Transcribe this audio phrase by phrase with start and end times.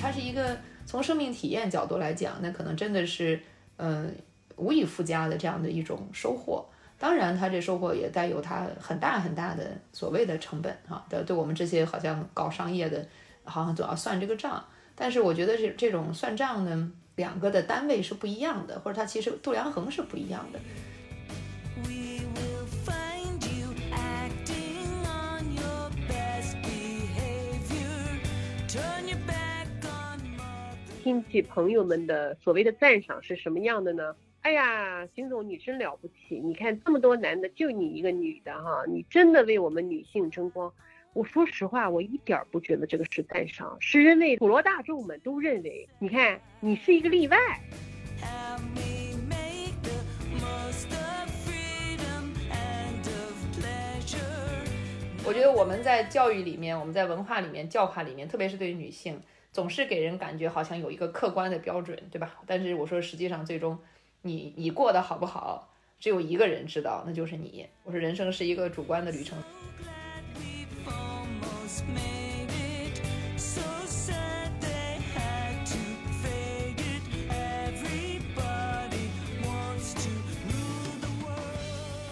[0.00, 3.40] 它是一个从生命体验角度来讲，那可能真的是
[3.76, 4.14] 嗯
[4.56, 6.64] 无以复加的这样的一种收获。
[6.98, 11.04] 当然，它这收获也带有它很大很大的所谓的成本哈。
[11.10, 13.06] 对，对我们这些好像搞商业的，
[13.44, 14.64] 好像总要算这个账。
[14.94, 20.58] 但是我觉得这这种算账呢，两个的单位是不一样的，或者它其实度量衡是不一样的。
[31.06, 34.16] 听起朋友们的所谓的赞赏是什么样的呢？
[34.40, 36.40] 哎呀，邢总你真了不起！
[36.42, 40.72] 你看这么多男的，就你一个女的哈，你真的为我们女性争光。
[41.12, 47.38] 我说实话，我一点不觉得这个是赞赏，是因为普罗大众们都认为，你看你是一个例外。
[55.24, 59.20] 我觉得我们在教育里面，我们在文化里面教化里面，特别是对于女性。
[59.56, 62.36] 总是给人感觉好像有一个客观的标准，对吧？
[62.46, 63.78] 但是我说，实际上最终，
[64.20, 67.66] 你你过得好不好，只有一个人知道，那就是你。
[67.82, 69.38] 我说，人生是一个主观的旅程。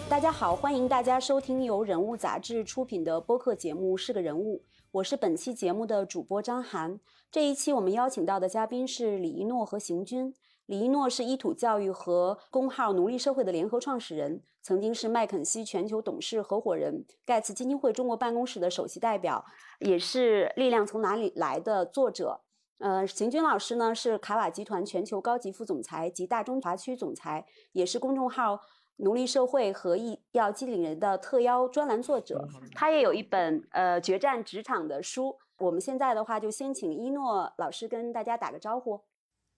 [0.09, 4.57] 大家好，欢迎大家收听由人物杂志出品的播客节目《是个人物》。
[4.89, 6.99] 我是本期节目的主播张涵。
[7.31, 10.33] 这一期我们邀请到的嘉宾是李一诺和邢军。
[10.67, 19.45] 李一诺是伊土教育和工号“奴隶社会”的联合创始人，曾经是麦肯锡全球董事合伙人、盖茨基金会中国办公室的首席代表，
[19.79, 22.41] 也是《力量从哪里来》的作者。
[22.79, 28.61] 呃，邢军老师呢是卡瓦集团全球高级副总裁及大中华区总裁，也是公众号。
[28.97, 35.37] 奴隶社会和医药机理人的特邀专栏作者，他也有一本呃决战职场的书。
[35.57, 39.01] 我们现在的话，就先请一诺老师跟大家打个招呼。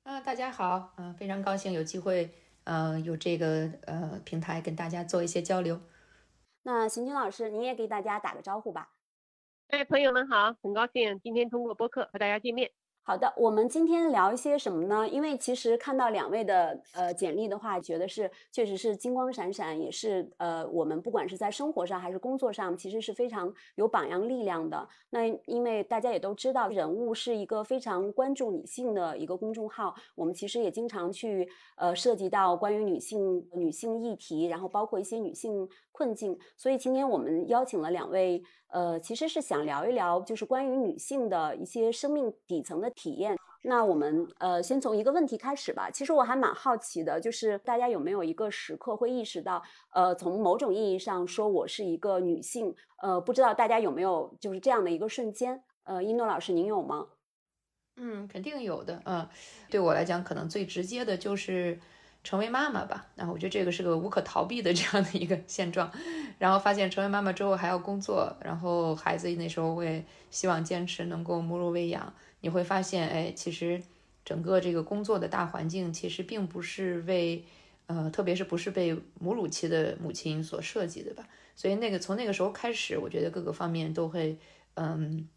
[0.03, 2.31] 啊，大家好，嗯，非常高兴有机会，
[2.65, 5.81] 呃，有这个呃平台跟大家做一些交流。
[6.63, 8.93] 那邢军老师，您也给大家打个招呼吧。
[9.69, 12.71] 哎，朋友们好，很高兴今天通过播客和大家见面。
[13.07, 15.07] 好的，我们今天聊一些什么呢？
[15.07, 24.85] 因为其实看到两位的呃简历的话，觉得是确实是金光闪闪，也是呃我们不管是在生活上还是工作上，其实是非常有榜样力量的。
[25.09, 31.47] 那因为大家也都知道，人物是一个非常关注女性的一个公众号，我们其实也经常去
[31.77, 36.37] 呃涉及到关于女性女性议题，然后包括一些女性困境。
[36.57, 38.43] 所以今天我们邀请了两位。
[38.69, 43.37] 呃，其实是想聊一聊，就是关于女性的一些生命底层的体验。
[43.61, 45.89] 那我们呃，先从一个问题开始吧。
[45.91, 49.61] 其实我还蛮好奇的，就是大家有没有一个时刻会意识到，
[49.93, 52.73] 呃，从某种意义上说，我是一个女性。
[53.01, 55.63] 呃，不知道大家有没有就是这样的一个瞬间？
[55.83, 57.07] 呃，一诺老师，您有吗？
[57.97, 59.01] 嗯，肯定有的。
[59.05, 59.27] 嗯，
[59.69, 61.79] 对我来讲，可能最直接的就是。
[62.23, 65.89] 成为妈妈吧，那我觉得这个是个无可逃避的 这样的一个现状。
[66.37, 72.13] 然后发现成为妈妈之后还要工作，然后孩子那时候我也希望坚持能够母乳喂养。
[72.41, 73.81] 你会发现，哎，其实
[74.23, 77.43] 整个这个工作的大环境其实并不是为，
[77.87, 81.27] 呃，特别是不是被母乳期的母亲所设计的吧？
[81.55, 84.37] 所以那个从那个时候开始，我觉得各个方面都会
[84.75, 85.27] 嗯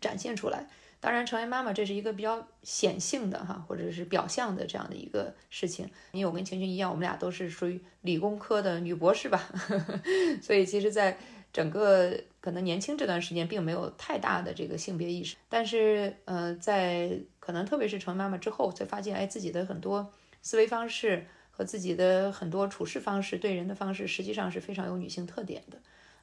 [0.00, 0.68] 展现出来。
[1.02, 5.88] 当然，成为妈妈这是一个比较显性的哈，或者是表象的这样的一个事情。
[6.12, 9.50] 因为我跟晴晴一样，我们俩都是属于理工科的女博士吧，
[10.42, 11.16] 所以其实，在
[11.54, 15.36] 整个可能年轻这段时间，并没有太大的这个性别意识。
[15.48, 20.12] 但是，呃，在可能特别是成为妈妈之后，才发现，哎，自己的很多
[20.42, 25.78] 思维方式和自己的很多处事方式、对人的方式，实际上是非常有女性特点的。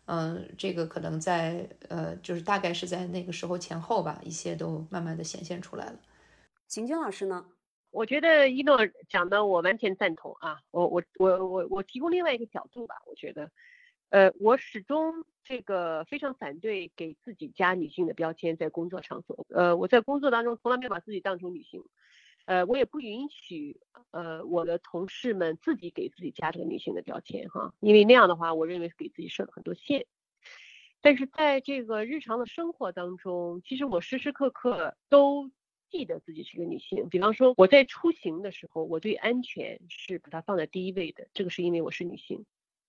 [0.06, 6.00] 嗯，这个可能在呃，就是大概是在那个时候前后吧，一些都慢慢的显现出来了。
[6.68, 7.46] 邢军老师呢？
[7.90, 8.78] 我觉得一诺
[9.10, 13.50] 讲的我完全赞同啊，我我我我我提供另外一个角度吧，我觉得，
[14.10, 21.84] 呃，我始终这个非常反对给自己加女性的标签在工作场所，呃，我在工作当中从来没有把自己当成女性。
[22.46, 23.82] 呃，我也不允许，
[24.12, 30.06] 呃，我的同事们自己给自己加这个女性的标签哈，因为那样的话，我认为给自己设了很多限。
[31.02, 35.52] 但是在这个日常的生活当中，其实我时时刻刻都
[35.90, 37.10] 记得自己是个女性。
[37.10, 42.46] 比方说，我在出行的时候，我对安全是把它放在第一位的，这个是因为我是女性。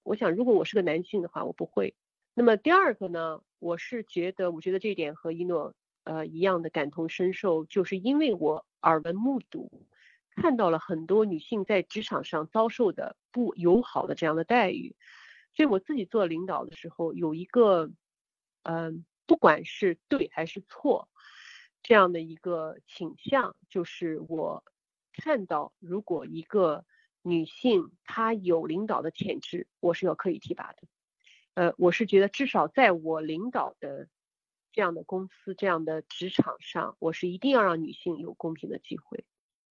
[0.09, 1.95] 我想，如果我是个男性的话，我不会。
[2.33, 5.75] 那么第二个呢，我是觉得，我觉得这一点和一诺。
[6.05, 9.87] 呃，一样的感同身受，就是因为我耳闻目睹，
[10.31, 14.97] 看到了很多女性在职场上遭受的不友好的这样的待遇，
[15.55, 17.91] 所以我自己做领导的时候，有一个，
[18.63, 21.11] 嗯，不管是对还是错，
[21.83, 24.65] 这样的一个倾向，就是我
[25.13, 26.87] 看到如果一个
[27.23, 30.79] 女性她有领导的潜质，我是要可以提拔的。
[31.55, 34.09] 呃，我是觉得至少在我领导的
[34.73, 39.25] 这样的公司、这样的职场上，我是一定要让女性有公平的机会。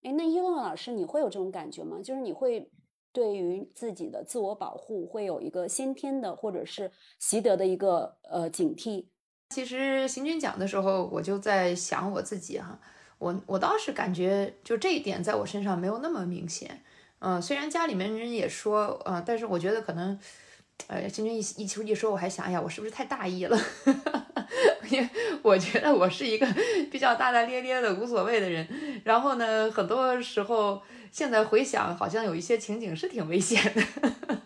[0.04, 2.02] 哎，那伊洛老师，你会有这种感觉吗？
[2.04, 2.70] 就是你会
[3.14, 9.08] 对于自己的自我保护会有一个先天的或者是习得的一个呃警惕？
[9.50, 12.80] 其实行军讲的时候，我就在想我自己哈，
[13.18, 16.84] 我我倒是感觉就这一点在我身上没有那么明显。
[17.20, 20.18] 嗯，虽然家里面人也说，呃，但是我觉得可能，
[20.88, 23.60] 呃，行军一一出一说，我还想，哎呀，我是不是太大意了？
[24.90, 25.10] 因为
[25.42, 26.48] 我觉得我是一个
[26.92, 28.66] 比较大大咧咧的无所谓的人。
[29.04, 30.82] 然后呢，很多时候
[31.12, 33.84] 现在回想，好像有一些情景是挺危险的，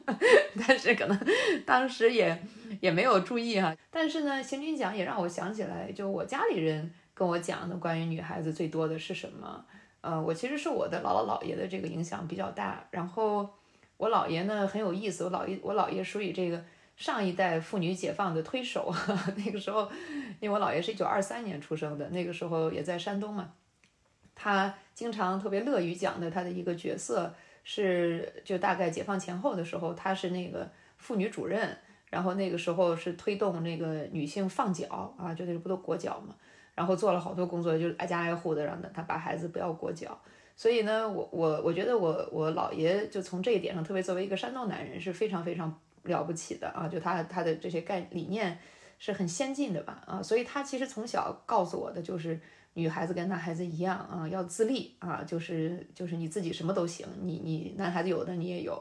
[0.67, 1.19] 但是可能
[1.65, 2.41] 当时也
[2.79, 3.75] 也没有注意哈。
[3.91, 9.63] 但是呢，行军讲也让我想起来，就我家里人跟我讲的关于女孩子最多的是什么？
[10.01, 12.85] 呃，我其实是我的姥姥姥爷的这个影响比较大。
[12.91, 13.49] 然后
[13.97, 16.63] 我姥爷呢很有意思，我姥爷我姥爷属于这个
[16.95, 18.93] 上一代妇女解放的推手。
[19.37, 19.89] 那个时候，
[20.39, 23.53] 因为我姥爷是一九二三年出生的，那个时候也在山东嘛。
[24.35, 27.33] 他经常特别乐于讲的他的一个角色
[27.63, 31.77] 是，就大概解放前后的时候，他是那个妇女主任。
[32.09, 36.35] 然后那个时候是推动那个女性放脚啊，就那不都裹脚嘛。
[36.75, 40.19] 然后做了好多工作，就是挨家挨户的让他把孩子不要裹脚。
[40.55, 46.87] 所以呢，我我我觉得我我姥爷就从这一点上，特别作为一个山东男人是非常非常了不起的啊！
[46.87, 48.59] 就他他的这些概理念
[48.99, 50.21] 是很先进的吧啊！
[50.21, 52.39] 所以他其实从小告诉我的就是
[52.73, 58.79] 女孩子跟男孩子一样啊，要自立啊，就是就是你自己什么都行，你你男孩子有的你也有。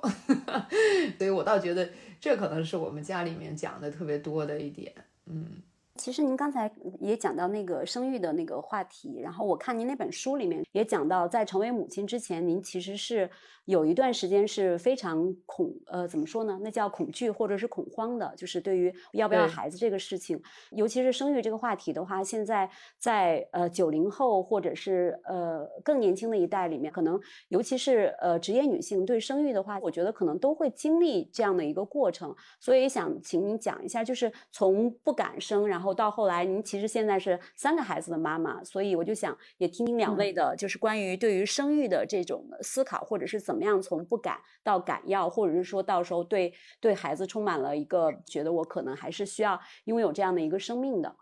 [1.17, 1.89] 所以我倒觉得
[2.21, 4.93] 这可能是我们家里面讲的特别多的一点，
[5.27, 5.63] 嗯。
[5.97, 13.29] 其实您刚才也讲到那个生育的那个话题，然后我看您那本书里面也讲到，在成为母亲之前，您其实是
[13.71, 16.59] 有一段时间是非常恐呃怎么说呢？
[16.63, 20.41] 那叫恐惧或者是恐慌的，就是对于要不要孩子这个事情，
[20.71, 22.69] 尤其是生育这个话题的话，现在
[22.99, 35.95] 在呃九零后或者是呃更年轻的一代里面，可能尤其是呃职业女性对生育的话，我觉得可能都会经历这样的一个过程，所以想请您讲一下，就是从不敢生，然后。
[36.01, 51.15] 到后来，您其实现在是三个孩子的妈妈，所以我就想也听听两位的，就是关于对于生育的这种思考，或者是怎么怎么样从不敢到敢要，或者是说到时候对对孩子充满了一个觉得我可能还是需要拥有这样的一个生命的。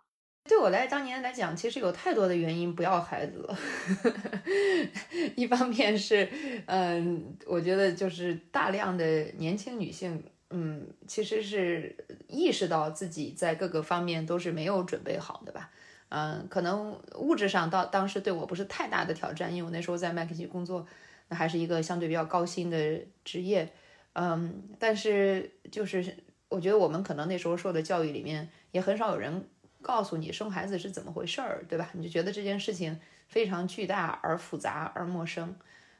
[0.45, 3.59] 对我来当年来讲，其实有太多的原因不要孩子了。
[5.35, 6.29] 一方面是，
[6.67, 9.05] 嗯，我觉得就是大量的
[9.39, 10.23] 年轻女性。
[10.51, 15.71] 嗯，其实是意识到自己在各个方面都是没有准备好的吧。
[16.11, 20.87] 嗯，可能物质上到当时对我不是太大的挑战，因为我那时候在麦肯锡工作，
[21.29, 23.71] 那还是一个相对比较高薪的职业。
[24.15, 26.17] 嗯，但是就是
[26.49, 29.49] 我觉得我们可能那时候受的教育里面也很少有人
[29.81, 31.91] 告诉你生孩子是怎么回事儿，对吧？
[31.93, 32.99] 你就觉得这件事情
[33.29, 35.55] 非常巨大而复杂而陌生。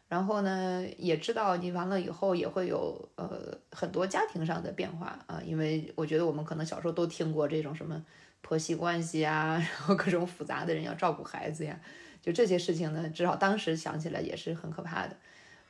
[0.09, 8.03] 然后呢，也知道你完了以后也会有呃很多家庭上的变化啊，因为我觉得我们可能小时候都听过这种什么
[8.41, 11.79] 婆媳关系啊， 然后各种复杂的人要照顾孩子呀，
[12.29, 15.17] 就这些事情呢，至少当时想起来也是很可怕的，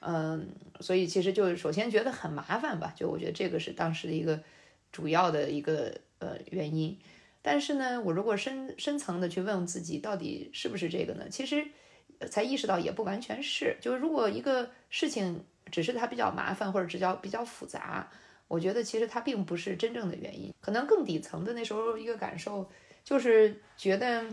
[0.01, 0.49] 嗯，
[0.81, 4.41] 所以其实就首先觉得很麻烦吧，就我觉得这个是当时的一个
[4.91, 6.99] 主要的一个呃原因。
[7.43, 11.29] 但是呢，我如果深深层的去问自己，到底是不是这个呢？
[11.31, 11.67] 其实。
[12.33, 18.11] 才意识到也不完全是，就是如果一个事情只是它比较麻烦或者比较比较复杂，
[18.49, 22.69] 我觉得其实它并不是真正的原因，可能更底层的那时候一个感受
[23.05, 24.25] 就是觉得，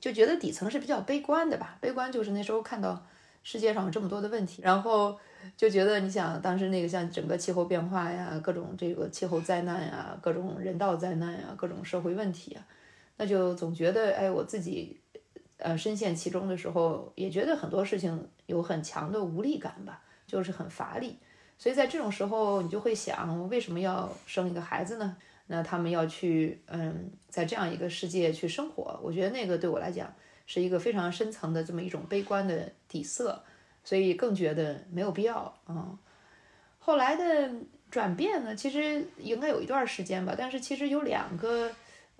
[0.00, 1.76] 就觉得底层是比较悲观的吧。
[1.80, 3.04] 悲观就是那时候看到
[3.42, 5.18] 世界上有这么多的问题，然后
[5.56, 12.66] 就觉得你想当时那个像整个气候变化呀，各种这个气候灾难呀，各种人道灾难呀，各种社会问题啊，
[13.16, 15.00] 那就总觉得哎我自己。
[15.60, 21.18] 呃，深陷其中的时候，也觉得很多事情有很强的无力感吧，就是很乏力。
[21.58, 25.16] 所以在这种时候，你就会想，为什么要生一个孩子呢？
[25.48, 30.14] 那他们要去，嗯，在这样一个世界去生活，我觉得那个对我来讲
[30.46, 33.42] 是一个非常深层的这么一种悲观的底色，
[33.82, 35.98] 所以更觉得没有必要啊。
[36.78, 37.50] 后来的
[37.90, 41.70] 转变呢，其实应该有一段时间吧，但是其实有两个。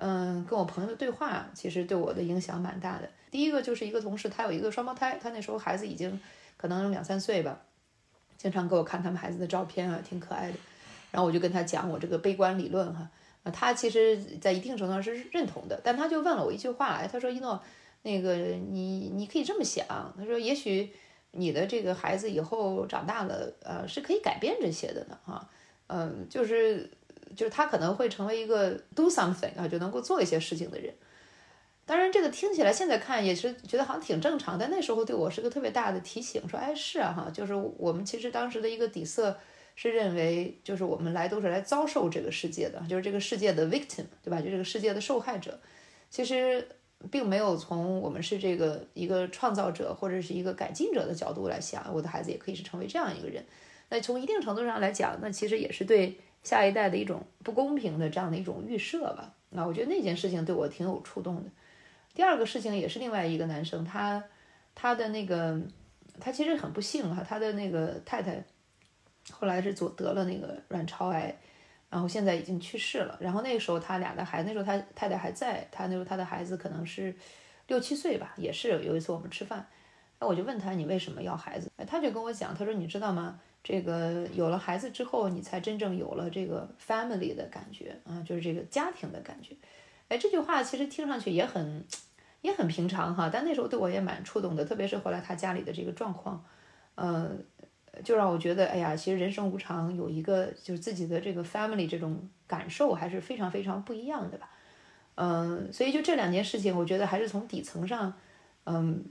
[0.01, 3.11] 嗯，跟我朋友的对话其实对我的影响蛮大的。
[3.33, 6.21] 第一个就是一个同事，他有一个双胞胎，他那时候孩子已经
[6.57, 7.61] 可能两三岁吧，
[8.37, 10.59] 经常给我看他们孩子的照片啊，挺可爱的。
[11.11, 13.11] 然后我就跟他讲我这个悲观理论哈，
[13.45, 17.63] 他其实在一定程度上是认同的，但他就问了我一句话，哎，他说一诺，
[18.03, 19.87] 那个你你可以这么想，
[20.19, 20.93] 他说也许
[21.31, 25.49] 你的这个孩子以后长大了，呃，是可以改变这些的呢，哈，
[25.87, 26.91] 嗯，就是
[27.37, 30.95] 就是他可能会成为一个 do something 啊，就能够做一些事情的人。
[31.87, 39.39] 当然，这个听起来现在看也是觉得好像挺正常，但那时候对我是个特别大的提醒，说，哎，是啊，哈，就是我们其实当时的一个底色
[39.81, 44.41] 是认为，就是我们来都是来遭受这个世界的，就是这个世界的 victim，对吧？
[44.41, 45.57] 就这个世界的受害者，
[46.11, 46.67] 其实
[47.13, 53.45] 并没有从我们是这个一个创造者或者是一个改进者的角度来想，我的孩子也可以是成为这样一个人。
[53.89, 59.33] 那从一定程度上来讲，那其实也是对下一代的一种不公平的这样的一种预设吧。
[59.51, 61.51] 那我觉得那件事情对我挺有触动的。
[62.15, 64.25] 第二个事情也是另外一个男生，他
[64.75, 65.57] 他的那个
[66.19, 68.45] 他其实很不幸哈，他的那个太太
[69.33, 71.35] 后来是得得了那个卵巢癌，
[71.91, 73.17] 然后现在已经去世了。
[73.21, 77.15] 然后那个时候他俩的孩子，那时候他太太还在，他那时候他的孩子可能是
[77.67, 79.67] 六七岁吧，也是有一次我们吃饭，
[80.19, 81.71] 那我就问他你为什么要孩子？
[81.87, 83.39] 他就跟我讲，他说你知道吗？
[83.63, 89.55] 这个有了孩子之后，你才真正有了这个 family 的感觉啊，就是这个家庭的感觉。
[90.07, 91.85] 哎，这句话其实听上去也很
[92.41, 96.43] 也很平常哈，但那时候对我也蛮触动的，特别是后来他家里的这个状况，
[96.95, 97.31] 呃，
[98.03, 104.51] 就让我觉得，哎呀，其实人生无常，有一个就是自己的这个 family 这种感受还是非常非常不一样的吧。
[105.17, 108.13] 嗯，所以就这两件事情，我觉得还是从底层上，
[108.65, 109.05] 嗯，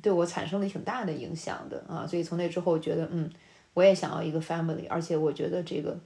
[0.00, 2.06] 对我产生了挺大的影响的啊。
[2.06, 3.30] 所以从那之后，觉得嗯，
[3.74, 5.98] 我也想要一个 family，而且我觉得这个。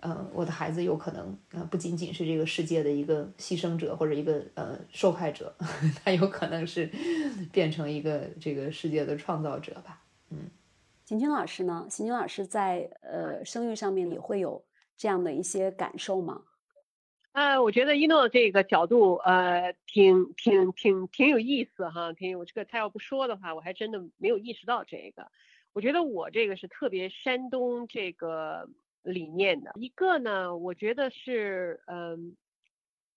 [0.00, 5.52] 嗯，我的孩子有可能啊，不仅仅是这个世界的一个牺牲者或者一个呃受害者，
[6.04, 6.88] 他有可能是
[7.50, 10.00] 变成一个这个世界的创造者吧。
[10.30, 10.38] 嗯，
[11.08, 11.86] 邢军老师呢？
[11.88, 14.62] 邢军老师在呃生育上面也会有
[14.94, 16.42] 这样的一些感受吗？
[17.32, 25.26] 呃，我觉得一诺这个角度呃挺挺挺挺有意思哈，挺有这个他要不说的话，我还真的没有意识到这个。
[25.72, 28.68] 我觉得我这个是特别山东这个。
[29.04, 32.36] 理念的一个呢，我觉得是，嗯，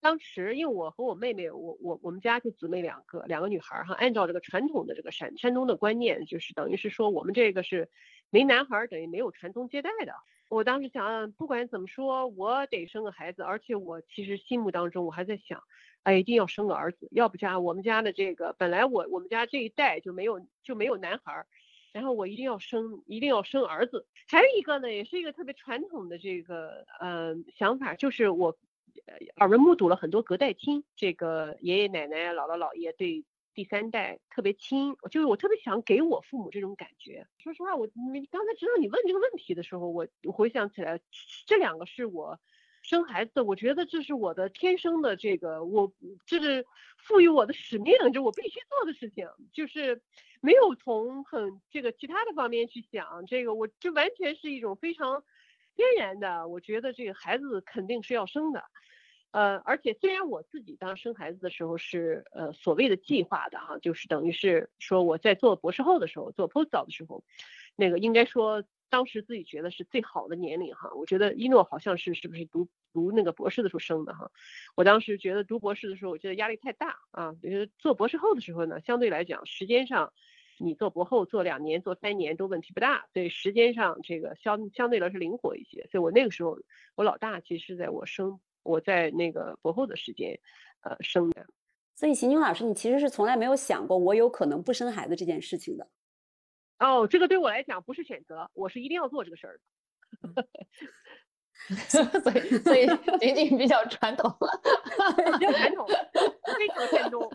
[0.02, 7.88] 当时因为我和我妹妹，我我我们家就姊妹两个，两个女孩哈，按照这个传统的这个山山东的观念，就是等于是说我们这个是
[8.28, 10.12] 没男孩等于没有传宗接代的。
[10.50, 15.62] 我当时想，不管怎么说，我得生个孩子，而且我其实心目当中我还在想，
[16.02, 21.46] 哎，一定要生个儿子，要不家我们家的这个本来我我们家这一代就没有就没有男孩。
[21.92, 24.06] 然后我一定要生，一定要生儿子。
[24.30, 28.56] 还有一个呢，也是一个特别传统的这个呃想法，就是我
[29.36, 37.26] 耳闻目睹了很多隔代亲，这个爷爷奶奶、姥姥姥爷对第三代特别亲，就是我特别想给我父母这种感觉。
[37.38, 41.00] 说实话，我你刚才知道你问这个问题的时候，我回想起来，
[41.46, 42.38] 这两个是我
[42.82, 45.92] 生孩子，我觉得这是我的天生的这个，我
[46.26, 46.64] 这是
[46.98, 50.02] 赋予我的使命，就我必须做的事情，就是。
[50.44, 55.22] 没有从很这个其他的方面去想这个，我这完全是一种非常
[55.74, 56.48] 天然的。
[56.48, 58.64] 我觉得这个孩子肯定是要生的，
[59.30, 67.24] 呃，而且虽然我自己当生孩子的时候是呃所谓的计划的哈，就是等于是说我在做博士后的时候，做 postdoc 的时候，
[67.76, 70.92] 那个应该说当时自己觉得是最好的年龄哈。
[70.94, 74.30] 我觉得一诺好像是是不是读读那个博士的时候生的哈？
[74.76, 80.12] 我当时觉得读博士的时候，我觉得压力太大啊，就是做博士后的时候呢，相对来讲时间上。
[80.58, 85.86] 你做博后做两年做三年都问题不大，所以时间上这个相相对来说灵活一些。
[85.90, 86.58] 所以我那个时候
[86.94, 90.38] 我老大其实是在我生我在那个博后的时间，
[90.82, 91.46] 呃生的。
[91.94, 95.88] 所以邢军老师，你其实是从来没有想过我有可能不生孩子这件事情的。
[96.78, 99.60] 哦，这个对我来讲不是选择，我是一定要做这个事儿
[100.34, 100.46] 的。
[101.78, 102.86] 所以所以
[103.20, 104.34] 仅仅比较传统，
[105.38, 105.86] 比较传统，
[106.58, 107.30] 非常偏中。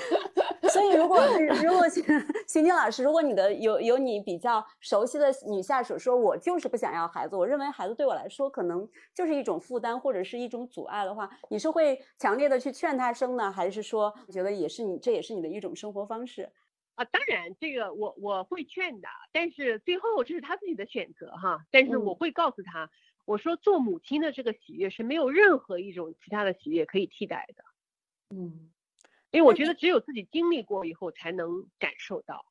[0.70, 1.18] 所以，如果
[1.64, 16.50] 如果邢晶老师，如果你的有有你比较熟悉的女下属说，我就是不想要孩子，我认为孩子对我来说可能就是一种负担或者是一种阻碍的话，你是会强烈的去劝她生呢，还是说觉得也是你这也是你的一种生活方式
[16.94, 17.04] 啊？
[17.06, 21.64] 当然，这个我我会劝的，但是最后这是他自己的选择哈。
[21.72, 22.90] 但是我会告诉他，
[23.24, 27.64] 我说做母亲的这个喜悦是没有任何一种其他的喜悦可以替代的。
[28.36, 28.70] 嗯。
[29.30, 32.44] 因为我觉得只有自己经历过以后才能感受到，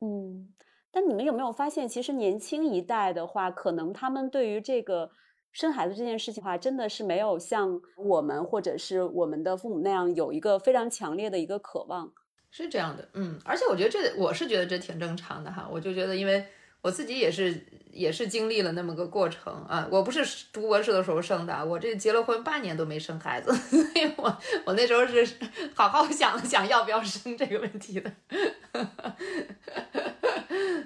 [0.00, 0.48] 嗯，
[0.90, 5.10] 但你们有没有发现，其实年轻一代的话，可能他们对于这个
[5.52, 12.12] 生孩子这件事情的话，真的是没有像我们或者是我们的父母那样有一个非常强烈的一个渴望，
[12.50, 16.46] 是这样的，嗯，而且我觉得这我是觉得这挺正常的哈，我就觉得因为
[16.82, 17.58] 我自己也是
[17.90, 19.86] 也是经历了那么个过程啊。
[19.90, 20.22] 我不是
[20.52, 25.26] 读博士的时候生的，我这结了婚八年都没生孩子， 所以我我那时候是
[25.74, 28.12] 好好想想要不要生这个问题的。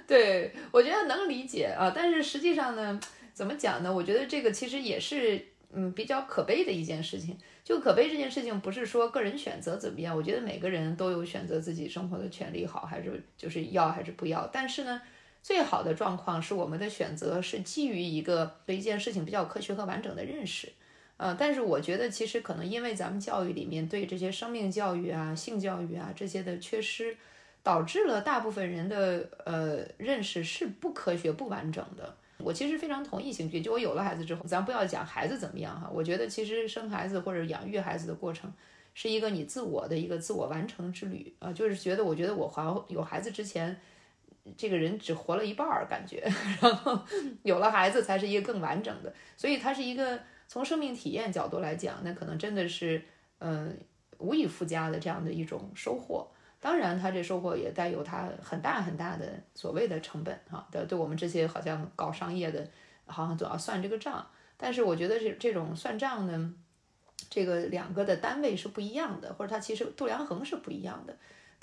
[0.07, 3.01] 对，我觉得能理解啊，但是实际上呢，
[3.33, 3.93] 怎么讲呢？
[3.93, 7.37] 我觉得这个其实也是嗯比较可悲的一件事情。
[7.65, 14.49] 就可悲这件事情，不是说个人选择怎么样，我觉得每个人都有选择自己生活的权利，好还是就是要还是不要。
[14.53, 15.03] 但是呢，
[15.47, 20.73] 最好的状况是我们的选择是基于一个对一件事情比较科学和完整的认识。
[21.19, 27.17] 呃，但是我觉得其实可能因为咱们教育里面对这些生命教育啊、性教育啊这些的缺失。
[27.63, 32.15] 导致了大部分人的呃认识是不科学、不完整的。
[32.39, 38.53] 我其实非常同意兴趣，就我有了孩子之后，咱不要讲孩子怎么样哈，我觉得其实生孩子或者养育孩子的过程，
[38.95, 41.53] 是一个你自我的一个自我完成之旅啊。
[41.53, 43.77] 就是觉得，我觉得我怀有孩子之前，
[44.57, 46.23] 这个人只活了一半儿感觉，
[46.61, 46.99] 然后
[47.43, 49.13] 有了孩子才是一个更完整的。
[49.37, 53.03] 所以它是一个从生命体验角度来讲，那可能真的是
[53.39, 53.77] 嗯
[54.19, 56.29] 无以复加的这样的一种收获。
[56.59, 60.67] 当然，他这收获也带有他很大很大的所谓的成本哈。
[60.73, 62.67] 对，对我们这些好像搞商业的，
[63.05, 64.27] 好像总要算这个账。
[64.57, 66.55] 但是我觉得这这种算账呢，
[67.29, 71.15] 这个两个的单位是不一样的，或者它其实度量衡是不一样的。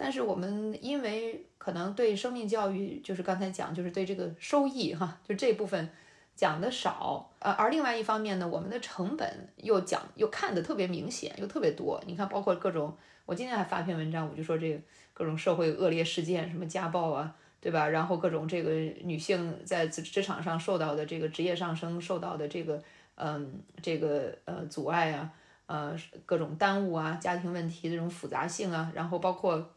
[0.04, 5.90] 但是我们因为可能对生命教育，就是刚才讲，就是对这个收益哈，就这部分
[6.36, 7.32] 讲的少。
[7.40, 12.04] 呃，而另外一方面呢，我们的成本又讲又看的特别明显，又特别多。
[12.06, 12.94] 你看，包括各种。
[13.26, 14.78] 我今天还发篇文章，我就说这个
[15.14, 17.88] 各种社会恶劣事件，什么家暴啊，对吧？
[17.88, 18.72] 然后各种这个
[19.06, 22.84] 女性在职职场上受到的这个职业上升受到的这个，
[23.16, 25.32] 嗯，这个呃阻碍啊，
[25.68, 29.73] 呃各种耽误啊，家庭问题这种复杂性啊，然后包括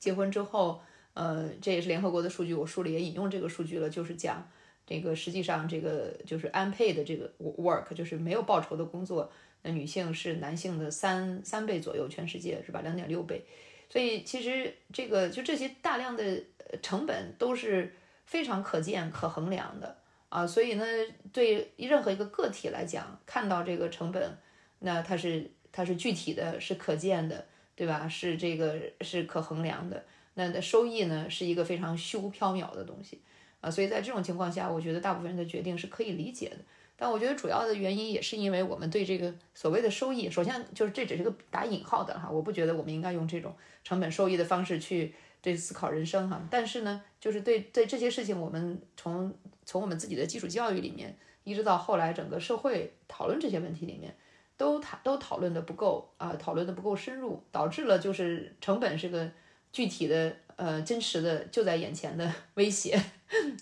[0.00, 0.80] 结婚之后，
[1.14, 4.50] 呃，这也是联合国的数据，我书里也引用这个数据了，就是讲
[4.84, 9.30] 这个实际上这个就是 unpaid 的这个 work，就是没有报酬的工作。
[9.62, 12.80] 那女性是男性的三三倍左右，全世界是吧？
[12.80, 13.44] 两点六倍，
[13.90, 16.42] 所以其实这个就这些大量的
[16.80, 19.98] 成本都是非常可见、可衡量的
[20.30, 20.46] 啊。
[20.46, 20.86] 所以呢，
[21.30, 24.38] 对任何一个个体来讲，看到这个成本，
[24.78, 27.46] 那它是它是具体的，是可见的，
[27.80, 28.06] 对吧？
[28.06, 30.04] 是这个是可衡量的。
[30.34, 33.22] 那的收益呢，是一个非常虚无缥缈的东西
[33.62, 33.70] 啊。
[33.70, 36.56] 所以在这种情况下，我觉得大部分人的决定是可以理解的。
[36.94, 46.46] 但我觉得主要的原因也是因为我们对这个所谓的收益，首先就是这只是个打引号的哈，我不觉得我们应该用这种成本收益的方式去对思考人生哈。
[46.50, 54.14] 但是呢，就是对对这些事情，我们从从我们自己的基础教育里面，一直到后来整个社会讨论这些问题里面，
[54.60, 59.26] 都讨都讨论的不够啊，讨论的不够深入，导致了就是成本是个
[59.72, 63.02] 具体的呃真实的就在眼前的 威胁。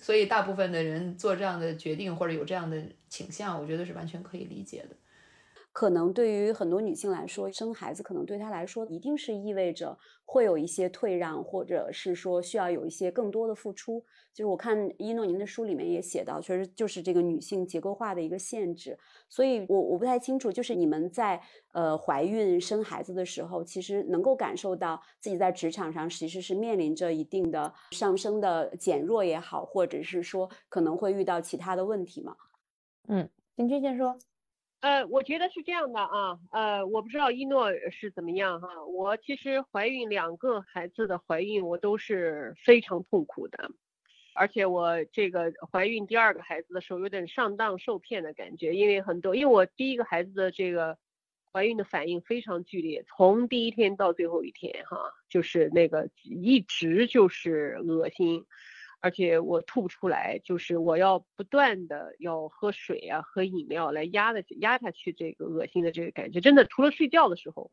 [0.03, 4.97] 所以，大部分的人做这样的决定或者有这样的倾向，我觉得是完全可以理解的。
[5.79, 14.05] 可能对于很多女性来说，生孩子可能对她来说一定是意味着会有一些退让，或者是说需要有一些更多的付出。
[14.35, 18.99] 就是我看一诺您的书里面也写到，确实就是这个女性结构化的一个限制。
[19.29, 32.35] 所以我我不太清楚，就是你们在呃怀孕生孩子的时候，其实能够感受到自己在职场上其实是面临着一定的上升的减弱也好，或者是说可能会遇到其他的问题吗？
[33.07, 34.19] 嗯，林军先说。
[34.81, 38.85] 呃，我觉得是这样的啊，呃，我不知道一诺是怎么样哈。
[38.85, 43.73] 我其实怀孕两个孩子的怀孕，我都是非常痛苦的，
[44.35, 50.97] 而且我这个怀孕第二个孩子的时候，有点上当受骗的感觉，因为很多，因为我第一个孩子的这个
[51.53, 58.45] 怀孕的反应非常剧烈，从第一天到最后一天哈，就是那个一直就是恶心。
[59.01, 67.71] 而且我吐不出来，就是我要不断的要喝水啊，喝饮料来压的压下去这个恶心的这个感觉，真的除了睡觉的时候，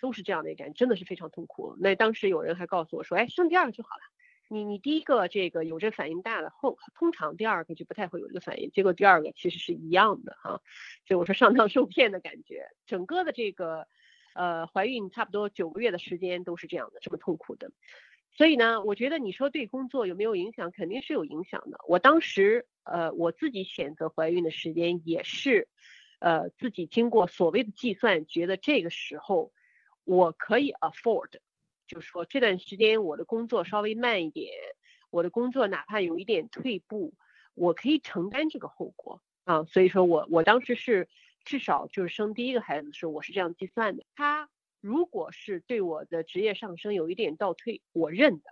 [0.00, 1.76] 都是这样的一感觉，真的是非常痛苦。
[1.78, 4.02] 那当时有人还告诉我说，哎，生第二个就好了，
[4.48, 10.62] 你你第一个这个有这反应大了，后通常第二个就不太会有这个反应，结果第二个其实是一样的哈，
[11.06, 13.86] 所以我说上当受骗的感觉，整个的这个
[14.34, 17.70] 呃怀孕差不多九个月的时间都是这样的，这么痛苦的。
[18.34, 21.78] 所以呢，我觉得你说对工作有没有影响，肯定是有影响的。
[21.86, 25.68] 我当时，呃，我自己选择怀孕的时间也是，
[26.18, 29.52] 呃，自己经过所谓的计算，觉得这个时候
[30.04, 31.28] 我可以 afford，
[31.86, 34.50] 就是说这段时间我的工作稍微慢一点，
[35.10, 37.12] 我的工作哪怕有一点退步，
[37.54, 39.64] 我可以承担这个后果啊。
[39.64, 41.06] 所以说我我当时是
[41.44, 44.04] 至少就是生第一个孩子的时候，我是这样计算的。
[44.16, 44.48] 他。
[44.82, 48.50] 如果是对我的职业上升有一点倒退，我认的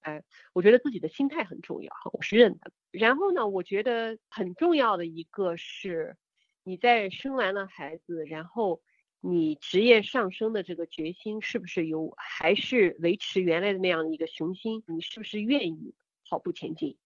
[0.00, 2.72] 哎，我觉得自己的心态很重要，我是认的。
[2.90, 6.16] 然后呢，我觉得很重要的一个是，
[6.64, 8.80] 你在生完了孩子，然后
[9.20, 14.82] 你职业上升的这个决心是不是有，还是维持原来的那样的一个雄心？
[14.86, 15.94] 你是不是愿意
[16.30, 16.96] 跑步前进，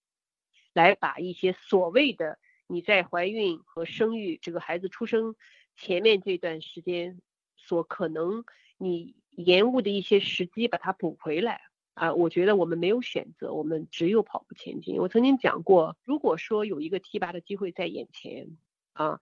[0.73, 5.35] 来把一些所谓的你在怀孕和生育这个孩子出生
[5.75, 7.21] 前面这段时间
[7.67, 8.45] 所可能
[8.79, 11.61] 你延误的一些时机，把它补回来？
[11.95, 14.97] 啊，我觉得我们没有选择，我们只有跑步前进。
[14.97, 18.57] 我曾经讲过，如果说有一个提拔的机会在眼前，
[18.95, 19.21] 啊，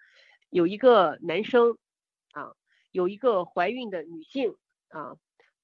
[0.48, 1.76] 有一个男生，
[2.32, 2.52] 啊，
[2.92, 4.54] 有一个怀孕的女性，
[4.88, 5.16] 啊，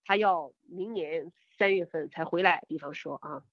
[0.05, 3.45] 她要明年三月份才回来，比方说啊，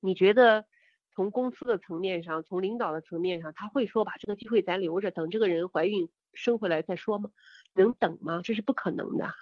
[0.00, 0.64] 你觉得
[1.10, 7.30] 从公司的层面上，从领导的层面上，他会说把这个机会咱留着，等这个人怀孕生回来再说吗？
[7.74, 8.40] 能等吗？
[8.42, 9.34] 这是不可能的。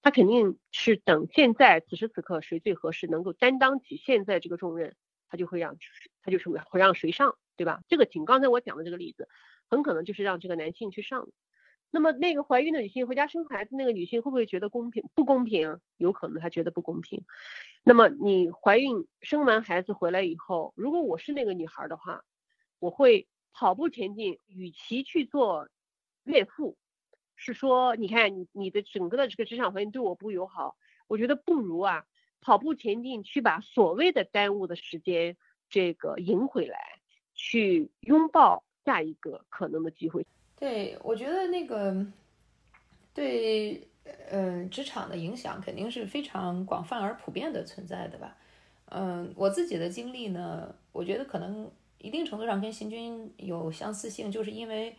[0.00, 4.94] 他肯定是等现在此时此刻谁最合适，能够担当起现在这个重任，
[5.28, 5.76] 他就会让
[6.22, 7.82] 他就是会让谁上，对吧？
[7.88, 9.28] 这个仅刚才我讲的这个例子，
[9.68, 11.28] 很可能就是让这个男性去上。
[11.94, 15.04] 那么那个怀孕的女性回家生孩子，那个女性会不会觉得公平？
[15.14, 17.24] 不公平，有可能她觉得不公平。
[17.82, 22.24] 那么你怀孕生完孩子回来以后，如果我是那个女孩的话，
[22.78, 25.68] 我会跑步前进，与其去做
[26.24, 26.76] 岳父。
[27.34, 30.76] 是说，你看你你的整个的这个职场环境对我不友好，
[31.08, 32.04] 我觉得不如啊
[32.40, 35.36] 跑步前进，去把所谓的耽误的时间
[35.68, 37.00] 这个赢回来，
[37.34, 40.24] 去拥抱下一个可能的机会。
[40.54, 42.06] 对，我觉得那个
[43.12, 43.88] 对，
[44.30, 48.36] 嗯，职场的影响肯定是非常广泛而普遍的存在的吧。
[48.90, 54.94] 嗯，我自己的经历呢，我觉得可能一定程度上跟行军有相似性，就是因为。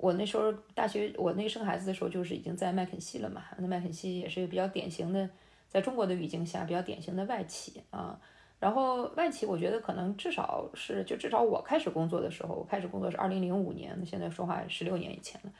[0.00, 3.44] 我那时候大学，我那生孩子的时候就是已经在麦肯锡了嘛。
[3.58, 5.28] 那麦肯锡也是一个比较典型的，
[5.68, 8.18] 在中国的语境下比较典型的外企啊。
[8.58, 15.52] 然后外企，我觉得可能至少是，就至少我开始工作的时候，我开始工作是二零零五年，现在说话十六年以前了。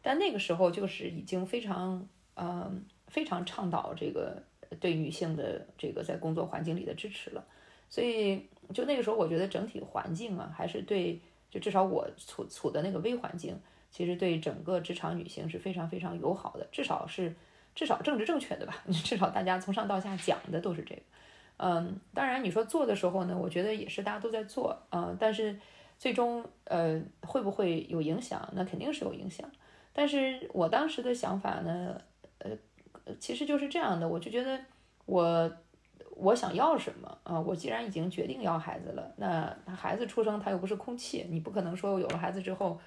[0.00, 2.06] 但那个时候就是已经非常，
[2.36, 4.40] 嗯，非常倡导这个
[4.78, 7.44] 对女性的这个在工作环境里的支持了。
[7.88, 13.58] 所以就那个时候，我觉得整体环境啊，还是对，就至少我处处的那个微环境。
[13.90, 17.34] 其实对整个职场女性是非常非常友好的，至少是
[17.74, 18.82] 至少政治正确的吧？
[19.04, 21.02] 至少大家从上到下讲的都是这个。
[21.56, 25.58] 嗯，当然你说做的时候呢，我觉得也是大家都在做，嗯，但是
[25.98, 28.48] 最终呃会不会有影响？
[28.52, 29.50] 那肯定是有影响。
[29.92, 32.00] 但是我当时的想法呢，
[32.38, 32.50] 呃，
[33.18, 34.60] 其实就是这样的，我就觉得
[35.06, 35.50] 我
[36.14, 37.40] 我想要什么啊？
[37.40, 42.78] 我既然已经决定要孩子了，那孩子出生他又不是空气，你不可能说有了孩子之后。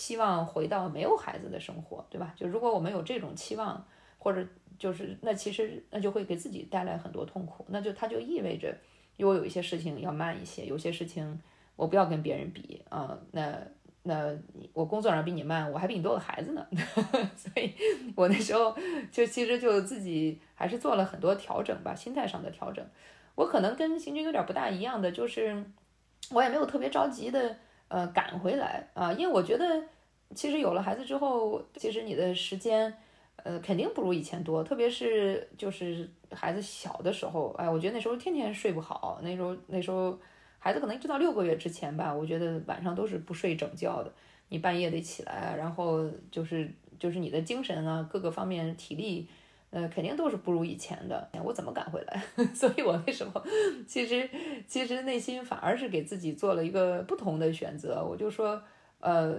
[0.00, 2.32] 希望回到没有孩子的生活，对吧？
[2.34, 3.86] 就如果我们有这种期望，
[4.16, 4.42] 或者
[4.78, 7.66] 就是那其实那就会给自己带来很多痛苦。
[7.68, 8.74] 那就它就意味着，
[9.18, 11.38] 我有一些事情要慢一些，有些事情
[11.76, 13.14] 我不要跟别人比啊。
[13.32, 13.58] 那
[14.02, 14.34] 那
[14.72, 16.66] 我工作上比你慢，我还比你多个孩子呢。
[17.36, 17.74] 所以
[18.16, 18.74] 我那时候
[19.12, 22.82] 就其实就自己还是做了很多调整吧，心态上的调整。
[23.34, 25.62] 我可能跟行军有点不大一样的，就是
[26.30, 27.58] 我也没有特别着急的。
[27.90, 29.82] 呃，赶回来啊，因为我觉得，
[30.32, 32.94] 其实有了孩子之后，其实你的时间，
[33.34, 34.62] 呃，肯定不如以前多。
[34.62, 39.18] 特别是就是孩子小的时候，哎，我觉得那时候天天睡不好。
[39.24, 40.16] 那时候那时候
[40.60, 44.12] 孩子可能一直到六个月之前吧，我觉得晚上都是不睡整觉的。
[44.50, 49.28] 你半夜得起来，然后就是就是你的精神啊，各个方面体力。
[49.70, 51.28] 呃，肯定都是不如以前的。
[51.44, 52.20] 我怎么赶回来？
[52.52, 53.42] 所以我为什么？
[53.86, 54.28] 其实，
[54.66, 58.04] 其实内心反而是给自己做了一个不同的选择。
[58.04, 58.60] 我就说，
[58.98, 59.36] 呃，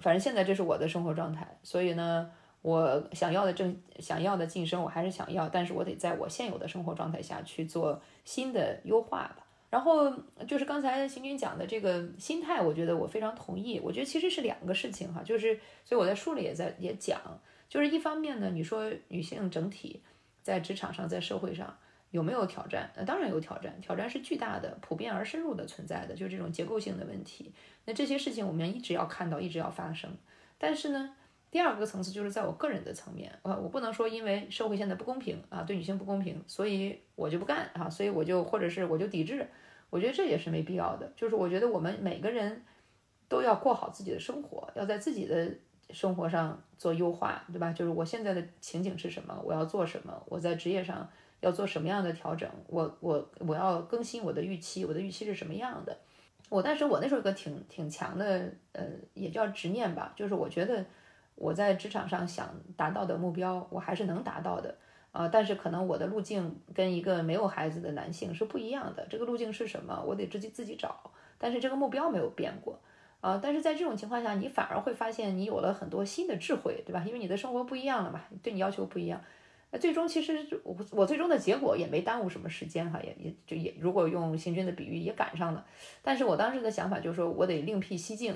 [0.00, 1.58] 反正现在这是我的生活状态。
[1.62, 2.30] 所以呢，
[2.60, 9.46] 我想要的正想要的晋升，我还是想要，但是我得在我现有的生活状态下去做新的优化吧。
[9.70, 10.10] 然后
[10.46, 13.80] 就是刚才行军讲的这个心态，我觉得我非常同意。
[13.82, 17.18] 我觉得其实是两个事情哈，就是所以我在书里也在也讲。
[17.68, 20.00] 就是一方面呢，你说女性整体
[20.42, 21.76] 在职场上、在社会上
[22.10, 22.90] 有没有挑战？
[22.96, 27.52] 那当然有挑战，挑战是巨大的、普遍而深入的存在的，就是这种结构性的问题。
[27.84, 30.10] 那这些事情我们一直要看到，一直要发生。
[30.56, 31.14] 但是呢，
[31.50, 39.46] 第二个层次就是在我个人的层面，呃，我不能说因为社会现在不公平啊，对女性不公平，所以我就不干啊，所以我就或者是我就抵制。
[39.90, 41.12] 我觉得这也是没必要的。
[41.14, 42.62] 就是我觉得我们每个人
[43.28, 45.52] 都要过好自己的生活，要在自己的。
[45.90, 47.72] 生活上做优化，对吧？
[47.72, 49.40] 就是我现在的情景是什么？
[49.44, 50.22] 我要做什么？
[50.26, 51.08] 我在职业上
[51.40, 52.48] 要做什么样的调整？
[52.66, 55.96] 我我我要更新我的预期，我的预期是什么样的？
[56.48, 60.84] 我但是我那时候有个挺挺强的，呃，也叫执念吧，就是我觉得
[61.34, 64.74] 我在职场上想达到的目标，我还是能达到的。
[65.10, 69.06] 啊，但是可能我的路径跟一个没有孩子的男性是不一样的。
[69.08, 70.04] 这个路径是什么？
[70.06, 71.10] 我得自己自己找。
[71.38, 72.78] 但是这个目标没有变过
[73.20, 73.38] 啊。
[73.42, 77.04] 但是在这种情况下，你反而会发现你有了很多新的智慧，对吧？
[77.06, 79.20] 因为你的生活不一样了嘛，对你要求不一样。
[79.70, 85.62] 那最终其实我我最终的结果也没耽误什么时间哈，也也就也如果用行军的比喻也赶上了。
[86.00, 88.34] 但是我当时的想法就是说我得另辟蹊径，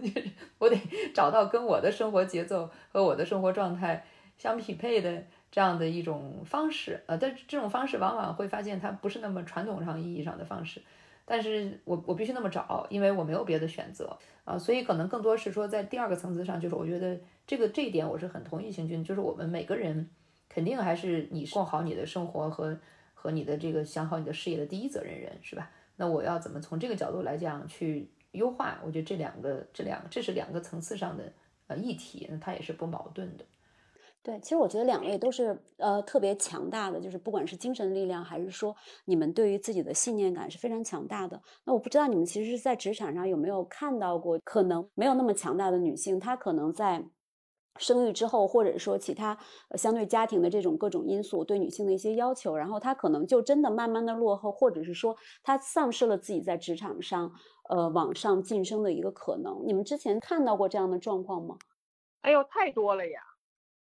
[0.56, 0.80] 我得
[1.12, 4.06] 找到跟我的生活节奏和我的生活状态
[4.38, 7.02] 相匹配的这样的一种方式。
[7.04, 10.80] 呃，但这种方式往往会发现它不是那么传统上意义上的方式。
[11.30, 14.58] 但是我我必须那么找，因为我没有别的选择啊。
[14.58, 17.16] 所以可能更多是说在第二个层次上，就是我觉得
[17.46, 20.10] 这个这一点我是很同意行军，就是我们每个人。
[20.52, 22.76] 肯定还是你过好你的生活和
[23.14, 25.70] 和你的这个想好你的事业的第一责任人是吧？
[25.94, 28.80] 那我要怎么从这个角度来讲去优化？
[28.84, 31.32] 我觉得这两个这两这是两个层次上的
[31.68, 33.44] 呃议题，那它也是不矛盾的。
[34.22, 41.40] 对，其实我觉得两位都是呃特别强大的，就是不管是精神力量还是说你们对于自己的信念感是非常强大的。
[41.64, 47.04] 那我不知道你们其实是在职场上有没有看到过可能没有那么强大的女性，她可能在。
[47.78, 49.38] 生育之后，或者说其他
[49.78, 57.32] 相对家庭的这种各种因素对女性的一些要求，然后她可能就真的慢慢的落后，或者是说她丧失了自己在职场上
[57.70, 59.62] 呃往上晋升的一个可能。
[59.64, 61.56] 你们之前看到过这样的状况吗？
[62.22, 63.22] 哎呦，太多了呀，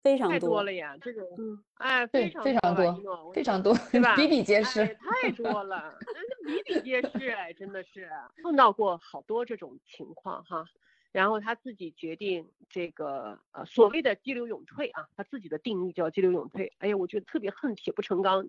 [0.07, 4.15] 非常多了呀，这种嗯，哎，非常非常多，非常多，对 吧？
[4.15, 8.09] 比比皆是，太多了，那比比皆是，哎，真的是
[8.41, 10.65] 碰到过好多这种情况哈。
[11.11, 16.73] 然后他自己决定这个呃所谓的激流勇退啊，他自己的定义叫激流勇退。
[16.79, 18.49] 哎呀，我觉得特别恨铁不成钢，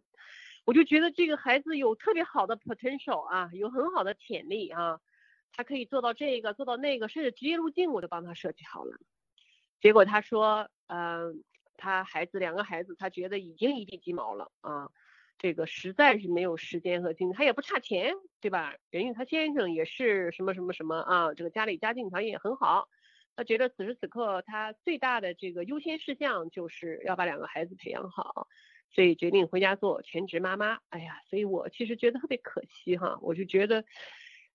[0.63, 5.00] 我就觉得这个孩子有特别好的 potential 啊，有很好的潜力啊，
[5.54, 8.96] 他可以做到这个做到那个，甚至职业路径我都帮他设计好了。
[9.80, 11.44] 结果他说，嗯，
[11.78, 14.90] 他孩子两个孩子，他觉得已经一地鸡毛了啊。
[15.40, 18.74] 这个实在是没有时间和精力，他也不差钱，对吧？
[18.90, 22.90] 人家他先生也是什么什么什么啊，这个家里家境条件也很好，
[23.36, 28.48] 他觉得此时此刻他最大的这个优先事项就是要把两个孩子培养好，
[28.90, 30.80] 所以决定回家做全职妈妈。
[30.90, 33.86] 哎呀，所以我其实觉得特别可惜哈，我就觉得，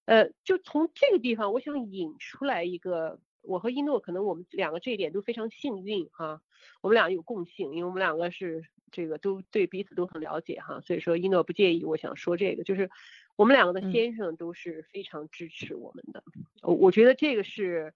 [0.07, 6.41] 呃，就从这个地方，我想引出来一个，我和一诺可能我们两个这一点都非常幸运哈，
[6.81, 8.65] 我们俩有共性，因为我们两个是。
[8.95, 12.91] 这个都对彼此都很了解哈，所以说一诺不介意，我想说这个就是
[13.37, 16.23] 我们两个的先生都是非常支持我们的，
[16.61, 17.95] 我我觉得这个是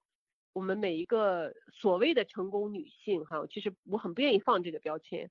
[0.54, 5.30] 我们每一个所谓的成功女性哈，其实我很不愿意放这个标签，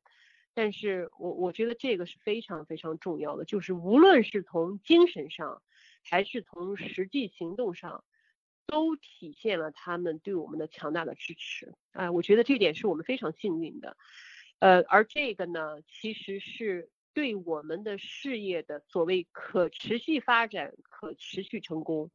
[0.53, 5.63] 但是我我觉得这个是非常非常重要的，就是无论是从精神上
[6.03, 8.03] 还是从实际行动上，
[8.67, 13.97] 都体现了他们对我们的强大的支持，哎，我觉得这点是我们非常幸运的。
[14.59, 22.11] 呃，而这个呢，其实是对我们的事业的所谓可持续发展、可持续成功，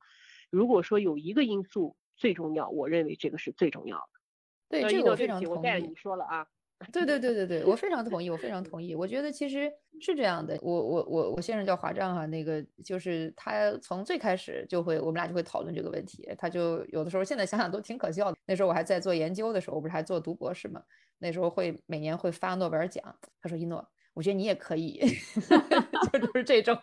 [0.51, 4.21] 如果说有一个因素最重要，我认为这个是最重要的。
[4.69, 5.57] 对，这个我非常同意。
[5.57, 6.47] 我带着你说了啊。
[6.93, 8.95] 对对对对对，我非常同意，我非常同意。
[8.95, 10.59] 我觉得其实是这样的。
[10.63, 16.27] 我我我我先生叫华丈哈，那个就是他从最开始就会，我们俩就会讨论这个问题。
[16.39, 18.37] 他就有的时候现在想想都挺可笑的。
[18.47, 20.83] 那时候我还在做研究的时候，我不是还做读博士嘛？
[21.19, 23.05] 那时候会每年会发诺贝尔奖。
[23.43, 24.99] 他说一诺，我觉得你也可以，
[26.13, 26.75] 就就 是这种，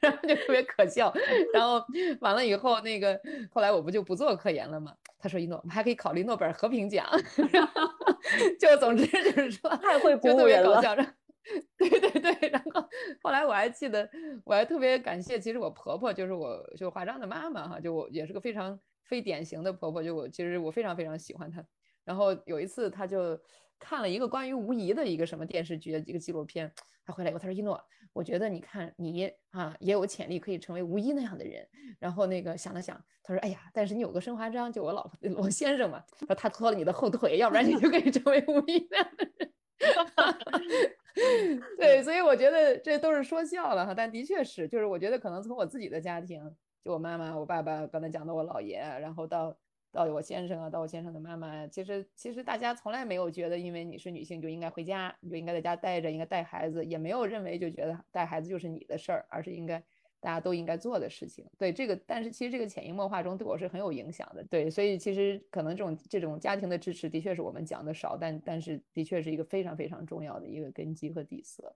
[0.00, 1.14] 然后就特别可笑。
[1.54, 1.80] 然后
[2.20, 3.18] 完了以后，那个
[3.52, 4.92] 后来我不就不做科研了嘛？
[5.20, 7.06] 他说一诺，我们还可以考虑诺贝尔和平奖。
[8.58, 10.80] 就总之就是说太会鼓舞人了，
[11.76, 12.48] 对对对。
[12.48, 12.88] 然后
[13.22, 14.08] 后来我还记得，
[14.44, 21.64] 我还特别感谢，其实我婆婆就是我就华章的妈妈哈，就我也是个非常非典型的婆婆，就我其实我非常非常喜欢她。
[22.04, 23.38] 然后有一次他就
[23.78, 26.72] 看了一个关于吴仪的一个什么电视剧的一个纪录片，
[27.04, 27.82] 他回来以后他说一诺，
[28.12, 31.66] 我觉得你看你啊也有潜力可以成为吴仪那样的人。
[31.98, 39.52] 然后那个想了想，他说哎呀，但是你有个申华章，就我老婆我先生嘛，说他拖了你的后腿，要不然你就可以成为吴仪那样的人。
[41.78, 46.40] 对，所以我觉得这都是说笑了哈，但的确是，就是我觉得可能从我自己的家庭，
[46.84, 49.56] 就我妈妈、我爸爸，刚才讲的我姥爷，然后到
[49.92, 59.82] 到我先生啊，到我先生的妈妈，其实其实大家从来没有觉得，因为你是女性就应该回家，你就应该在家待着，应该带孩子，也没有认为就觉得带孩子就是你的事儿，而是应该。
[60.22, 71.74] 大家都应该做的事情，对这个，但是其实这个潜移默化中对我是很有影响的，对，所以其实可能这种这种家庭的支持的确是我们讲的少，但但是的确是一个非常非常重要的一个根基和底色。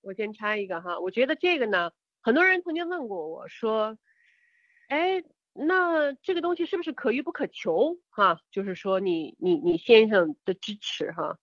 [0.00, 3.96] 我先插一个哈，我觉得这个呢，很多人曾经问过我说，
[4.88, 5.22] 哎，
[5.56, 8.40] 那这个东西是不是可遇不可求哈？
[8.50, 11.38] 就是说你你你先生的支持哈？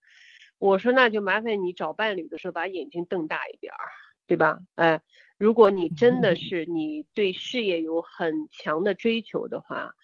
[0.58, 3.80] 我说那就麻烦你找伴侣的时候把眼睛瞪大一点儿，
[4.28, 4.60] 对吧？
[4.76, 5.02] 哎，
[5.38, 9.96] 如果你真的是你对事业有很强的追求的话，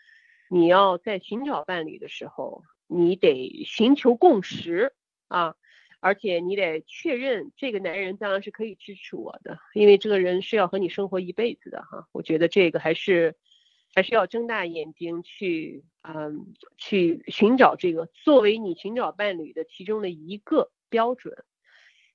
[0.50, 4.94] 你要在寻找伴侣的时候，你得寻求共识
[5.28, 5.56] 啊，
[6.00, 12.08] 而且你得确认这个男人当然是可以支持我的，因为这个人是要和你生活一辈子的哈。
[12.14, 13.36] 我觉得这个还是。
[13.98, 21.44] 还是要睁大眼睛去，嗯，去寻找这个作为你寻找伴侣的其中的一个标准。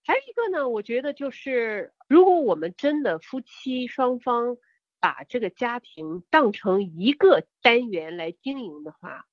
[0.05, 4.59] 还有一个呢，我觉得就是，如果我们真的夫妻双方
[5.01, 9.27] 把这个家庭当成一个单元来经营的话，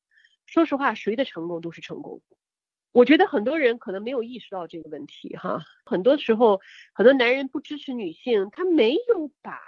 [0.48, 2.24] 说实话，谁的成功都是成功。
[2.92, 5.62] 我觉得很多人可能没有意识到这个问题哈。
[5.86, 6.60] 很多时候，
[6.96, 9.60] 很多男人不支持女性，他没有把。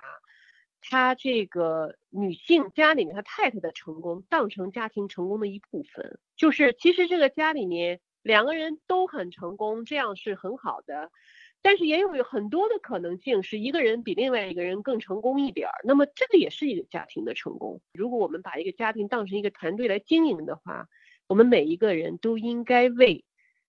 [0.81, 11.11] 他这个女性家里面，他太太的成功当成家庭成功的一部分，就是其实这个家里面两个人都很成功，这样是很好的，
[11.61, 17.81] 但是也有很多的可能性是一个人比另外一个人更成功一点儿，那么这个也是一个家庭的成功。
[17.93, 20.87] 如果我们把一个家庭当成一个团队来经营的话，
[21.27, 23.23] 我们每一个人都应该为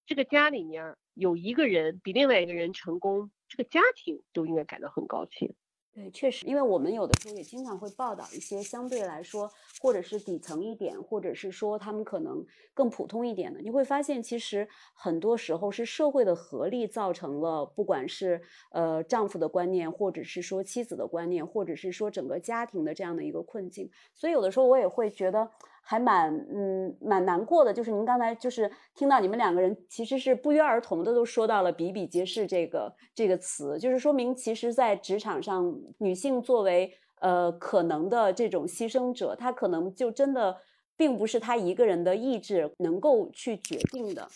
[0.07, 5.55] 这个家里面有一个人比另外一个人成功，这个家庭都应该感到很高兴。
[5.94, 9.50] 对，确实，因为我们有的时候也经常会报道一些相对来说，
[9.81, 25.50] 或者是底层一点，或者是说他们可能更普通一点的，你会发现，其实很多时候是社会的合力造成了，不管是呃丈夫的观念，或者是说妻子的观念，或者是说整个家庭的这样的一个困境，所以有的时候我也会觉得。
[25.85, 36.90] 还蛮嗯蛮难过的，就是您刚才就是听到你们两个人其实是不约而同的都说到了比比皆是这个这个词，就是说明其实，在职场上，女性作为
[37.21, 40.57] 呃可能的这种牺牲者，她可能就真的
[40.97, 44.29] 并不是她一个人的意志能够去决定的，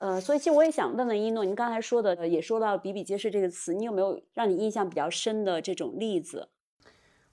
[0.00, 6.48] 呃，所以其实我也想问问一诺，您刚才说的也说到比比皆是这个词，你有没有让你印象比较深的这种例子？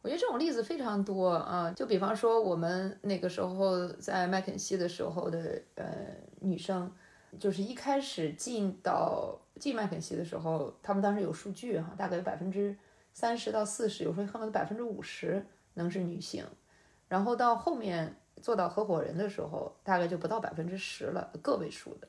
[0.08, 5.86] 我觉得这种例子非常多啊，就比方说我们那个时候在麦肯锡的时候的呃
[6.40, 6.90] 女生，
[7.38, 12.74] 就是一开始进到进麦肯锡的时候，他们当时有数据哈，大概有百分之
[13.12, 16.46] 三十到四十，有时候恨不得百分之五十能是女性，
[17.10, 22.08] 然后到后面做到合伙人的时候，大概就不到百分之十了，个位数的，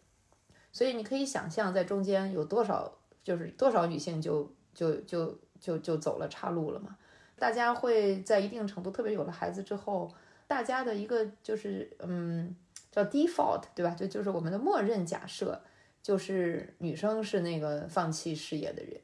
[0.71, 2.93] 所以你可以想象在中间有多少
[3.25, 6.97] 就是多少女性就就就就就走了岔路了嘛。
[7.39, 10.11] 大家会在一定程度，特别有了孩子之后，
[10.47, 12.55] 大家的一个就是，嗯，
[12.91, 13.95] 叫 default，对吧？
[13.95, 15.61] 就就是我们的默认假设，
[16.03, 19.01] 就是女生是那个放弃事业的人，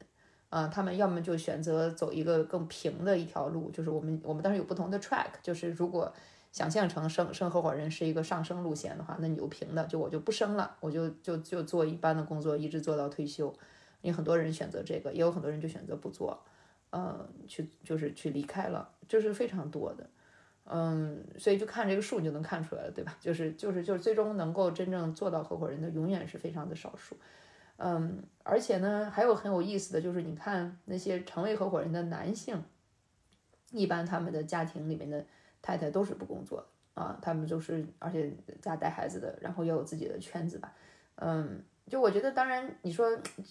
[0.49, 6.13] 啊，他们要么就选择走一个更平的一条路，就是我们我们当时有不同的 track，就是如果
[6.51, 13.53] 想象成生生合伙人是一个上升路线的话，那你就平的，就我就不升了，我就就就做一般的工作，一直做到退休。
[14.01, 16.39] 因为很多人选择这个，也有很多人就选择不做。
[16.91, 20.09] 嗯，去就是去离开了，这是非常多的，
[20.65, 23.17] 嗯，所以就看这个数你就能看出来了，对吧？
[23.19, 27.17] 就是就是就是最终能够真正做到合伙人的，永远是非常的少数，
[27.77, 32.63] 嗯，而且呢，还有很有意思的就是，你看那些成为合伙人的男性，
[33.71, 35.25] 一般他们的家庭里面的
[35.61, 40.73] 太太都是不工作的啊，他们就是而且家带孩子的，然后也有自己的圈子吧，
[41.15, 43.05] 嗯，就我觉得，当然你说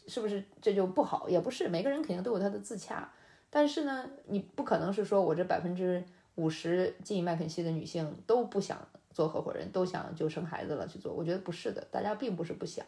[0.09, 1.29] 是不是这就不好？
[1.29, 3.13] 也不是，每个人肯定都有他的自洽。
[3.55, 6.03] 但是呢，你不可能是说我这百分之
[6.35, 8.77] 五十进麦肯锡的女性都不想
[9.13, 11.13] 做合伙人，都想就生孩子了去做。
[11.13, 12.85] 我觉得不是的，大家并不是不想，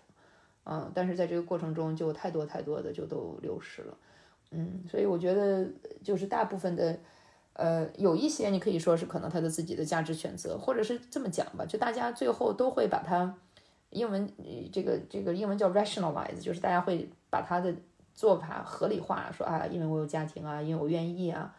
[0.64, 3.96] 嗯，但是在这个过程中就太多太多的就都流失了，
[4.50, 5.68] 嗯，所以我觉得
[6.02, 6.98] 就是大部分的，
[7.52, 13.32] 呃，有一些你可以说是可能他的自己的价值选择，或者是这么讲吧，就大家最后都会把它，
[13.90, 14.28] 英文
[14.72, 17.72] 这个这个英文叫 rationalize，就是大家会把他的。
[18.16, 21.54] 做法合理化，说啊，因为我有家庭啊，因为我愿意啊，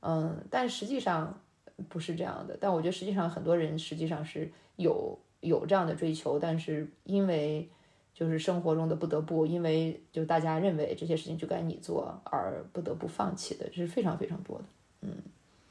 [0.00, 1.40] 嗯，但实际上
[1.88, 2.56] 不是这样的。
[2.60, 7.68] 但我觉得实际上很多人实际上是有有这样的追求，但是因为
[8.14, 14.64] 就是生活中的不得不，因为就大家认为这些事情就该你做而不得不放弃的，这是非常非常多的。
[15.00, 15.10] 嗯，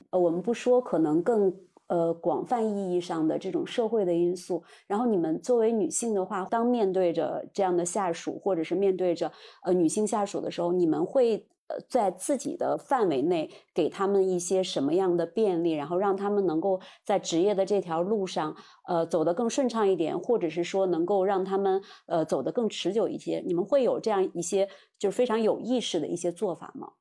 [0.10, 1.54] 呃，我们不说可能更。
[1.92, 9.30] 呃，广泛意义上的这种社会的因素，然后你们作为女性的话，当面对着这样的下属，或者是面对着
[9.64, 18.56] 呃女性下属的时候，你们会呃在自己的范围内给他们一些什么样的便利，然后让他们能够在职业的这条路上
[18.88, 23.44] 呃走得更顺畅一点，或者是说能够让他们呃走得更持久一些？
[23.46, 26.94] 你们会有这样一些就是非常有意识的一些做法吗？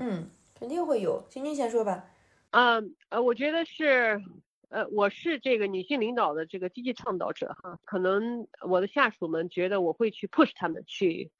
[0.00, 0.28] 嗯，
[0.58, 1.22] 肯定会有。
[1.28, 2.06] 晶晶先说吧。
[2.52, 4.22] 嗯呃，我觉得是，
[4.68, 11.30] 呃，我是这个女性领导的这个积极倡导者哈，可能我的下属们觉得我会去 push 他们去，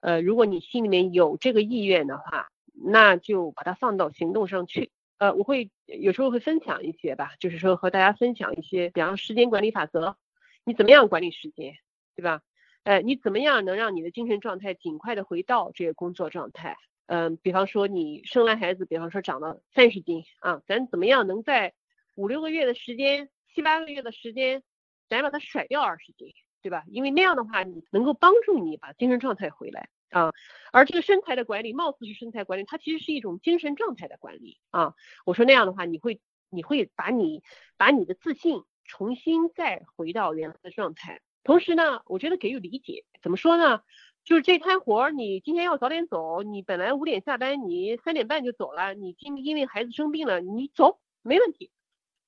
[0.00, 4.90] 呃，如果你心里面有这个意愿的话，那就把它放到行动上去。
[5.18, 10.16] 呃，我会有时候会分享一些吧，就是说和大家分享一些，比方时间管理法则，
[10.64, 11.76] 你怎么样管理时间，
[12.16, 12.42] 对吧？
[12.82, 16.76] 呃，你怎么样能让你的精神状态尽快的回到这个工作状态？
[17.06, 21.72] 嗯，比方说你生完孩子，比方说长了三十斤啊，咱怎么样能在
[22.14, 24.62] 五六个月的时间，七八个月的时间，
[25.08, 26.82] 咱把它甩掉二十斤，对吧？
[26.88, 30.32] 因为那样的话，你能够帮助你把精神状态回来啊。
[30.72, 34.94] 而这个身材的管理，貌似是身材管理，它其实是一种精神状态的管理啊。
[35.24, 37.42] 我说那样的话，你会你会把你
[37.76, 41.20] 把你的自信重新再回到原来的状态。
[41.44, 43.82] 同时呢，我觉得给予理解，怎么说呢？
[44.26, 51.70] 就是这摊活儿，你今天要早点走，你本来五点下班，你三点半就走了，你今因为孩子生病了，你走没问题。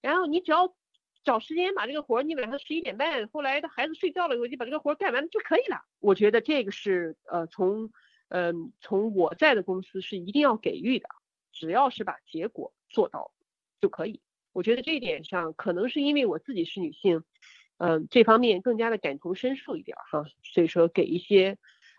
[0.01, 0.77] 然后你只要
[1.25, 5.83] 找时间把这个活儿，你晚上十一点半，后来的孩子睡觉了，我就把这个活儿干完就可以了。
[5.99, 7.91] 我觉得这个是呃从
[8.29, 11.09] 嗯从我在的公司是一定要给予的，
[11.51, 13.33] 只要是把结果做到
[13.81, 14.21] 就可以。
[14.53, 17.25] 我觉得这一点上可能是因为我自己是女性，
[17.79, 21.59] 嗯这方面更加的感同身受一点哈，所以说给一些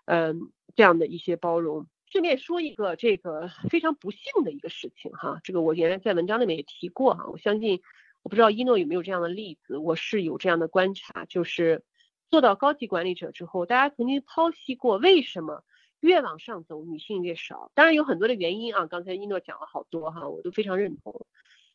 [0.10, 1.88] 嗯这样的一些包容。
[2.12, 7.82] 顺便说一个这个非常不幸的一个事情哈，这个我原来在文章里面也提过哈，我相信
[8.24, 11.84] 我不知道一诺有没有这样的例子，我是有这样的观察，就是
[12.28, 15.64] 做到高级管理者之后，大家曾经剖析过为什么
[16.00, 21.28] 越往上走女性越少，当然有很多的原因啊，刚才一诺讲了好多哈，我都非常认同。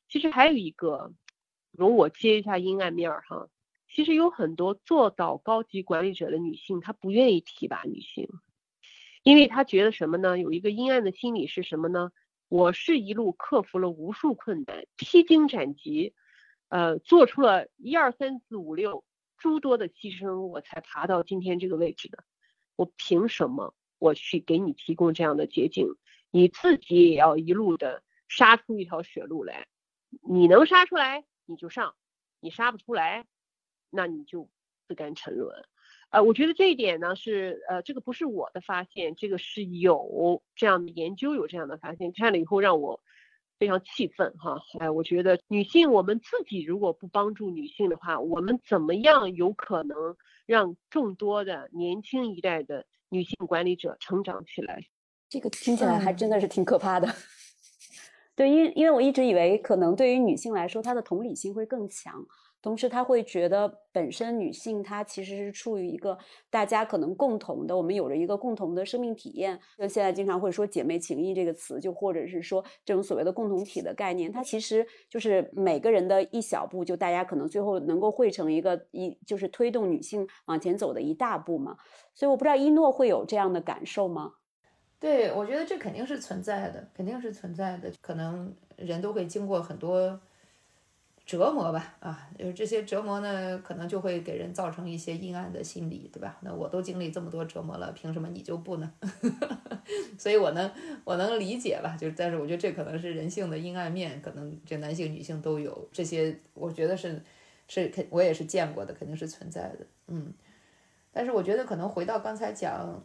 [0.09, 1.13] 其实还有一个，
[1.71, 3.49] 容我揭一下阴暗面儿哈，
[3.95, 8.29] 其实有很多做到高级管理者的女性，她不愿意提拔女性。
[9.23, 10.37] 因为她觉得什么呢？
[10.37, 12.11] 有一个阴暗的心理是什么呢？
[12.49, 16.13] 我是一路克服了无数困难，披荆斩棘，
[16.69, 19.05] 呃，做出了一二三四五六
[19.39, 22.25] 诸多的牺牲，我才爬到今天这个位置的。
[22.75, 25.87] 我凭什么我去给你提供这样的捷径？
[26.33, 29.69] 你自己也要一路的杀出一条血路来。
[30.29, 31.95] 你能杀出来你就上，
[32.41, 33.25] 你杀不出来，
[33.95, 34.49] 那你就
[34.87, 35.55] 自甘沉沦。
[36.11, 43.01] 呃，我觉得这一点呢是，呃，这个不是我的发现，这个是有这样的研究，有这样的发现，看了以后让我
[43.59, 44.61] 非常气愤哈。
[44.79, 50.17] 哎，我觉得女性我们自己如果不帮助女性的话，我们怎么样有可能
[50.47, 54.85] 让众多的年轻一代的女性管理者成长起来？
[55.29, 57.09] 这个听起来还真的是挺可怕的。
[58.37, 62.25] 对，因因为我一直以为可能对于女性来说，她的同理心会更强。
[62.65, 66.17] 同时，他会觉得本身女性她其实是处于一个
[66.49, 69.61] 大家可能共同的，我们有着一个共同的生命体验。
[69.77, 81.77] 就现在经常会说“姐妹情谊”这个词，就或者是说这种所谓的共同体的概念，它其实就是每个人的一小步，就大家可能最后能够汇成一个一，就是推动女性往前走的一大步嘛。
[82.15, 84.33] 所以我不知道一诺会有这样的感受吗？
[84.99, 87.93] 对，我觉得这肯定是存在的，肯定是存在的。
[88.01, 90.19] 可能人都会经过很多。
[91.27, 96.37] 折磨吧，啊，就是这些折磨呢，可能就会给人造成一些阴暗的心理，对吧？
[96.43, 98.93] 那我都经历这么多折磨了，凭什么你就不呢？
[100.19, 100.71] 所以我能
[101.03, 107.23] 我能理解吧，就是，但是我觉得这可能是人性的阴暗面，可能这男性女性都有这些，我觉得是
[107.69, 110.31] 是肯我也是见过的，肯定是存在的，嗯。
[111.11, 113.03] 但是我觉得可能回到刚才讲，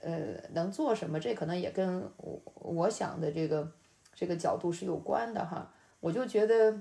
[0.00, 3.70] 呃，能做什么，这可能也跟我我想的这个
[4.14, 6.80] 这个角度是有关的哈，我就觉得。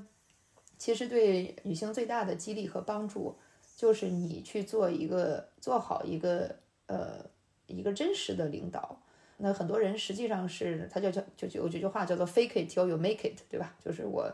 [0.80, 3.38] 其实对女性最大的激励和帮助，
[3.78, 6.56] 就是你去做一个做好一个
[6.88, 7.24] 呃
[7.68, 9.00] 一个真实的领导。
[9.38, 13.76] 那很多人实际上是他叫叫就就有这句话叫做 fake it till you make it，对吧？
[13.86, 14.28] 就是我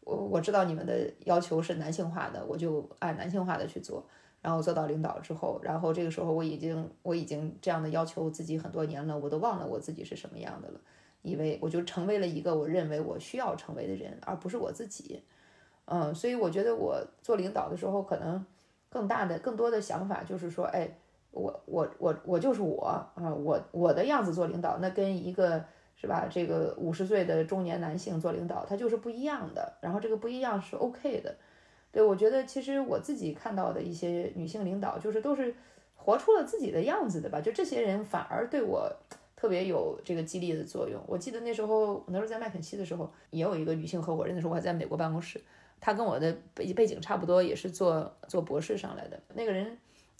[0.00, 4.08] 我我知道你们的要求是男性化的，我就按男性化的去做。
[4.40, 10.80] 然后做到领导之后，然后这个时候我已经我已经这样的要求自己很多年了，我都忘了我自己是什么样的了，
[11.22, 15.24] 因为我就成为了一个我认为我需要成为的人，而不是我自己。
[15.90, 18.44] 嗯，所以我觉得我做领导的时候，可能
[18.90, 20.88] 更大的、更多的想法就是说，哎，
[21.30, 25.64] 我、我、我、我就是我啊，我我的样子做领导，那跟一个
[25.96, 29.72] 是吧，这个五十岁的中年男性做领导，他就是不一样的。
[29.80, 31.34] 然后这个不一样是 OK 的。
[31.90, 35.54] 对我觉得，其实我自己看到的一些女性领导，就是都是
[35.96, 37.40] 活出了自己的样子的吧。
[37.40, 38.92] 就这些人反而对我
[39.34, 41.02] 特别有这个激励的作用。
[41.06, 45.40] 我记得那时候，那时候在麦肯锡的时候，也有一个女性合伙人的时候，我还在美国办公室。
[45.80, 49.20] 他跟我的背背景差不多，也是做做博士上来的。
[49.34, 49.78] 那个人，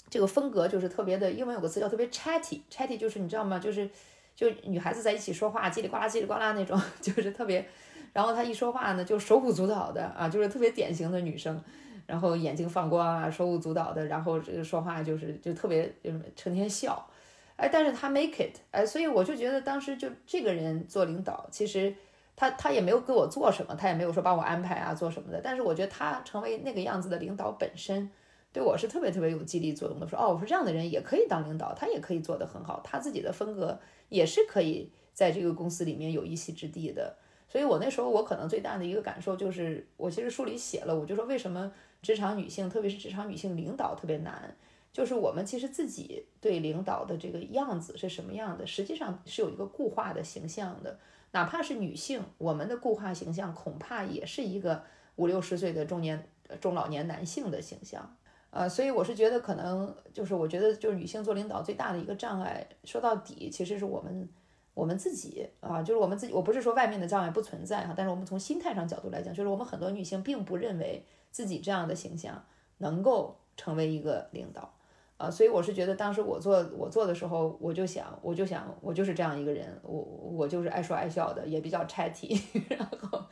[0.09, 3.59] 这个风格就是特别的，英文有个词叫特别 chatty，chatty 就是你知道吗？
[3.59, 3.89] 就是
[4.35, 7.67] 就女孩子在一起说话叽里呱啦叽里呱啦那种， 就是特别
[8.13, 11.63] 然后她一说话呢，就手舞足蹈的啊，就是特别典型的女生，
[12.07, 17.07] 然后眼睛放光啊，手舞足蹈的，然后这个说话就是就特别就是成天笑，
[17.57, 21.95] 哎，但是她 make it，哎，所以我就觉得当时就这个人做领导，其实
[22.39, 28.09] 他他也没有给我做什么，他也没有说帮我安排啊做什么的，但是我觉得他成为那个样子的领导本身。
[28.53, 33.78] 对我是特别特别有激励作用的，说哦，我说这样的人也可以当领导，他也可以做得很好，他自己的风格
[34.09, 37.16] 也是可以在这个公司里面有一席之地的。
[37.49, 44.57] 所以我那时候我可能最大的一个感受就是，我其实书里写了，我就说为什么职场女性，特别是职场女性领导特别难，
[44.93, 50.99] 就是我们其实自己对领导的这个样子是什么样的，实际上是有一个固化的形象的，
[51.33, 54.83] 哪怕是女性，我们的固化形象恐怕也是一个
[55.16, 56.29] 五六十岁的中年
[56.61, 58.16] 中老年男性的形象。
[58.51, 64.26] 呃，所以我是觉得，可能就是我觉得，就是女性做领导最大的一个障碍，说到底其实是我们
[64.72, 66.33] 我们自己啊，就是我们自己。
[66.33, 72.43] 我不是说外面的障碍不存在哈，但是我们从心态上角度来讲，就是我们很多女性并不认为自己这样的形象
[72.79, 74.78] 能够成为一个领导
[75.19, 75.31] 啊。
[75.31, 82.41] 所以我是觉得，当时我做我做的时候，我就想，我就想，我就是这样一个人，我我就是爱说爱笑的，也比较 chatty，
[82.71, 83.23] 然后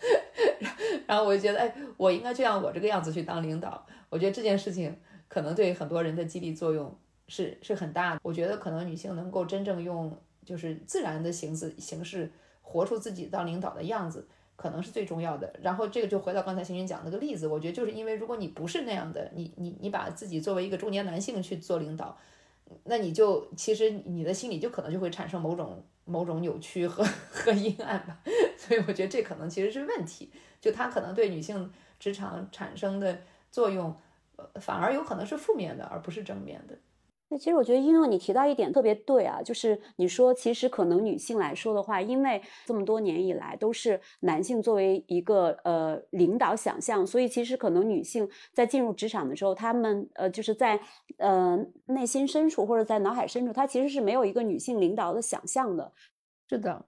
[1.07, 3.87] 然后我就觉得，哎，我应该就像我这个样子去当领导。
[4.11, 4.95] 我觉得这件事情。
[5.29, 8.21] 可能对很多人的激励作用是是很大的。
[8.23, 12.31] 我觉得可能女性能够真正用就是自然的形式形式
[12.63, 15.53] 活出自己当领导的样子，可能是最重要的。
[15.63, 22.19] 然后这个就回到刚才邢军讲那个例子，我觉得就是因为如果你不是那样的，你你你把自己作为一个中年男性去做领导，
[22.85, 28.19] 那你就其实你的心里就可能就会产生某种某种扭曲和和阴暗吧。
[28.59, 30.31] 所以我觉得这可能其实是问题，
[30.61, 33.19] 就它可能对女性职场产生的
[33.51, 33.95] 作用。
[34.61, 36.77] 反而有可能是负面的，而不是正面的。
[37.29, 50.81] 那其实我觉得，一诺你提到一点特别对啊，就是你说，其实可能女性来说的话，因为这么多年以来都是男性作为一个呃领导想象，所以其实可能女性在进入职场的时候，她们呃就是在
[51.19, 55.93] 呃内心深处或者在脑海深处，她其实是没有一个女性领导的想象的。
[56.49, 56.87] 是的，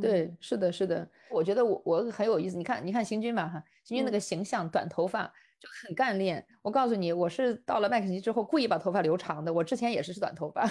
[0.00, 1.08] 对，是的，是的。
[1.32, 5.32] 我觉得我我很有意思，你看，你看行军吧，哈，行军那个形象，短头发。
[5.60, 6.44] 就很干练。
[6.62, 9.52] 我告诉你，我是到了麦肯锡之后故意把头发留长的。
[9.52, 10.66] 我之前也是是短头发，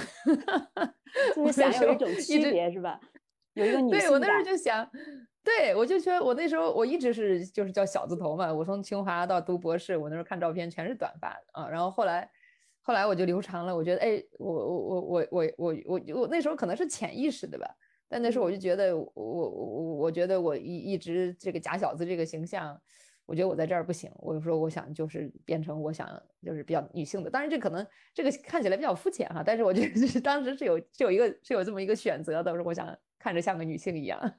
[1.35, 2.99] 就是想有一种区别是吧？
[3.53, 4.89] 有一个女性对我那时候就想，
[5.43, 8.51] 对我就说，我那时候我一直是就是叫小字头嘛。
[8.51, 11.67] 我从清华到读博士，我那时候看照片全是短发啊。
[11.69, 12.29] 然后后来
[12.81, 13.75] 后来我就留长了。
[13.75, 17.67] 我觉得，哎，我我我我我我我我那时候可能是潜意识的吧。
[18.07, 22.79] 但那时候我就觉得，我我我我觉得我一一直这个假小子这个形象。
[23.29, 26.09] 我觉得我在这儿不行，我就说我想就是变成我想
[26.41, 34.19] 就是比较女性的，当然这可能这个看起来比较肤浅哈，但是我觉得是当时是有是有一个是有这么一个选择的，我说我想看着像个女性一样。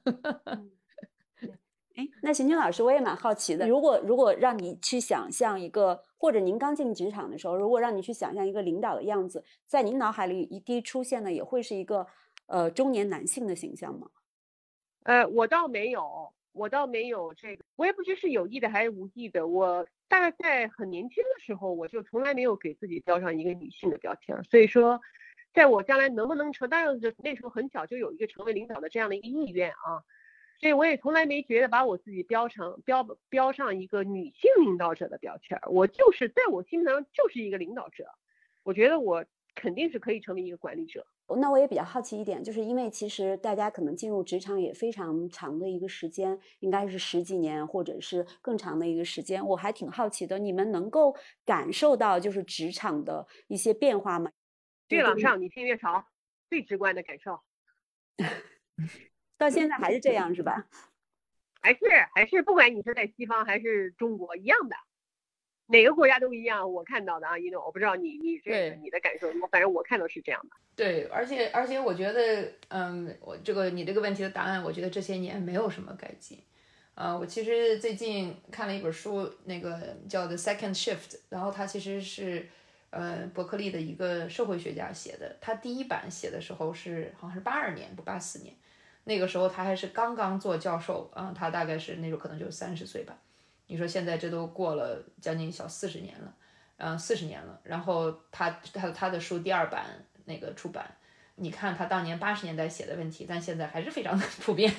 [1.95, 12.05] 哎，那邢军老师，我也蛮好奇的，如果如果让你去想象一个，或者您刚进职场的时候，如果让你去想象一个领导的样子，在您脑海里一第一出现的也会是一个
[12.47, 14.09] 呃中年男性的形象吗？
[15.03, 16.33] 呃，我倒没有。
[16.53, 19.47] 我倒没有这个，我也不知是有意的还是无意的。
[19.47, 24.43] 我大概在很年轻的时候，我就从来没有给自己标上一个女性的标签。
[24.43, 24.99] 所以说，
[25.53, 30.03] 在我将来能不能成，当然那时候很小就有一个成为领导的这样的一个意愿啊。
[30.59, 35.59] 所以我也从来没觉得把我自己标成标标上一个女性领导者的标签。
[35.67, 38.05] 我就是在我心目当中就是一个领导者。
[38.63, 39.25] 我觉得我
[39.55, 41.07] 肯定是可以成为一个管理者。
[41.37, 49.45] 那我也比较好奇一点，就是因为其实大家可能进入职场也非常长的一个时间，应该是十几年或者是更长的一个时间。
[49.45, 51.15] 我还挺好奇的，你们能够
[51.45, 54.31] 感受到就是职场的一些变化吗？
[54.89, 56.05] 越往上，你听越潮，
[56.49, 57.39] 最直观的感受。
[59.37, 60.67] 到现在还是这样是吧？
[61.61, 61.79] 还是
[62.13, 64.75] 还是，不管你是在西方还是中国，一样的。
[65.71, 70.55] 哪个国家都一样，我看到的啊，一诺，我不知道你你这个你的感受，我反正我看到是这样的。
[70.75, 76.37] 对，而且而且我觉得，嗯，我这个你这个问题的答案，我觉得这些年没有什么改进。
[76.93, 82.45] 啊，我其实最近看了一本书，那个叫《The Second Shift》，然后它其实是
[82.89, 85.37] 呃伯克利的一个社会学家写的。
[85.39, 88.53] 他第一版写的时候是好像是八二年，不八四年，
[89.05, 93.17] 那个时候他还是刚刚做教授啊，他大概是那时候可能就三十岁吧。
[93.71, 96.35] 你说现在这都过了将近小四十年了，
[96.75, 97.57] 嗯，四十年了。
[97.63, 99.85] 然后他他他的书第二版
[100.25, 100.93] 那个出版，
[101.35, 104.69] 你看他当年八十年代写的问题，但现在还是非常的 普遍。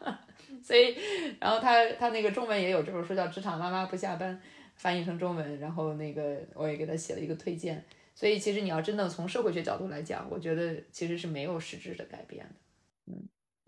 [0.62, 0.94] 所以，
[1.40, 4.34] 然后他他那个中文也有这本书叫《职场妈妈不下班》，
[4.74, 7.82] 翻译成中文，然后那个我也给他写了一个推荐。
[8.14, 12.54] 所以其实你要真的从社会学角度来讲，我觉得其实是没有实质的改变的。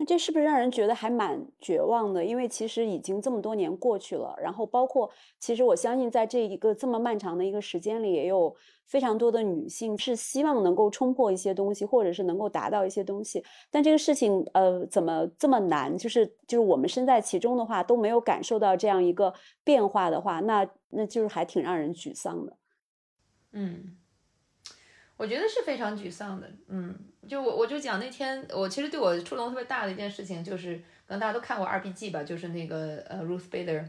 [0.01, 2.23] 那这是不是让人觉得还蛮绝望的？
[2.23, 13.43] 因为其实已经这么多年过去了，然后包括其实我相信，在这一个这么漫长的一个时间里，也有非常多的女性是希望能够冲破一些东西，或者是能够达到一些东西。
[13.69, 15.97] 但这个事情，呃，怎么这么难？
[15.97, 19.33] 就是就是我们身在其中的话，都没有感受到这样一个
[19.65, 22.57] 变化的话，那那就是还挺让人沮丧的。
[23.51, 23.98] 嗯。
[25.19, 26.95] 我觉得是非常沮丧的，嗯，
[27.27, 33.83] 就我我就讲那天，我其实对我触动特别大的一件事情，就是可能大家都看过 RPG 吧，就是那个呃 Ruth Bader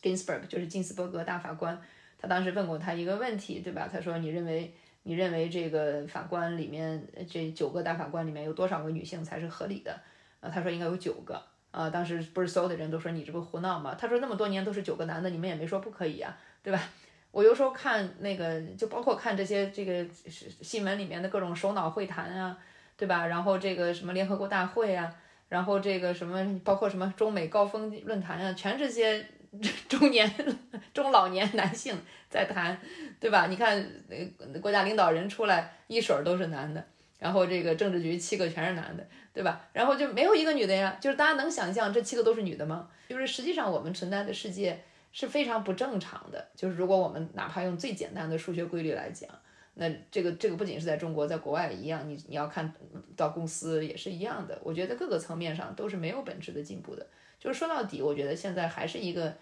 [0.00, 1.76] Ginsburg，就是金斯伯格大法官，
[2.16, 3.88] 他当时问过他一个问题，对吧？
[3.92, 4.72] 他说你认为
[5.02, 10.00] 你认为这个法官里面这九个大法官里面有多少个女性才是合理的？
[10.38, 11.42] 啊，他说应该有九个，
[11.72, 13.96] 啊，当时不是所有的人都说你这不胡闹吗？
[13.98, 16.80] 他说那么多年都是九个男的，你们也没说不可以啊，对吧？
[17.36, 20.06] 我有时候看那个，就包括看这些这个
[20.62, 22.56] 新闻里面的各种首脑会谈啊，
[22.96, 23.26] 对吧？
[23.26, 25.14] 然后这个什么联合国大会啊，
[25.50, 29.22] 然后这个什么包括什么中美高峰论坛啊，全这些
[29.86, 30.32] 中年
[30.94, 31.94] 中老年男性
[32.30, 32.80] 在谈，
[33.20, 33.48] 对吧？
[33.48, 36.82] 你看那国家领导人出来一水儿都是男的，
[37.18, 39.60] 然后这个政治局七个全是男的，对吧？
[39.74, 42.88] 然后就没有一个女的呀，就是大家能想象这七个都是女的吗？
[43.10, 44.82] 就是实际上我们存在的世界。
[45.16, 49.26] 是非常不正常的，就是如果我们哪怕用最简单的数学规律来讲，
[49.72, 52.70] 那这个这个不仅是在中国，在国外一样，你你要看
[53.16, 54.60] 到公司也是一样的。
[54.62, 57.06] 我觉得各个层面上都是没有本质的进步的。
[57.40, 59.34] 就是说到底，我觉得现在还是一个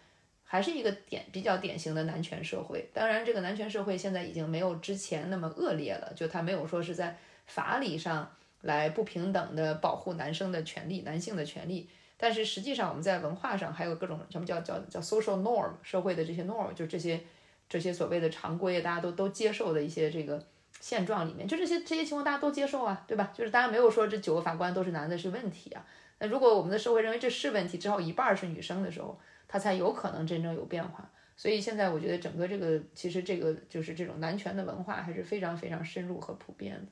[0.44, 2.88] 还是一个典比较典型的男权社会。
[2.94, 11.88] 当然，这个男权社会现在已经没有之前那么恶劣了，就他没有说是在法理上来不平等的保护男生的权利、男性的权利。
[12.16, 17.20] 但是实际上，我们在文化上还有各种什么叫叫叫 social norm 社会的这些 norm，就这些
[17.68, 20.44] 这些所谓的常规，大家都都接受的一些这个
[20.80, 23.32] 现状里面，就这些这些情况大家都接受啊，对吧？
[23.34, 25.84] 就是大家没有说这九个法官都是男的是问题啊。
[26.20, 31.10] 那如果我们的社会认为这是问题，至少一半是女生的时候，它才有可能真正有变化。
[31.36, 36.86] 所以现在我觉得整个这个其实这个就是这种男权的文化还是非常非常深入和普遍的。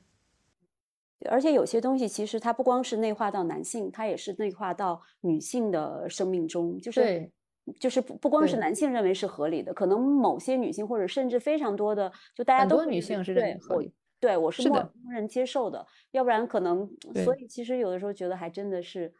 [1.29, 7.31] 而且有些东西其实它不光是内化到男性，它也是内化到女性的生命中，就是
[7.79, 16.89] 就是不不光是男性认为是合理的，可能某些女性或者甚至非常多的，就大家都女性是认为合理，对我是默认接受的，要不然可能，
[17.23, 19.13] 所以其实有的时候觉得还真的是，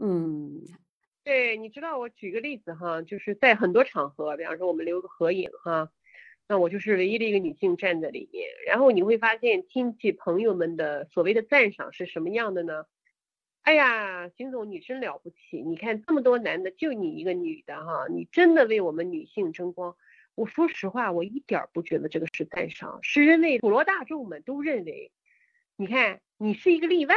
[0.00, 0.60] 嗯，
[1.22, 5.90] 对，你知道我举个例子哈，就是在很多场合，比方说我们留个合影哈。
[6.52, 12.84] 那我就是唯一的一个女性站在里面，然后你会发现亲戚朋友们的所谓的赞赏是什么样的呢？
[13.62, 19.96] 哎呀，金总你真了不起，你看这么多男的，就你一个女的哈，你真的为我们女性争光。
[20.34, 25.10] 我说实话，我一点不觉得这个是赞赏，是因为普罗大众们都认为，
[25.76, 27.16] 你看你是一个例外，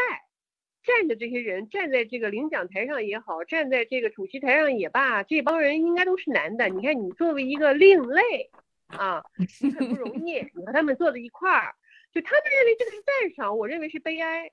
[0.82, 6.70] 站的这些人站在这个领奖台上也好，站在这个主席台上也罢，这帮人应该都是男的。
[6.70, 8.50] 你看你作为一个另类。
[8.98, 9.24] 啊，
[9.62, 11.74] 很 不容易，你和他们坐在一块儿，
[12.14, 14.52] 就他们认为这个是赞赏，我认为是悲哀。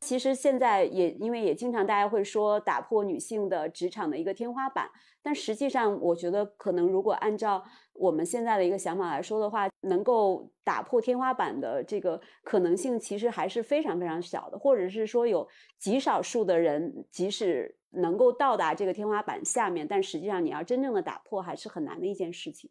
[0.00, 4.90] 其实现在也因为也经常大家会说打破女性的职场的一个天花板，
[5.22, 7.62] 但实际上我觉得可能如果按照
[7.92, 22.68] 我们现在的一个想法来说的话，能够打破天花板的这个可能性其实还是非常非常小的，或者是说有极少数的人即使能够到达这个天花板下面，但实际上你要真正的打破还是很难的一件事情。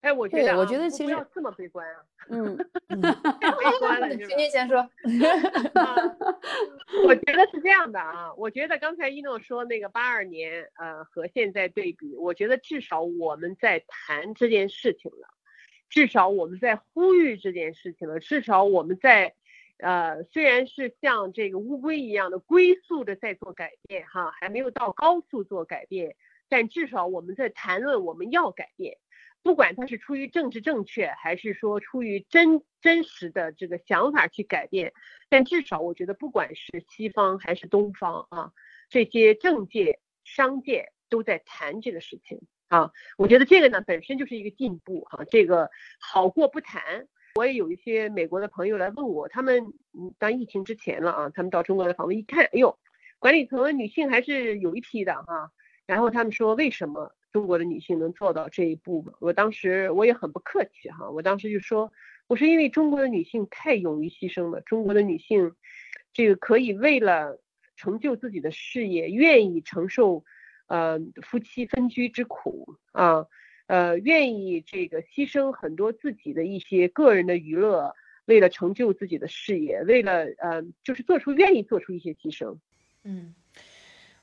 [0.00, 2.02] 哎，我觉得，我觉得其实要这么悲观啊。
[2.30, 2.56] 嗯，
[3.40, 4.08] 太悲观了。
[4.16, 4.88] 君君先说。
[7.06, 15.28] 我觉得是这样的啊，我觉得刚才一诺说那个八二年，呃，和现在对比，我觉得至少我们在谈这件事情了，
[15.88, 19.34] 至少我们在呼吁这件事情了，至少我们在，
[19.78, 26.16] 呃，虽然是像这个乌龟一样的龟速的在做改变哈，还没有到高速做改变，
[26.48, 28.96] 但至少我们在谈论我们要改变。
[29.42, 34.92] 不管他是出于政治正确，还是说出于真真实的这个想法去改变，
[35.28, 38.52] 但至少我觉得，不管是西方还是东方啊，
[38.90, 42.92] 这些政界、商界都在谈这个事情啊。
[43.16, 45.70] 我觉得这个呢本身就是一个进步哈，这个
[46.00, 47.08] 好过不谈。
[47.36, 49.72] 我也有一些美国的朋友来问我，他们
[50.18, 52.78] 当疫情之前了啊，他们到中国来访问，一看，哎呦，
[53.18, 55.50] 管理层女性还是有一批的哈。
[55.86, 57.14] 然后他们说，为什么？
[57.32, 59.12] 中国的女性能做到这一步吗？
[59.20, 61.92] 我当时我也很不客气哈，我当时就说，
[62.26, 65.52] 我是因为中国的女性太勇于牺牲了，中国的女性，
[66.12, 67.40] 这个可以为了
[67.76, 70.24] 成就自己的事业，愿意承受
[70.66, 73.26] 呃夫妻分居之苦啊，
[73.66, 82.56] 呃愿意这个牺牲很多自己的一些个人的娱乐，为了成就自己的事业，为了呃就是做出愿意做出一些牺牲。
[83.04, 83.34] 嗯，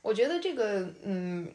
[0.02, 1.52] 我觉得这个，嗯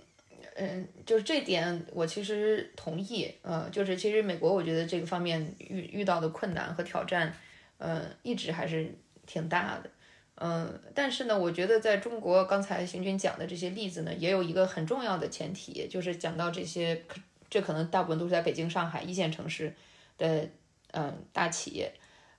[0.54, 7.34] 嗯，就是这点我其实同意，呃，就是其实美国我觉得这个方面遇遇到的困难和挑战，
[7.78, 8.94] 呃，一直还是
[9.26, 9.90] 挺大的，
[10.34, 17.02] 嗯，但是呢，我觉得在中国刚才邢军讲的这些例子呢，也有一个很重要的前提，就是讲到这些，
[17.48, 19.74] 这可能大部分都是在北京、上海一线城市
[20.18, 20.48] 的，
[20.92, 21.92] 嗯，大企业，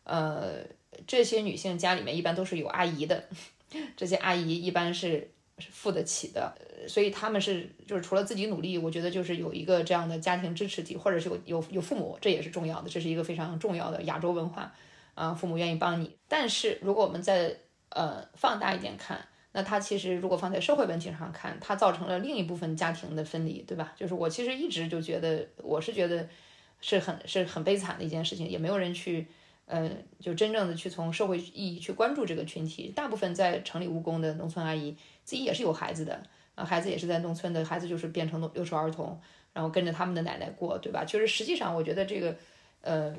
[0.04, 0.64] 呃，
[1.08, 3.24] 这些女性家里面一般都是有阿姨的。
[3.98, 6.52] 这些阿姨一般是是付得起的，
[6.88, 14.74] 所以他们是就是除了自己努力，我觉得就是有一个这样的家庭支持体，或者是有有有父母，这也是重要的，这是一个非常重要的亚洲文化
[15.14, 16.18] 啊，父母愿意帮你。
[16.28, 17.56] 但是如果我们再
[17.90, 23.94] 呃放大一点看，那它其实如果放在社会问题上看，它造成了另一部分家庭的分离，对吧？
[23.96, 26.28] 就是我其实一直就觉得，我是觉得
[26.82, 29.28] 是很是很悲惨的一件事情，也没有人去。
[29.66, 29.90] 呃，
[30.20, 34.94] 就真正的去从社会意义去关注这个群体，大部分在城里务工的农村阿姨
[35.24, 36.22] 自己也是有孩子的，
[36.56, 39.20] 啊，孩子也是在农村的孩子，就是变成留守儿童，
[39.54, 41.04] 然后跟着他们的奶奶过，对吧？
[41.06, 42.36] 就是实际上，我觉得这个，
[42.82, 43.16] 呃，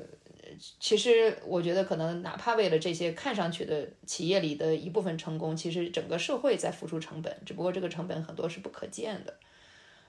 [0.79, 9.33] 其实我觉得可能哪怕为了这些看上去的企业里的一部分成功，其实整个社会在付出成本，只不过这个成本很多是不可见的。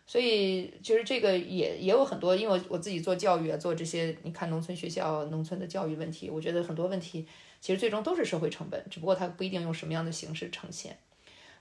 [0.09, 7.27] 所以其实这个也也有很多，因为我我自己做教育啊，做这些，你看农村学校、农村的教育问题，我觉得很多问题
[7.61, 10.97] 其实最终都是社会成本，只不过它不一定用什么样的形式呈现。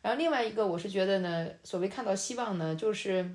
[0.05, 3.27] 然后另外一个，我是觉得呢，所谓看到希望呢，就是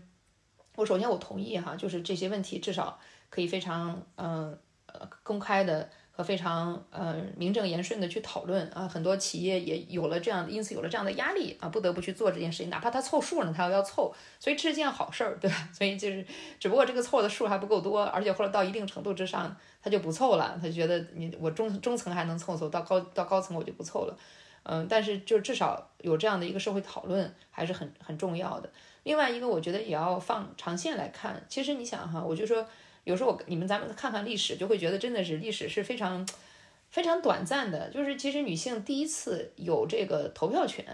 [0.76, 2.96] 我首先我同意哈，就是这些问题至少
[3.28, 4.56] 可以非常嗯
[4.86, 6.22] 呃公开的和。
[6.22, 15.68] 非常呃名正言顺的去讨论啊，很多企业也有了这样，因此有了这样的压力啊，不得不去做这件事情，哪怕他凑数呢，他要要凑，所以这是件好事儿，对吧？
[15.72, 16.24] 所以就是，
[16.60, 24.16] 只不过这个凑的数还不够多，而且或者到一定程度之上，他就不凑了，他觉得你我中中层还能凑凑，到高到高层我就不凑了，
[24.62, 28.70] 嗯，但是就至少有这样的一个社会讨论还是很很重要的。
[29.02, 32.66] 另外一个，我觉得也要放长线来看，其实你想哈，我就说。
[33.04, 36.28] 有时候我你们咱们看看历史，就会觉得真的是历史是非常
[36.90, 37.88] 非常短暂的。
[37.88, 40.84] 就是其实女性第一次有这个投票权，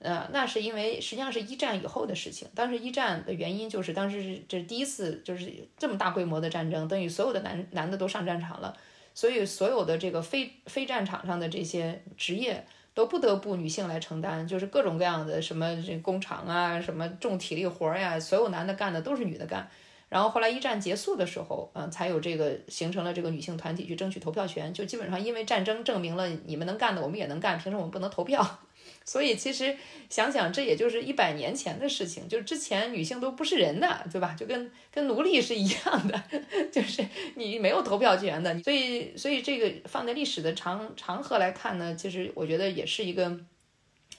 [0.00, 2.48] 呃，那是因为实际上是一战以后的事情。
[2.56, 5.48] 当时一战的原因就是当时是这第一次就是
[5.78, 8.76] 这么大规模的战争，等于所有的男男的都上战场了，
[9.14, 19.68] 所以所有的这个非非战场上的这些职业都不得不女性来承担，就是各种各样的什么工厂啊，什么重体力活呀，所有男的干的都是女的干。
[20.08, 24.72] 然后后来一战结束的时候，嗯，才有这个形成了这个女性团体去争取投票权。
[24.72, 28.60] 就基本上因为战争证明了你们能干的，我们也能干，凭什么我们不能投票？
[29.06, 29.76] 所以其实
[30.08, 34.34] 想想，这也就是一百年前的事情，就是之前女性都不是人的，对吧？
[34.38, 36.22] 就跟跟奴隶是一样的，
[36.72, 38.58] 就是你没有投票权的。
[38.62, 43.38] 所以，所以这个放在历史的长长河来看呢，其实我觉得也是一个，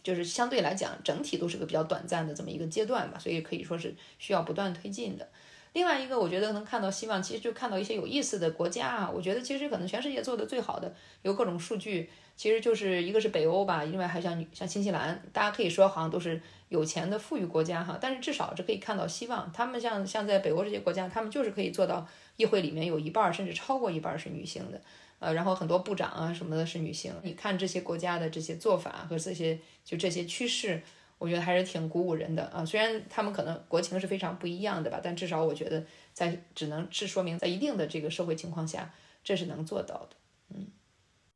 [0.04, 3.18] 就是相对来讲整体都是个比较短暂的这么一个阶段吧。
[3.18, 5.28] 所以可以说是需要不断推进的。
[5.74, 9.12] 另外一个，我觉得能看到希望，其实就看到一些有意思的国家啊。
[9.14, 19.52] 我觉得其实可能全世界做的最好的，有各种数据，其实就是一个是北欧吧，另外还像像新西兰，大家可以说好像都是有钱的富裕国家哈，但是至少这可以看到希望。
[19.52, 24.82] 他们像像在北欧这些国家，他们就是可以做到议会里面有一半甚至超过一半是女性的，
[25.20, 27.14] 呃，然后很多部长啊什么的是女性。
[27.24, 30.82] 你看这些国家的这些做法和这些就这些趋势。
[31.18, 35.82] 我觉得还是挺鼓舞人的啊，虽然他们可能国情是非常不一样的吧，但至少我觉得
[36.12, 40.16] 在只能是说明在一定的这个社会情况下，这是能做到的，
[40.50, 40.68] 嗯。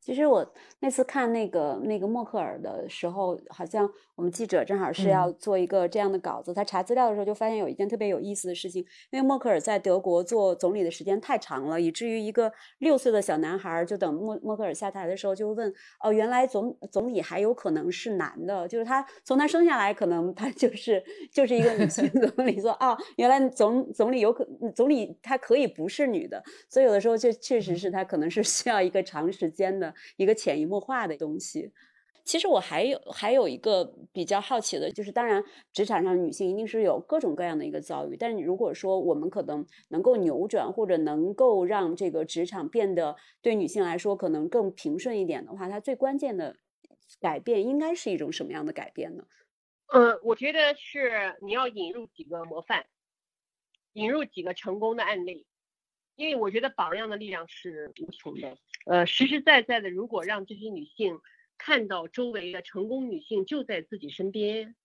[0.10, 0.44] 其实我
[0.80, 6.52] 那次看那个那个默克尔的时候，好像我们记者正好是要做一个这样的稿子。
[6.52, 18.68] 他查资料的时候就发现有一件特别有意思的事情，因为默克尔在德国做总理的时间太长了，以至于一个六岁的小男孩就等默默克尔下台的时候就问：“哦，原来总总理还有可能是男的？
[18.68, 22.60] 就是他从他生下来可能他就是就是一个女性总理。
[22.60, 24.44] 说啊，原来总总理有可
[24.76, 31.72] 总理他可以不是女的，所以有的时候就确实是他可能是需要一个长时间的。”一个潜移默化的东西。
[32.26, 35.44] 其实我还有还有一个比较好奇的，就是当然
[35.74, 46.56] 职场上女性一定是有各种各样的一个遭遇，但是如果说我们可能能够扭转，或者能够让这个职场变得对女性来说可能更平顺一点的话，它最关键的
[47.20, 49.24] 改变应该是一种什么样的改变呢？
[49.88, 52.86] 呃，我觉得是你要引入几个模范，
[53.94, 55.48] 引入几个成功的案例。
[56.20, 61.18] 因为我觉得榜样的力量是无穷的，呃，实实在在的，如果让这些女性
[61.58, 64.76] 看到周围的成功女性就在自己身边，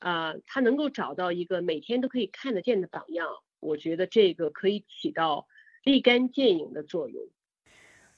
[0.00, 3.28] 啊，她能够找到一个每天都可以看得见的榜样，
[3.60, 5.46] 我觉得这个可以起到
[5.84, 7.28] 立竿见影的作用。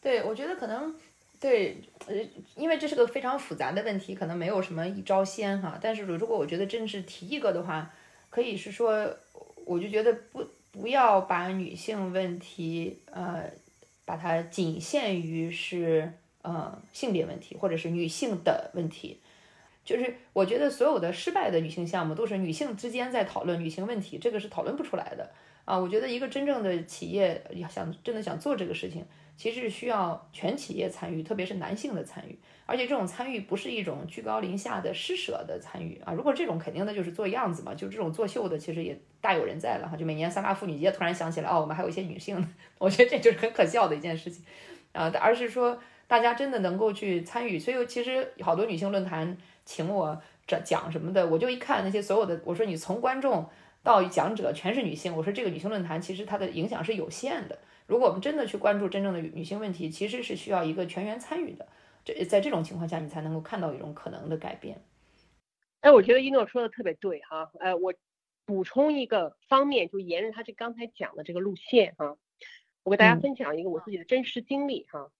[0.00, 0.98] 对，我觉得可能。
[1.40, 2.14] 对，呃，
[2.56, 5.78] 因为这是个非常复杂的问题，可能没有什么一招鲜哈。
[5.82, 7.92] 但是如果我觉得真是提一个的话，
[8.30, 9.14] 可以是说，
[9.66, 10.43] 我就觉得不
[10.74, 13.48] 不要把女性问题呃，
[14.04, 16.12] 把它仅限于是
[16.42, 19.20] 呃性别问题或者是女性的问题。
[19.84, 25.30] 就是我觉得所有的失败的女性项目都是女性之间在讨论女性问题，这个是讨论不出来的
[25.64, 25.78] 啊。
[25.78, 29.04] 我觉得一个真正的企业要想真的想做这个事情。
[29.36, 36.12] 其实需要全企业参与，特别是男性的参与，而且这种参与不是一种居高临下的施舍的参与啊。
[36.12, 39.96] 如果这种肯定的就是做样子嘛，就这种作秀的，其实也大有人在了哈。
[39.96, 42.48] 就每年三八妇女节，突然想起来哦，我们还有一些女性，
[42.78, 44.44] 我觉得这就是很可笑的一件事情
[44.92, 45.12] 啊。
[45.20, 53.44] 而是说大家真的能够去参与，所以其实好多女性论坛请我讲讲什么的，我就一看那些所有的，我说你从观众
[53.84, 57.56] 到讲者全是女性，我说这个女性论坛其实它的影响是有限的。
[57.86, 61.68] 如果我们真的去关注真正的女性问题，其实是需要一个全员参与的。
[62.02, 64.82] 这在这种情况下，你才能够看到一种可能的改变。
[65.80, 67.50] 哎，我觉得一诺说的特别对哈。
[67.60, 67.92] 呃，我
[68.46, 72.16] 补充一个方面，就沿着他这刚才讲的这个路线哈，
[72.84, 75.10] 我给大家分享一个我自己的真实经历哈。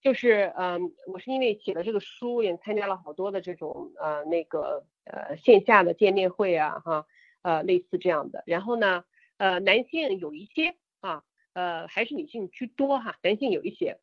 [0.00, 7.06] 就是嗯，我是因为写了这个书，也参加了好多的这种呃那个呃线下的见面会啊哈，
[7.42, 8.42] 呃类似这样的。
[8.46, 9.04] 然后呢，
[9.38, 11.24] 呃男性有一些啊。
[11.52, 13.98] 呃，还是女性居多哈，男性有一些。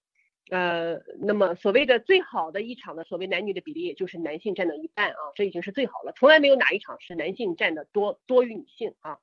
[0.49, 9.19] 呃，那么所谓的最好的一场的所谓男女的比例，也就是男性占到一半啊，这已经是最好了，从来没有哪一场是男性占的多多于女性啊。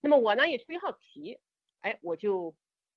[0.00, 1.40] 那么我呢也特别好奇，
[1.80, 2.54] 哎，我就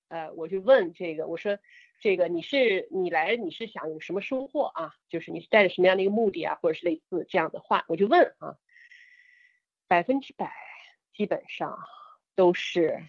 [0.09, 1.57] 呃我就问这个，我说
[1.99, 4.93] 这个你是你来你是想有什么收获啊？
[5.09, 8.55] 就是你是带着什么样的一个目的啊，或者是类似这样的话，我就问啊，
[9.89, 10.53] 百分之百
[11.13, 11.77] 基本上
[12.37, 13.03] 都是，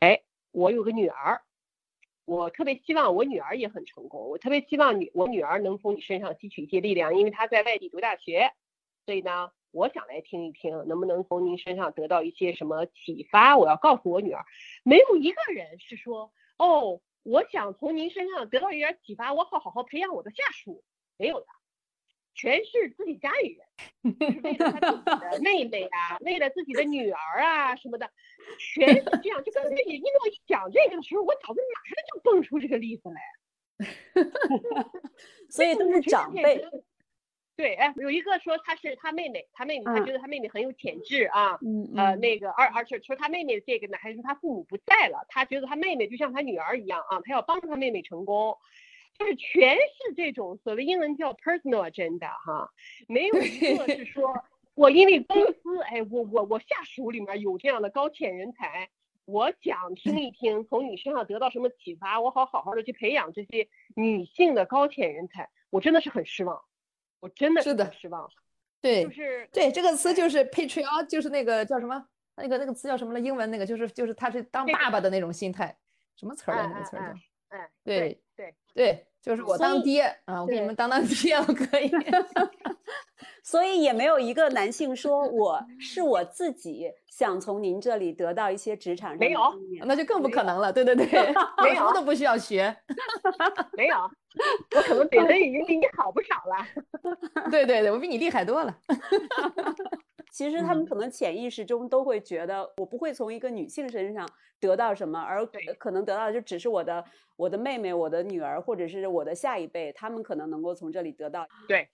[0.00, 0.20] 哎。
[0.56, 1.42] 我有个女儿，
[2.24, 4.28] 我特别希望我女儿也很成功。
[4.28, 8.52] 我特别希望女我女儿能从你身上吸取一些力量，因为她在外地读大学，
[9.04, 13.56] 所以呢，我想来听一听，能不能从您身上得到一些什么启发？
[13.58, 14.44] 我要告诉我女儿，
[14.84, 20.84] 没有一个人是说，哦，我想从您身上得到一点启发，我好好好培养我的下属，
[21.16, 21.46] 没有的。
[22.34, 23.56] 全是自己家里
[24.02, 28.10] 人，就是为了他自己的妹妹啊，为了自己的女儿啊什么的，
[28.58, 29.42] 全是这样。
[29.44, 33.20] 就跟你一诺一讲这个的时候，我脑子马上就蹦出这个例子来。
[35.50, 36.64] 所以都是长辈。
[37.56, 41.56] 对，哎，有一个说他是他妹妹，他妹妹他觉得他妹妹很有潜质啊，
[41.96, 48.58] 呃，那个而而且说他妹妹这个呢，还是他父母不在了，他觉得他妹妹就像他女儿一样啊，他要帮助他妹妹成功。
[49.18, 52.70] 就是全是这种所谓英文叫 personal agenda 哈，
[53.06, 54.34] 没有一个是说
[54.74, 58.88] 我因为公司哎，我我我下属里面有这样的高潜人才，
[59.24, 66.60] 我想听一听从你身上得到什么启发，我好好好的去培养这些女性的高潜人才，我真的是很失望，
[67.20, 68.28] 我真的是的失望。
[68.80, 72.04] 对，就是对这个词就是 patriot，就是那个叫什么
[72.36, 73.20] 那个那个词叫什么了？
[73.20, 75.76] 英文那个就是就是他是当爸爸的那种心态，
[76.16, 77.18] 什么词儿来那个词儿叫？
[77.48, 81.90] 哎，对对对，就是我当爹啊，我给你们当当爹，我可以。
[83.42, 89.40] 所以也没有一个男性说 我是我自己想从您这里得到一些职场上没有，
[89.84, 90.72] 那就更不可能了。
[90.72, 91.06] 对对对，
[91.62, 92.74] 没有都不需要学，
[93.76, 93.96] 没有，
[94.74, 97.50] 我可能本身已经比你好不少了。
[97.50, 98.74] 对对对，我比你厉害多了。
[100.34, 104.28] 其实他们可能潜意识中都会觉得，我不会从一个女性身上
[104.58, 105.46] 得到什么，而
[105.78, 107.04] 可能得到的就只是我的
[107.36, 111.46] 我的妹妹、我的女儿，或者是我的下一辈，他们可能能够从这里得到。
[111.68, 111.88] 对，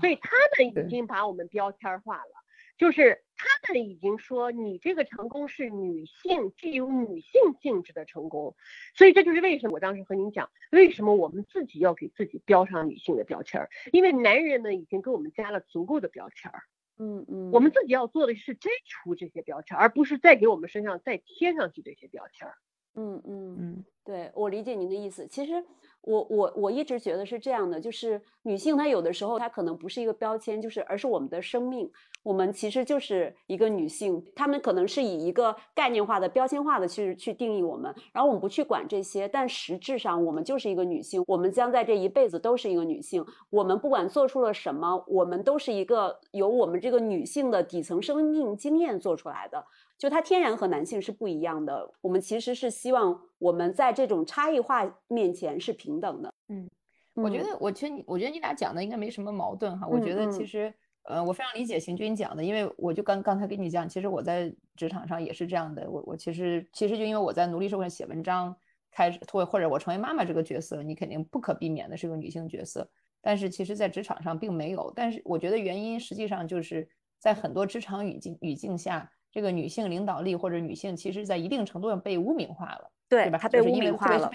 [0.00, 0.16] 所以。
[0.16, 2.32] 他们已经把我们标签化了，
[2.76, 8.56] 就是他们已经说你这个成功是女性具有女性性质的成功，
[8.96, 16.60] 所以这就是为什么我当时和您讲，为什么我们自己要给自己标上女性的标签儿，因为男人们已经给我们加了足够的标签儿。
[16.98, 22.48] 嗯嗯，我们自己要做的是摘除这些标签，而不是再给我们身上再贴上去这些标签。
[22.96, 25.26] 嗯嗯嗯，对我理解您的意思。
[25.26, 25.64] 其实
[26.04, 31.90] 我我我一直觉得是这样的，就是女性她有的时候她可能不是一个标签，就是而是我们的生命。
[32.22, 43.22] 我们其实就是一个女性，她们可能是以一个概念化的、标签化的去去定义我们，然后我们不去管这些，但实质上我们就是一个女性，我们将在这一辈子都是一个女性。
[43.50, 49.62] 我们不管做出了什么，我们都是一个由我们这个女性的底层生命经验做出来的，
[49.98, 51.92] 就它天然和男性是不一样的。
[52.00, 56.32] 我们其实是希望我们在这种差异化面前是平等的。
[56.48, 56.70] 嗯，
[57.14, 59.86] 我觉得，我其实你，我觉得你俩讲的应该没什么矛盾哈。
[59.86, 60.72] 我觉得其实。
[61.06, 65.86] 呃，我非常理解行军讲的，因为我就刚刚才跟你讲，其实我在职场上也是这样的。
[65.90, 68.56] 我我其实其实就因为我在奴隶社会上写文章，
[68.90, 72.88] 开始或或者我成为妈妈这个角色，你肯定不可避免的是个女性角色。
[73.20, 74.90] 但是其实，在职场上并没有。
[74.96, 76.88] 但是我觉得原因实际上就是
[77.18, 83.36] 在很多职场语境语境下，这个女性领导力或者女性，其实在一定程度上被污名化了，对吧？
[83.36, 84.30] 她被污名化了。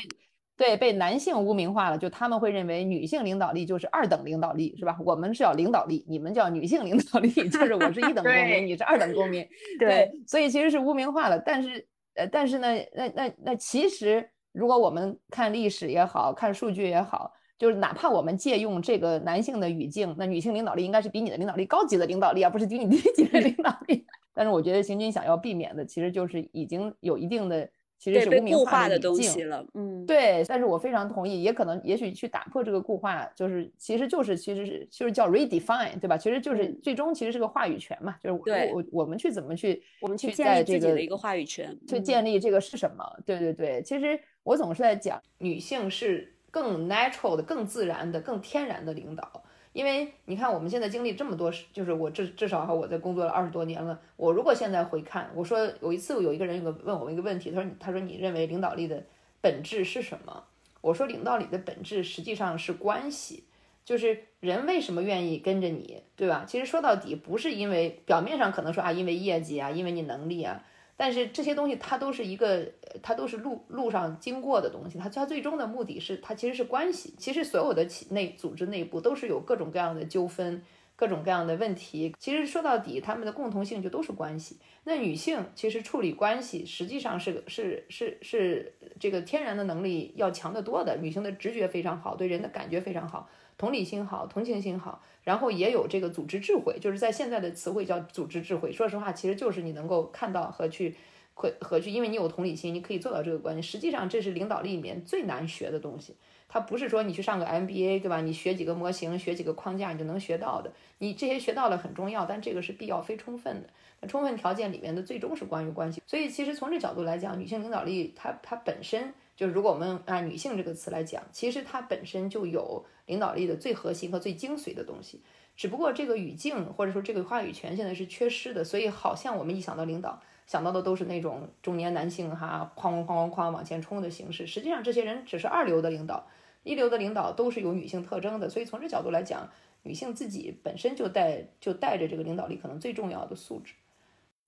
[0.57, 4.97] 对，被男性污名化了，就他们会认为女性领导力就是二等领导力，是吧？
[5.05, 9.47] 我们是要领导力，你们叫女性领导力，就是我是一等公民，你是二等公民。
[9.79, 11.39] 对，所以其实是污名化了。
[11.39, 24.05] 但是，呃，但是呢，那那那其实，如果我们看历史也好看数据也好，就是哪怕我们借用这个男性的语境，那女性领导力应该是比你的领导力高级的领导力，而不是比你低级的领导力。
[24.39, 27.69] 但是我觉得行军想要避免的，其实就是已经有一定的。
[28.01, 36.17] 其实是污名化的东西了，嗯，对，但是我非常同意，也可能，也许去打破这个固化，就是其实就是其实是就是叫 redefine，对吧？
[36.17, 43.03] 其实就是最终其实是个话语权嘛，就是我我我们去怎么去我们去建立自己的一个话语权，去建立这个是什么？
[43.25, 49.43] 对对对，其实我总是在讲，女性是更 natural 的、更自然的、更天然的领导。
[49.71, 53.99] 因为你看，我们现在经历这么多，就是我至至少哈，我在工作了二十多年了。
[54.17, 59.03] 我如果现在回看，我说有一次有一个人有个问我一个问题，他说他说你认为领导力的
[59.41, 60.43] 本质是什么？
[60.81, 63.43] 我说领导力的本质实际上是关系，
[63.85, 66.45] 就是人为什么愿意跟着你，对吧？
[66.47, 70.63] 其实说到底不是因为表面上可能说啊，因为业绩啊，因为你能力啊。
[71.01, 72.69] 但是这些东西它都是一个，
[73.01, 77.13] 它都是路路上经过的东西，它它最终的目的是它其实是关系。
[77.17, 80.61] 其实所有的企内组织内部都是有各种各样的纠纷，
[80.97, 82.13] 各种各样的问题。
[82.19, 84.57] 其实说到底，他们的共同性就都是关系。
[84.83, 90.97] 那女性其实处理关系实际上是是是是这个天然的能力要强得多的。
[90.97, 93.29] 女性的直觉非常好，对人的感觉非常好，
[93.59, 95.03] 同理心好，同情心好。
[95.21, 98.71] 然后也有这个组织智慧，就是在现在的词汇叫组织智慧。
[98.71, 100.95] 说实话，其实就是你能够看到和去，
[101.33, 103.61] 和和去，因为你有同理心，你可以做到这个关系。
[103.61, 106.15] 实际上，这是领导力里面最难学的东西。
[106.47, 108.21] 它不是说你去上个 MBA，对吧？
[108.21, 110.71] 你学几个模型，学几个框架，你就能学到的。
[110.97, 113.69] 你这些学到了很重要，但这个是必要非充分的。
[113.99, 116.01] 那充分条件里面的最终是关于关系。
[116.07, 125.21] 所以，其实从这角度来讲，女性领导力它它本身就是，如果我们按女性这个词来讲，其实它本身就有领导力的最核心和最精髓的东西。
[125.55, 134.45] 只不过这个语境或者说这个话语权现在是缺失的，所以好像我们一想到领导，想到的都是那种中年男性哈，哐哐哐哐哐往前冲的形式。
[134.45, 136.27] 实际上这些人只是二流的领导，
[136.63, 138.49] 一流的领导都是有女性特征的。
[138.49, 139.49] 所以从这角度来讲，
[139.83, 143.73] 女性自己本身就带就带着这个领导力可能最重要的素质。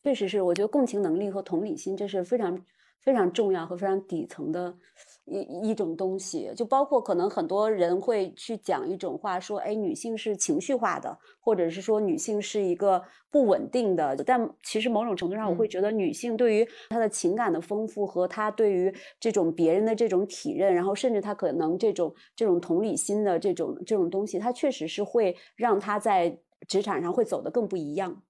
[0.04, 2.62] 确实是，我觉得共情能力和同理心这是非常
[3.02, 4.74] 非常重要和非常底层的。
[5.26, 14.16] 一一种东西，就包括可能很多人会去讲一种话，说，哎，女性是情绪化的，或者是说女性是一个不稳定的。
[14.26, 26.36] 但其实某种程度上，我会觉得女性对于她的情感的丰富和她对于这种别人的这种体认，然后甚至她可能这种这种同理心的这种这种东西，她确实是会让她在
[26.68, 28.22] 职场上会走得更不一样。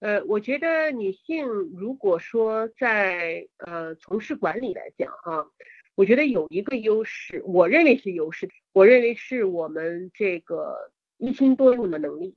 [0.00, 5.46] 呃，我觉得女性如果说在呃从事管理来讲啊。
[5.94, 12.36] 我觉得有一个优势，我认为是优势，我认为是我们这个一心多用的能力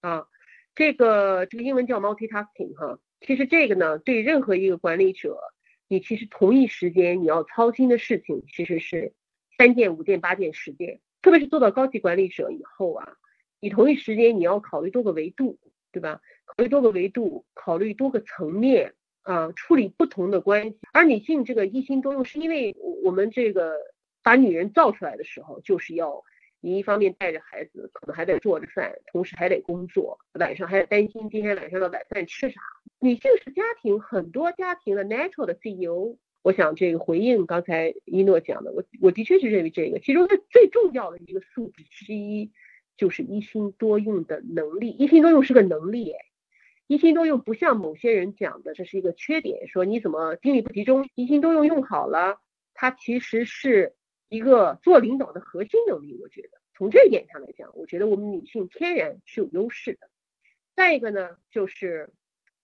[0.00, 0.26] 啊，
[0.74, 5.38] 这个这个英文叫 multitasking 哈，其实这个呢，对任何一个管理者，
[5.88, 9.12] 你其实同一时间你要操心的事情其实是
[9.58, 13.18] 三件、五件、八件、十件，特别是做到高级管理者以后啊，
[13.60, 15.58] 你同一时间你要考虑多个维度，
[15.92, 16.22] 对吧？
[16.46, 18.94] 考虑多个维度，考虑多个层面。
[19.22, 23.74] 啊，处理不同的关系，而女性这个一心多用，是因为我们这个
[24.22, 26.22] 把女人造出来的时候，就是要
[26.60, 32.60] 你一方面带着孩子，可能还得做着饭，同时还得工作，晚上还得担心今天晚上的晚饭吃啥。
[33.00, 36.16] 女性是家庭很多家庭的 natural 的 CEO。
[36.42, 42.52] 我想这个回应刚才一诺讲的，我我的确是认为这个其中最最重要的一个素质之一，
[42.96, 44.90] 就是一心多用的能力。
[44.90, 46.14] 一心多用是个能力，
[46.88, 46.96] 哎。
[46.96, 51.08] 一心多用不像某些人讲的，这是一个缺点，说你怎么精力不集中？
[51.14, 52.40] 一心多用用好了，
[52.74, 53.94] 它其实是
[54.28, 56.16] 一个做领导的核心能力。
[56.22, 60.08] 我觉得从这一点上来讲，我觉得我们女性天然是有优势的。
[60.76, 62.10] 再一个呢，就是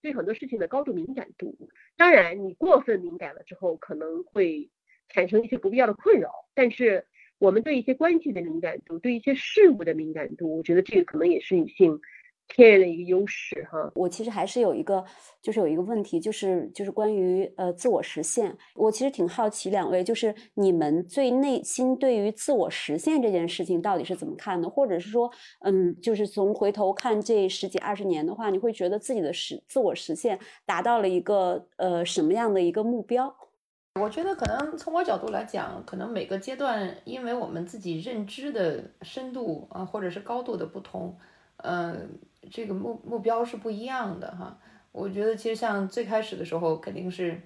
[0.01, 1.57] 对很多事情的高度敏感度。
[1.97, 4.71] 当然，你过分敏感了之后，可能会
[5.09, 6.31] 产生一些不必要的困扰。
[6.55, 7.07] 但是，
[7.39, 12.01] 我们对一些关系的敏感度，对一些事物的敏感度，我觉得这个可能也是女性。
[12.49, 15.03] 天然的一个优势哈，我其实还是有一个，
[15.41, 24.69] 就是有一个问题，就是就是关于呃自我实现，我其实挺好奇两位，就是你们最内心对于自我实现这件事情到底是怎么看的？
[24.69, 25.31] 或者是说，
[25.61, 33.35] 嗯，就是从回头看这十几二十年的话，你会觉得自己的实自我实现达到了一个呃什么样的一个目标？
[34.01, 41.15] 我觉得可能从我角度来讲，可能每个阶段，因为我们自己认知的深度啊，或者是高度的不同，
[41.59, 42.19] 嗯，
[42.51, 44.59] 这个目目标是不一样的哈。
[44.91, 47.41] 我觉得其实像最开始的时候，肯定是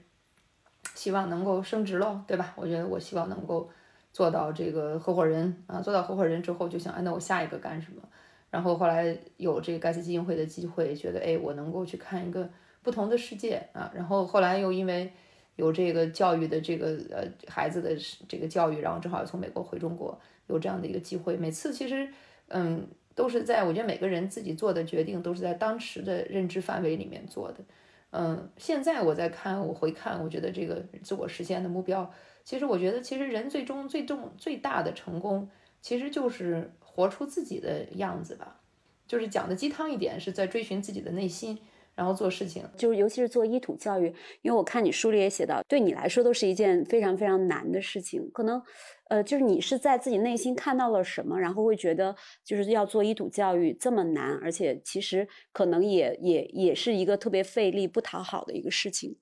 [0.94, 2.52] 希望能够升职喽，对吧？
[2.56, 3.70] 我觉得我希望能够
[4.12, 8.02] 做到这个合伙人啊，做到合伙人之后，就想，哎，那我下一个干什么？
[8.50, 12.48] 然后后来有这个盖茨基金会的机会，觉得，哎，我能够去看一个
[12.82, 13.90] 不同的世界啊。
[13.94, 15.12] 然后后来又因为
[15.56, 17.94] 有这个教育的这个呃孩子的
[18.28, 21.36] 这个教育，然后正好从美国回中国，有这样的一个机会。
[21.36, 22.08] 每次其实
[22.48, 27.64] 嗯都是在我觉得每个人自己做的决定都是在当时的认知范围里面做的。
[28.10, 32.08] 嗯，现在我在看我回看，我觉得这个自我实现的目标，
[32.44, 35.50] 其实我觉得其实人最终最重最大的成功，
[35.80, 38.60] 其实就是活出自己的样子吧。
[39.06, 41.58] 就是讲的鸡汤一点，是在追寻自己的内心。
[41.96, 48.30] 然后做事情，就是尤其是做医土教育，因为我看你书里也写到，对你来说都是一件非常非常难的事情。
[48.32, 48.62] 可能，
[49.08, 59.16] 呃，就是你是在自己内心看到了什么，然后会觉得就是要做医土教育这么难，而且其实可能也也也是一个特别费力、不讨好的一个事情。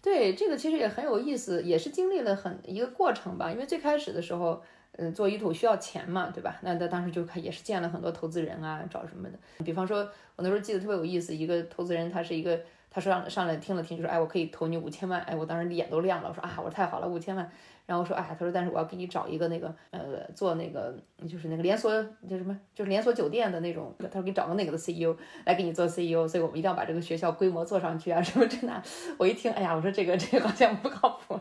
[0.00, 3.50] 对，这个其实也很有意思，也是经历了很一个过程吧。
[3.50, 4.62] 因为最开始的时候。
[4.96, 6.56] 嗯，做医土需要钱嘛，对吧？
[6.62, 9.38] 那他当时就也是见了很多投资人啊，找什么的。
[9.64, 9.98] 比方说，
[10.36, 15.20] 我那时候记得特别有意思，一个投资人，他是一个，他说上上来听了听，就说，哎，我可以投你五千万。
[15.22, 17.50] 哎，我当时眼都亮了，我说啊，我说太好了，五千万。
[17.86, 20.00] 然后说，哎，他说，但是我要给你找一个那个，呃，
[20.34, 20.96] 做那个
[21.28, 21.90] 就是那个连锁
[22.28, 23.94] 叫什么，就是连锁酒店的那种。
[23.98, 25.14] 他说给你找个那个的 CEO
[25.44, 28.82] 来给你做 CEO，所以我们一定要把这个学校规模做上去啊，什么这那。
[29.18, 31.38] 我一听，哎呀，我说这个这个好像不靠谱。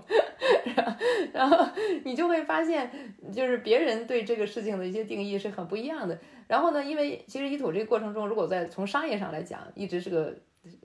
[1.34, 1.66] 然后
[2.04, 2.90] 你就会发现，
[3.32, 6.18] 就是别人对这个事情的一些定义是很不一样的。
[6.48, 10.36] 然后呢，因为其实一土这个过程中，如果在从商业上来讲，一直是个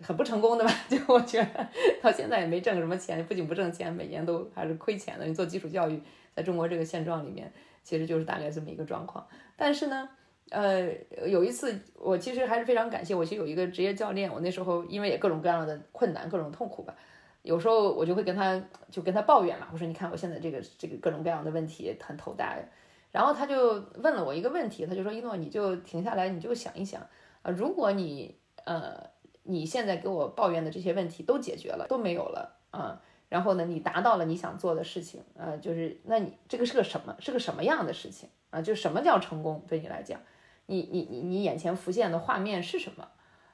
[0.03, 0.71] 很不成功的吧？
[0.89, 1.69] 就我觉得
[2.03, 5.25] 到现在也没挣什么钱，不仅不挣钱，每年都还是亏钱的。
[5.25, 6.01] 你做基础教育，
[6.35, 7.53] 在中国这个现状里面，
[7.83, 9.27] 其实就是大概这么一个状况。
[9.57, 10.09] 但是呢，
[10.51, 10.89] 呃，
[11.27, 16.95] 有一次我其实还是非常感谢，我其实有一个职业教练，我那时候因为也各种各样的困难，各种痛苦吧。
[17.43, 18.61] 有时候我就会跟他
[18.91, 22.63] 就跟他抱怨嘛，我说你看我现在这个这个各种各样的问题很头大呀，
[23.13, 27.01] 然后他就问了我一个问题，他就说一诺你就停下来你就想一想
[27.43, 29.01] 啊，如果你呃
[29.49, 38.63] 你现在给我抱怨的这些问题都解决了都没有了啊，然后呢你达到了你想做的事情啊，就是那你这个是个什么是个什么样的事情啊？
[38.63, 40.21] 就什么叫成功对你来讲，
[40.67, 43.09] 你你你你眼前浮现的画面是什么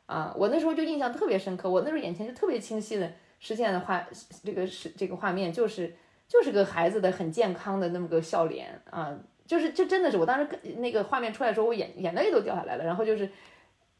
[0.06, 0.34] 啊？
[0.36, 3.10] 我那时候就印象特别深刻，我那时候眼前就特别清晰的。
[3.40, 4.02] 实现的画，
[4.42, 5.94] 这个是这个画面，就是
[6.26, 9.14] 就是个孩子的很健康的那么个笑脸啊，
[9.46, 13.30] 就是就真的是我当时跟那个画面出来的时候，我眼眼泪都掉下来了，然后就是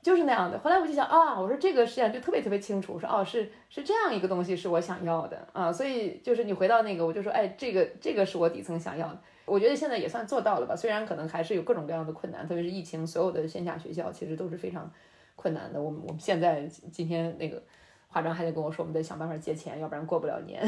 [0.04, 0.56] 就是那样的。
[0.60, 9.18] 后来我就想啊，我说这个实际上就特别特别清楚，说哦是是这样一个东西是我想要的啊，所以就是你回到那个，我就说哎，这个这个是我底层想要的。
[9.46, 14.88] 我觉得现在也算做到了吧，虽然可能还是有各种各样的困难，特别是疫情，所有的线下学校其实都是非常
[15.34, 15.82] 困难的。
[15.82, 17.60] 我们我们现在今天那个。
[18.06, 20.64] 化妆还得跟我说，我们得想办法借钱，要不然过不了年。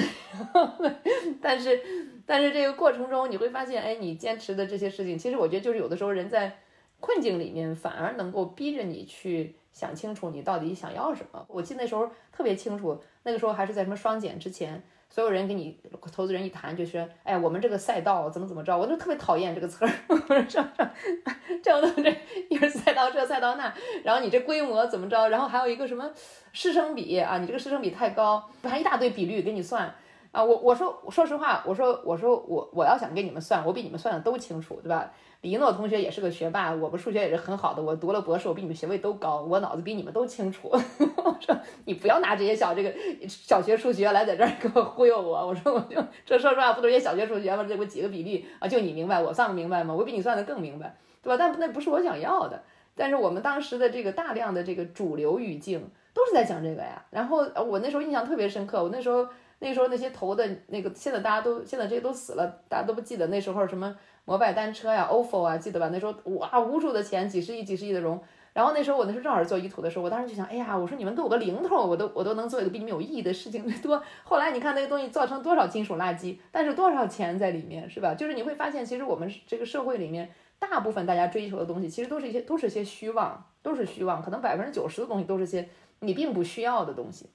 [1.40, 1.80] 但是，
[2.26, 6.58] 但是这个过程中你会发现，哎，你坚持的这些事情，其实我觉得就是有的时候人在
[7.00, 11.44] 困境里面，反而能够逼着你去想清楚你到底想要什么。
[11.48, 14.82] 我记得那时候特别清楚，那个时候还是在什么双减之前。
[15.08, 15.78] 所有人跟你
[16.12, 19.90] 投资人一谈，就是，哎，我们这个赛道怎么怎么着，我就特别讨厌这个词儿。
[20.08, 20.60] 我说这
[21.62, 22.16] 这样这
[22.50, 23.72] 一个赛道这赛道那，
[24.02, 26.10] 然后你这规模怎么着，然后还有一个什么
[26.52, 29.94] 师生比啊，你这个师生比太高，还一大堆比率给你算
[30.32, 30.42] 啊。
[30.42, 35.12] 我我说说实话，我说我说我我要想给你们算，我比你们算的都清楚，对吧？
[35.42, 37.82] 李一诺同学也是个学霸，我们数学也是很好的。
[37.82, 40.68] 我读了博士，我比你们学位都高，我脑子比你们都清楚。
[40.72, 42.92] 我说你不要拿这些小这个
[43.28, 45.46] 小学数学来在这儿给我忽悠我。
[45.46, 47.64] 我说我就这说实话，不都是些小学数学吗？
[47.68, 48.66] 这不几个比例啊？
[48.66, 49.94] 就你明白，我算不明白吗？
[49.94, 51.36] 我比你算的更明白，对吧？
[51.38, 52.62] 但那不是我想要的。
[52.96, 57.04] 但是我们当时的这个大量的这个主流语境都是在讲这个呀。
[57.10, 63.94] 然后我那时候印象特别深刻，我那时候那时候那些投的那个，现在大家都现在这些都死了，大家都不记得那时候什么。
[64.26, 65.88] 摩拜单车呀，ofo 啊，记得吧？
[65.92, 68.20] 那时候哇，无数的钱，几十亿、几十亿的融。
[68.52, 74.02] 然后那时候我那时候正好是做依图的时候，我当时就想，哎呀，我说你们给我个零头，我都我都能做一个比你们有意义的事情多。
[74.24, 78.14] 后来你看那个东西造成多少金属垃圾，但是多少钱在里面，是吧？
[78.14, 80.28] 就是你会发现，其实我们这个社会里面，
[80.58, 84.20] 大部分大家追求的东西，其实都是一些都是些虚妄，都是虚妄。
[84.20, 85.68] 可能百分之九十的东西都是些
[86.00, 87.30] 你并不需要的东西。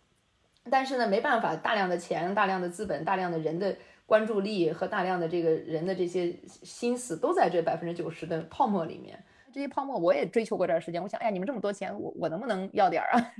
[0.70, 3.76] 但是呢，没办法，大量的钱、大量的资本、大量的人的。
[4.06, 9.24] 关注力和大量的这个人的这些心思都在这百分之九十的泡沫里面。
[9.54, 11.04] 这些泡沫我也追求过这段时间。
[11.04, 13.34] 我想，哎呀，你们这么多钱，我我能不能要点儿啊？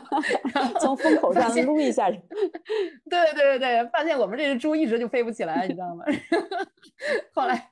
[0.80, 2.08] 从风口上撸一下。
[3.10, 6.06] 对对对对，发现我们这只猪一直就飞不起来，你知道吗？
[7.34, 7.70] 后 来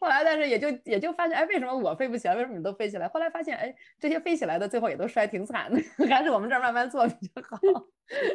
[0.00, 2.34] 后来，但是也就也就发现，哎，为什么我飞不起来？
[2.34, 3.06] 为什么你都飞起来？
[3.06, 7.58] 后来发现，哎，这些飞起来的最后也都摔挺惨的，还是我们这儿慢慢做比较好，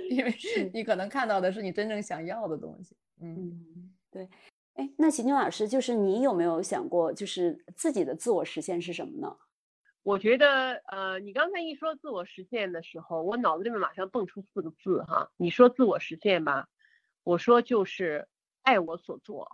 [0.10, 0.34] 因为
[0.74, 2.96] 你可能看到的是你真正想要的东西。
[3.22, 4.30] 嗯，对。
[4.76, 9.38] 哎，那秦军老师，就是你有没有想过，就是自己的自我实现是什么呢？
[10.04, 15.32] 我觉得，呃，你刚才一说自我实现的时候，我脑子里面马上蹦出四个字哈。
[15.38, 16.68] 你说自我实现吧，
[17.24, 18.28] 我说就是
[18.62, 19.50] 爱我所做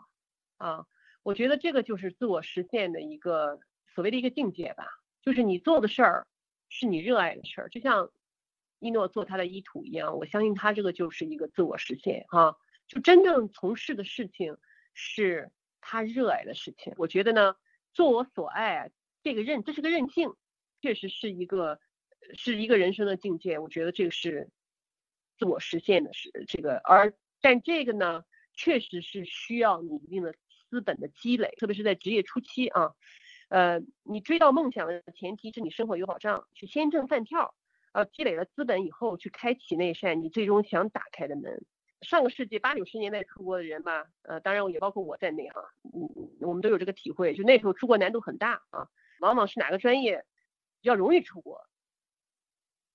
[0.57, 0.85] 啊。
[1.23, 3.59] 我觉得这个就是自我实现的一个
[3.93, 4.87] 所谓的一个境界吧，
[5.21, 6.27] 就是你做的事儿
[6.67, 8.09] 是你热爱的事儿，就像
[8.79, 12.57] 一诺做他的医土一样，我相信他这个就是一个自我实现哈，
[12.91, 14.57] 就真正从事的事情。
[14.93, 17.55] 是他热爱的事情，我觉得呢，
[17.93, 18.91] 做我所爱，
[19.23, 20.33] 这个任这是个任性，
[20.81, 21.79] 确实是一个
[22.33, 23.57] 是一个人生的境界。
[23.57, 24.49] 我觉得这个是
[25.39, 26.75] 自我实现的，是这个。
[26.83, 30.35] 而但这个呢，确实是需要你一定的
[30.69, 32.91] 资本的积累，特别是在职业初期啊。
[33.47, 37.55] 呃，你追到梦想的前提是你生活有保障，去先挣饭票，
[37.93, 41.63] 呃，积累了资本以后，去开启那扇你最终想打开的门。
[42.01, 46.09] 上个世纪八九十年代出国的人吧，呃，当然也包括我在内哈，嗯，
[46.41, 48.87] 我们都有这个体会，就那时候出国难度很大啊，
[49.19, 50.25] 往往是哪个专业
[50.81, 51.67] 比较容易出国，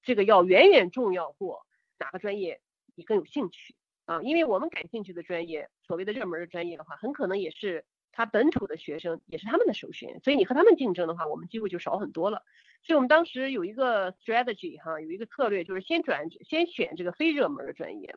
[0.03, 1.67] 这个要远远重要过
[1.99, 2.61] 哪个专业
[2.95, 3.77] 你更有兴趣
[4.07, 12.43] 啊，因为我们感兴趣的专业，所谓的热门的专业的话，很可能也是他本土的学生，也是他们的首选，所以你和他们竞争的话，我们机会就少很多了。
[12.83, 18.17] 所以我们当时有一个 strategy 哈，有一个策略，就是先转先选这个非热门的专业。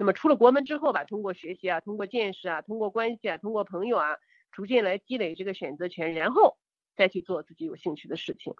[0.00, 4.16] 那么出了国门之后吧，通过学习啊，通过见识啊，通过关系啊，通过朋友啊，
[4.50, 6.56] 逐渐来积累这个选择权，然后
[6.96, 8.54] 再去做自己有兴趣的事情。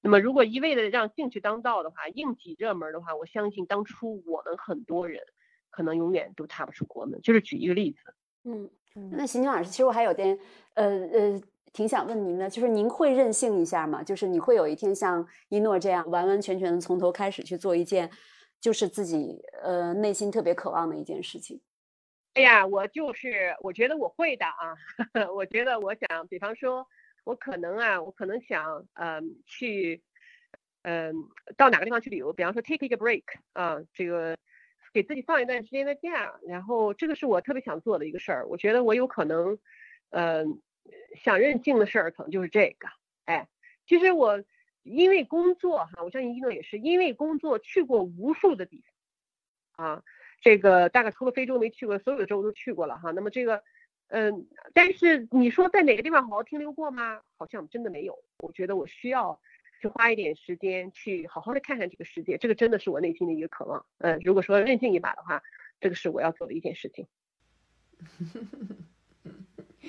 [0.00, 5.20] 那么如果一味的让兴趣当道的话，硬挤热门的话，我相信当初我们很多人
[5.68, 7.20] 可能永远都踏不出国门。
[7.20, 7.98] 就是举一个例子。
[8.44, 8.70] 嗯，
[9.12, 10.38] 那邢军老师，其实我还有点
[10.72, 11.42] 呃呃
[11.74, 14.02] 挺想问您的，就是您会任性一下吗？
[14.02, 18.10] 就是你会有一天像一诺这样完完全全的从头开始去做一件。
[18.66, 21.60] 就是自己呃内心特别渴望的一件事情。
[22.34, 24.74] 哎呀，我就是我觉得我会的啊，
[25.32, 26.84] 我觉得我想，比方说，
[27.22, 30.02] 我可能啊，我可能想嗯去
[30.82, 31.14] 嗯
[31.56, 33.22] 到哪个地方去旅游，比方说 take a break
[33.52, 34.36] 啊，这个
[34.92, 38.48] 给自己放一段时间的假，然后这个是我特别想做的一个事儿。
[38.48, 39.56] 我觉得我有可能
[40.10, 40.60] 嗯
[41.22, 42.88] 想任性的事儿，可能就是这个。
[43.26, 43.46] 哎，
[43.86, 44.42] 其实我。
[44.86, 48.84] 因为工作哈，我相信一诺也是因为工作去过无数的地
[49.76, 50.02] 方啊，
[50.40, 53.10] 这个大概除了非洲没去过，所有的州都去过了哈。
[53.10, 53.62] 那么这个，
[54.08, 57.20] 嗯，但是你说在哪个地方好好停留过吗？
[57.36, 58.16] 好像真的没有。
[58.38, 59.40] 我觉得我需要
[59.80, 63.84] 去花一点时间去好好的看看这个世界，这个真的是我内心的一个渴望。
[63.98, 65.42] 嗯，如果说任性一把的话，
[65.80, 67.06] 这个是我要做的一件事情。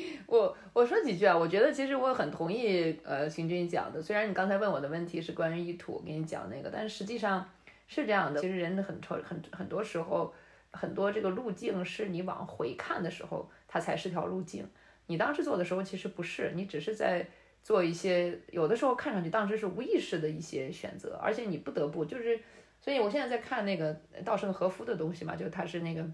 [0.27, 4.01] 我我说几句啊，我觉得其实我很同意呃行军讲的。
[4.01, 7.49] 虽然你刚才问我的问题是关于意图，我给你讲那个，但是实际上
[7.87, 8.39] 是这样的。
[8.39, 10.33] 其实人很很很多时候，
[10.71, 14.67] 很多这个路径是你往回看的时候，它才是条路径。
[15.07, 17.25] 你当时做的时候其实不是，你只是在
[17.63, 22.39] 做一些有的时候看上去当时是无意识的一些选择，而且你不得不就是。
[22.79, 26.05] 所以我现在在看那个稻盛和夫的东西嘛，就他是那个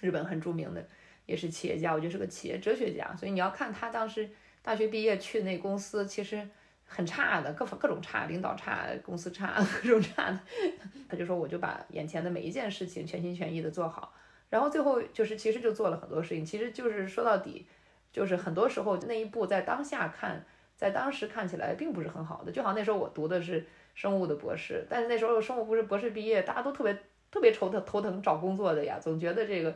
[0.00, 0.84] 日本很著名的。
[1.26, 4.28] 也是企业家，我觉得是个企业哲学家，所以你要看他当时
[4.62, 6.46] 大学毕业去那公司，其实
[6.84, 10.38] 很差的，各方各种差，领导差，公司差， 各种差的。
[11.08, 14.12] 他就说，我就把眼前的每一件事情全心全意的做好，
[14.50, 17.66] 然后最后就是其实就做了很多事情，其实就是说到底，
[18.12, 20.44] 就是很多时候那一步在当下看，
[20.76, 22.52] 在当时看起来并不是很好的。
[22.52, 26.94] 就好像那时候我读的是生物的博士，但是那时候生物不是博士毕业，大家都特别
[27.30, 29.74] 特别头疼头疼找工作的呀，总觉得这个。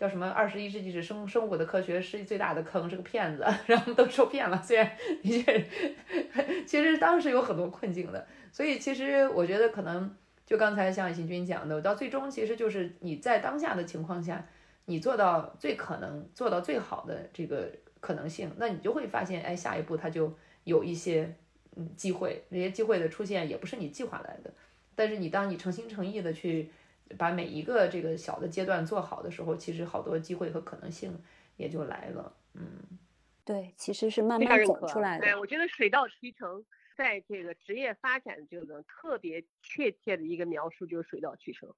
[0.00, 0.26] 叫什么？
[0.26, 4.62] 二十一世纪是生生物的科学是最大的坑，是个骗子， 然后都受骗了。
[4.62, 4.90] 虽然
[5.22, 5.66] 的确，
[6.64, 8.26] 其实当时有很多困境的。
[8.50, 10.16] 所以其实我觉得可能
[10.46, 14.42] 就刚才像新军讲的，到最终其实就是你在当下的情况下，
[14.86, 17.70] 你做到最可能做到最好的这个
[18.00, 21.36] 可能性，那你就会发现，哎，下一步它就有一些
[21.76, 24.50] 嗯机会，这些机会的出现也不是你计划来的，
[24.94, 26.70] 但是你当你诚心诚意的去。
[27.18, 31.20] 把每一个这个小的阶段做好的时候，其实好多机会和可能性
[31.56, 32.32] 也就来了。
[32.54, 32.98] 嗯，
[33.44, 35.24] 对，其实是慢慢走出来的。
[35.24, 36.64] 对，我觉得水到渠成，
[36.96, 41.68] 在这个职业发展这个特别确切的一个描述就是水到渠成。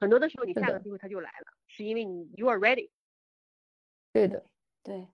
[0.00, 2.90] 很多的时候，你下个机会它就来了，是因为你 you are ready。
[4.12, 4.44] 对的，
[4.82, 5.08] 对。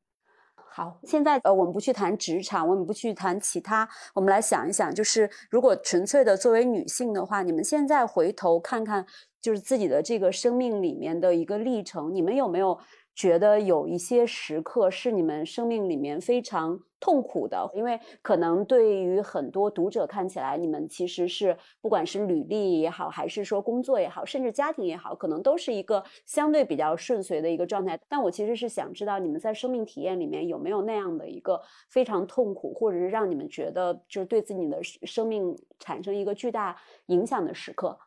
[0.70, 9.06] 好，现在呃，我们不去谈职场，我们不去谈其他，我们来想一想，就是如果纯粹的作为女性的话，你们现在回头看看，
[9.40, 12.78] 就是自己的这个生命里面的一个历程，你们有没有？
[13.14, 27.98] 觉得有一些时刻是你们生命里面非常痛苦的，因为可能对于很多读者看起来，你们其实是不管是履历也好，还是说工作也好，甚至家庭也好，可能都是一个相对比较顺遂的一个状态。
[28.08, 31.60] 但我其实是想知道，你们在生命体验里面有没有那样的一个
[31.90, 37.98] 非常痛苦，或者是让你们觉得就是对自己的生命产生一个巨大影响的时刻？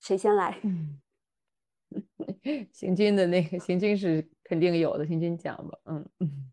[0.00, 0.58] 谁先来？
[2.72, 6.50] 行军的那个行军是肯定有的，行军讲吧，嗯嗯，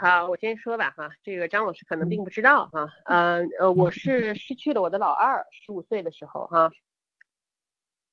[0.00, 6.72] 好，我先说吧哈，这个张老师可能并不知道哈，嗯呃，我是失去了我的老二，十五岁的时候哈，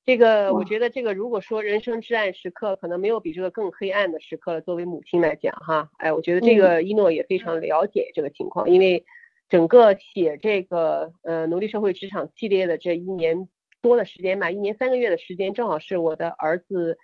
[0.04, 4.60] 这个我觉得这个如果说人生至暗时刻，可能没有比这个更黑暗的时刻了。
[4.60, 9.04] 作为母亲来讲哈，哎，我觉得这个一诺也非常了解这个情况，因为
[9.48, 13.48] 整个写这个呃奴隶社会职场系列的这一年。
[13.82, 16.98] 多的时间吧，一年三个月的时间，正好是我的儿子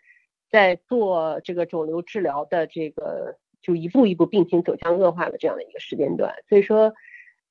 [0.50, 6.34] 在做这个肿瘤治疗的这个，就一步一步病情走向恶化的这样的一个时间段。
[6.48, 6.92] 所以说，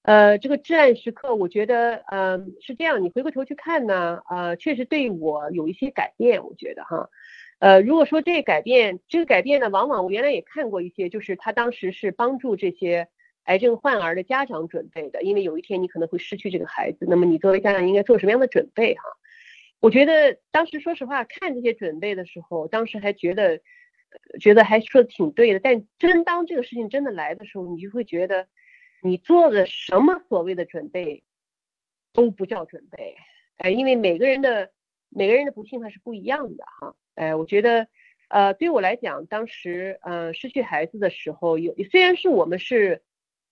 [0.03, 3.03] 呃，这个至暗时刻，我觉得，嗯，是这样。
[3.03, 6.43] 你回过头去看呢，呃，确实对我有一些改变。
[6.45, 7.09] 我觉得哈，
[7.59, 13.07] 呃，如果说这改变，这个改变呢，往往我原来也看过一些，就是他当时是帮助这些。
[13.45, 19.03] 癌症患儿的家长准备的，因为有一天你可能会失去这个孩子，那么你作为家长应该做什么样的准备哈？
[19.79, 23.61] 我觉得当时说实话看这些准备的时候，当时还觉得
[24.39, 28.47] 觉得还说的挺对的，但真当这个事情真的来的时候，你就会觉得
[29.03, 31.23] 你做的什么所谓的准备
[32.13, 33.15] 都不叫准备，
[33.57, 34.71] 哎，因为每个人的
[35.09, 37.87] 每个人的不幸它是不一样的哈，哎，我觉得
[38.29, 43.03] 呃对我来讲，当时呃失去孩子的时候，有虽然是我们是。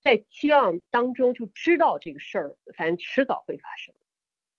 [0.03, 3.95] 在期望当中就知道这个事儿，反正迟早会发生。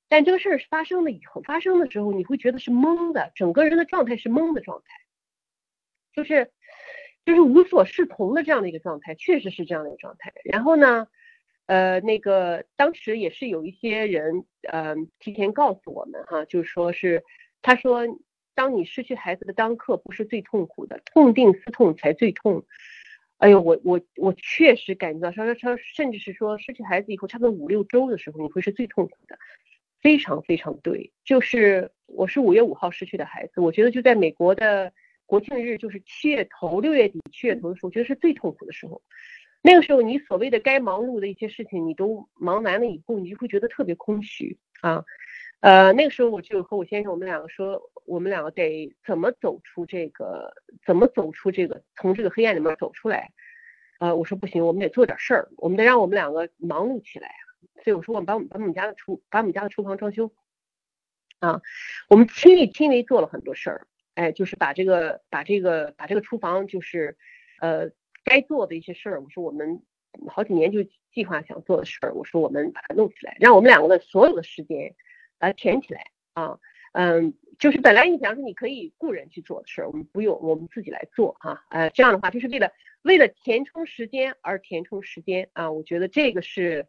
[0.09, 5.01] 但这个事儿发生了以后，发生的时候你会觉得是懵的，整个人的状态是懵的状态，
[6.13, 6.53] 就是
[7.25, 10.33] 就是无所适从的这样的一个状态，确实是这样的一个状态。
[10.45, 11.09] 然后呢，
[11.67, 17.25] 呃，那个当时也是有一些人，呃，提前告诉我们哈，就是说是
[17.61, 18.07] 他说，
[18.55, 22.65] 当你失去孩子的当刻不是最痛苦的，痛定思痛才最痛。
[23.39, 29.39] 哎呦，我我我确实感觉到，稍稍稍，甚至是说失去孩子以后，差不多五六周的时候，你会是最痛苦的，
[30.01, 31.13] 非常非常对。
[31.25, 34.93] 就是我是五月五号失去的孩子，我觉得就在美国的
[35.27, 39.03] 国庆日，就是七月头、六月底、七月头的时候，我觉得是最痛苦的时候。
[39.63, 45.05] 那个时候，你所谓的该忙碌的一些事情，你都忙完了以后，你就会觉得特别空虚啊。
[45.65, 50.53] 呃，那个时候我就和我先生，我们两个说，我们两个得怎么走出这个，
[50.85, 53.33] 怎么走出这个，从这个黑暗里面走出来。
[53.99, 57.49] 呃，我说不行，我们得做点事儿，我们得让我们两个忙碌起来啊。
[57.83, 60.31] 所以我说，我们把我们把我们家的厨，把我们家的厨房装修
[61.39, 61.63] 啊，
[62.11, 63.87] 我们亲力亲为做了很多事儿。
[64.17, 67.17] 哎，就是把这个，把这个，把这个厨房，就是
[67.63, 67.89] 呃
[68.23, 69.81] 该做的一些事儿，我说我们
[70.29, 70.81] 好几年就
[71.11, 74.95] 计划想做的事儿，我说我们把它弄起来，让我们两个的所有的时间。
[75.39, 76.59] 把它填起来啊，
[76.93, 82.71] 嗯，就是本来你想说你可以雇人去做的事儿，我们不用，我们自己来做哈，呃，这样的话就是为了
[83.03, 86.87] 为了填充时间而填充时间啊，我觉得这个是，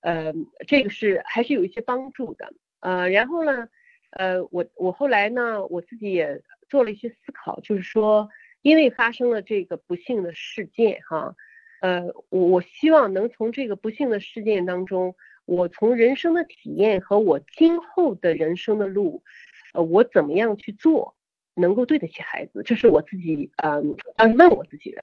[0.00, 0.32] 呃，
[0.66, 3.68] 这个是还是有一些帮助的，呃，然后呢，
[4.10, 8.28] 呃，我我后来呢，我自己也做了一些思考，就是说，
[8.62, 11.34] 因为发生了这个不幸的事件哈，
[11.80, 15.14] 呃，我我希望能从这个不幸的事件当中。
[15.48, 19.24] 我从人生的体验和我今后的人生的路，
[19.72, 21.16] 呃，我怎么样去做
[21.54, 25.02] 能够对得起孩子，这是我自己嗯当时问我自己的。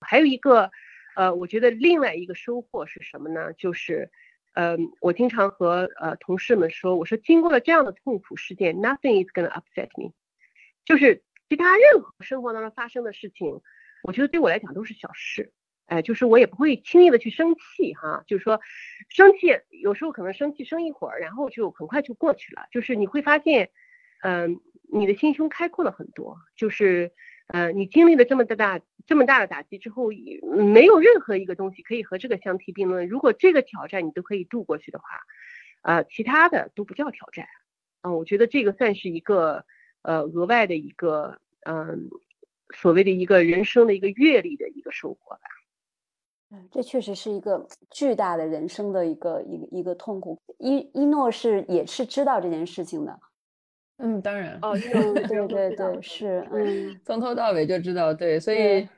[0.00, 0.70] 还有一个，
[1.16, 3.52] 呃，我觉得另外一个收获是什么呢？
[3.54, 4.12] 就是，
[4.52, 10.12] 嗯，我经常和呃同事们说，我说经过了这样的痛苦事件，nothing is gonna upset me，
[10.84, 13.60] 就是其他任何生活当中发生的事情，
[14.04, 15.52] 我觉得对我来讲都是小事。
[15.86, 18.60] 哎，就是我也不会轻易的去生气哈，就是说，
[19.08, 19.48] 生气
[19.82, 22.66] 有时候可能生气生一会儿，然后就很快就过去了。
[22.70, 23.70] 就是你会发现，
[24.22, 26.38] 嗯，你的心胸开阔了很多。
[26.56, 27.12] 就是，
[27.48, 30.08] 呃，你经历了这么大大这么大的打击之后，
[30.56, 33.06] 没有任何一个东西可以和这个相提并论。
[33.06, 35.04] 如果这个挑战你都可以度过去的话，
[35.82, 37.46] 啊，其他的都不叫挑战。
[38.00, 39.66] 啊，我觉得这个算是一个
[40.00, 42.08] 呃额外的一个嗯
[42.74, 45.40] 所谓的一个人生的一个阅历的一个收获吧。
[46.70, 50.38] 这确实是一个巨大的人生的一个一个一个痛苦。
[50.58, 53.18] 伊伊诺是也是知道这件事情的，
[53.98, 54.72] 嗯，当然，哦，
[55.28, 58.88] 对对对，是，嗯，从头到尾就知道，对，所以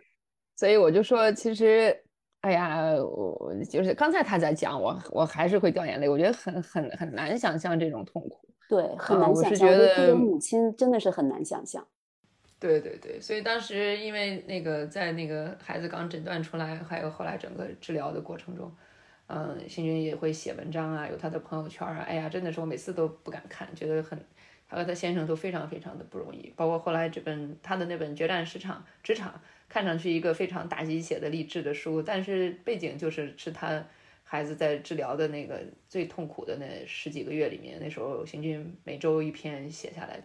[0.57, 1.97] 所以我就说，其实，
[2.41, 8.49] 哎呀，我就是刚才他在讲，我我还是会掉眼泪，我觉得很很很难想象这种痛苦。
[8.69, 9.51] 对，很难想象。
[9.53, 11.87] 是觉得作为母亲真的是很难想象。
[12.59, 18.75] 对对对，所以当时因为那个在那个孩子刚诊断出来，还有后来整个治疗的过程中，
[19.27, 24.19] 嗯，新军也会写文章啊，有他的朋友圈啊，哎呀，真的是我每次都不敢看，觉得很，
[24.67, 29.39] 他和他先生都非常非常的不容易，包括后来这本他的那本《决战职场》职场，
[29.69, 33.85] 看上去一个非常大鸡血的励志的书，但是背景就是是他
[34.25, 40.23] 孩子在治疗的那个最痛苦的那十几个月里面，那时候新军每周一篇写下来的。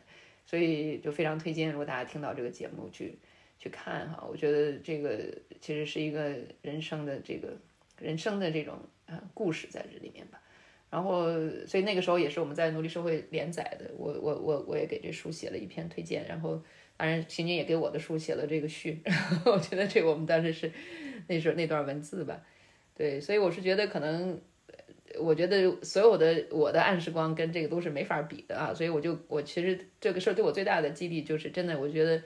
[0.52, 3.18] 所以就非常推荐，如果大家听到这个节目去
[3.57, 5.18] 去看哈，我觉得这个
[5.61, 7.57] 其实是一个人生的这个
[7.98, 10.41] 人生的这种呃故事在这里面吧。
[10.90, 11.30] 然后，
[11.65, 16.61] 所以那个时候也是我们在奴隶社会连载的，我我我我也给这书写了一篇推荐，然后
[16.98, 19.02] 当然秦军也给我的书写了这个序，
[19.48, 20.69] 我觉得这个我们当时是
[21.28, 22.44] 那时候那段文字吧，
[22.94, 24.38] 对，所以我是觉得可能。
[25.19, 32.21] 我觉得所有的我的暗时光跟这个都是没法比的啊，所以我就我其实这个事儿对我最大的激励就是真的，我觉得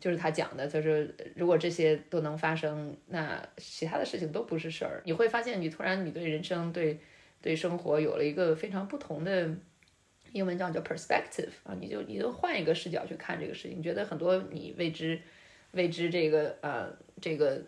[0.00, 1.06] 就是他讲的，他说
[1.36, 5.02] 如果这些都能发生，那其他的事情都不是事儿。
[5.04, 6.98] 你会发现，你突然你对人生、对
[7.40, 9.50] 对生活有了一个非常不同的
[10.32, 15.20] 英文叫叫 perspective 啊，你就你就换一个视角去看这个事情，觉得很多你未知
[15.72, 16.88] 未知这个呃
[17.20, 17.62] 这个。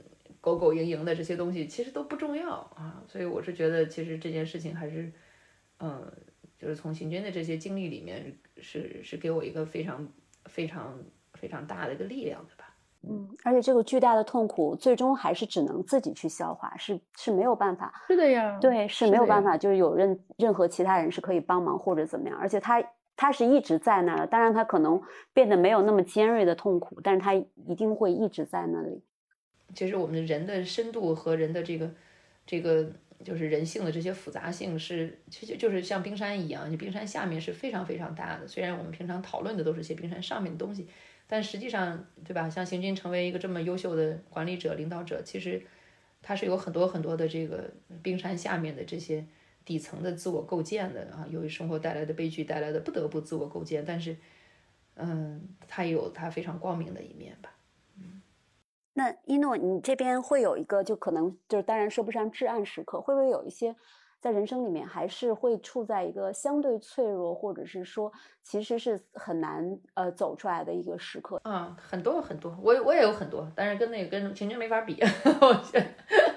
[0.46, 5.12] 狗狗营营的这些东西其实都不重要啊，所以我是觉得其实这件事情还是，
[5.80, 6.08] 嗯，
[6.56, 10.06] 就是从行军的这些经历里面是是给我一个非常
[10.44, 10.96] 非常
[11.34, 12.72] 非常大的一个力量的吧。
[13.08, 17.92] 嗯，而且这个巨大的痛苦最终还是只能自己去消化，是是没有办法。
[18.06, 22.80] 是的呀，对，是没有办法，就是有任任何其他人是可以帮忙或者怎么样，而且他
[23.16, 25.02] 他是一直在那儿，当然他可能
[25.32, 29.02] 变得没有那么尖锐的痛苦，但是他一定会一直在那里。
[29.76, 31.88] 其实我们人的深度和人的这个
[32.46, 32.90] 这个
[33.22, 38.48] 就是人性的这些复杂性是，其实就是像冰山一样，你冰山下面是非常非常大的。
[38.48, 40.86] 虽然我们平常讨论的都是些冰山上面的东西，
[41.26, 42.48] 但实际上，对吧？
[42.48, 45.62] 像邢军成为一个这么优秀的管理者、领导者，其实
[46.22, 47.70] 他是有很多很多的这个
[48.02, 49.24] 冰山下面的这些
[49.64, 54.16] 底层的自我构建的啊，由于生活带来的悲剧带来的不得不自我构建，但是，
[54.94, 57.55] 嗯，他有他非常光明的一面吧。
[58.98, 63.76] 那一诺，你这边会有一个，就可能就是当然说不上至暗时刻，会不会有一些
[64.22, 68.10] 在人生里面还是会处在一个相对脆弱，或者是说
[68.42, 71.38] 其实是很难呃走出来的一个时刻？
[71.44, 74.98] 啊，很多很多，我我也有很多，但是跟那个跟晴晴没法比。
[75.42, 75.86] 我觉得，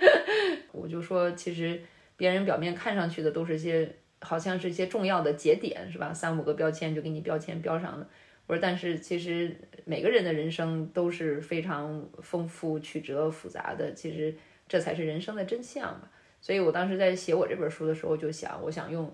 [0.73, 1.81] 我就说，其实
[2.17, 6.13] 别人表面看上去的都是些好像是一些重要的节点，是吧？
[6.13, 8.05] 三五个标签就给你标签标上了。
[8.49, 9.55] 我说，但是其实
[9.85, 14.35] 每个人的人生都是非常丰富、曲折、复杂的，其实
[14.67, 16.09] 这才是人生的真相嘛。
[16.41, 19.13] 所以我当时在写我这本书的时候，就想，我想用，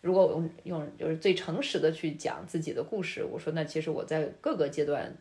[0.00, 5.14] 如果我用用就是最诚实的去讲自己的故事，我说，那其实我在各个阶段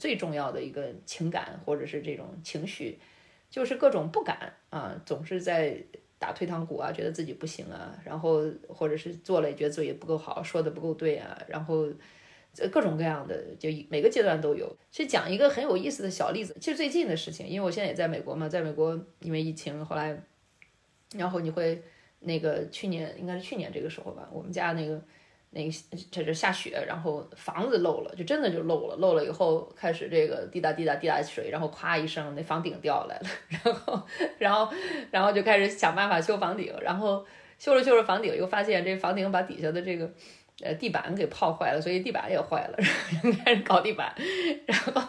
[0.00, 2.98] 最重要的一个情感或者是这种情绪，
[3.50, 5.76] 就是各种不敢啊，总是在
[6.18, 11.86] 打退堂鼓啊，觉得自己不行啊，然后或者是做了也觉得自己不够好，说的不够对啊，然后。
[12.70, 14.76] 各种各样的，就每个阶段都有。
[14.90, 20.16] 去讲一个很有意思的小例子，其实最近的事情，因为我现在也在美国嘛，在美国因为疫情，后来，
[21.16, 21.82] 然后你会
[22.20, 25.02] 那个去年应该是去年这个时候吧，我们家那个
[25.50, 25.72] 那个
[26.10, 33.28] 这是下雪，然后房子漏了，就真的就漏了，漏了以后开始这个滴答滴答滴答水，然后咵一声那房顶掉下来了，
[33.60, 34.02] 然后
[34.38, 34.72] 然后
[35.10, 37.26] 然后就开始想办法修房顶，然后
[37.58, 40.12] 修着修着房顶又发现这房顶把底下的这个。
[40.62, 42.78] 呃，地板给泡坏了，所以地板也坏了，
[43.44, 44.14] 开始搞地板。
[44.66, 45.02] 然后，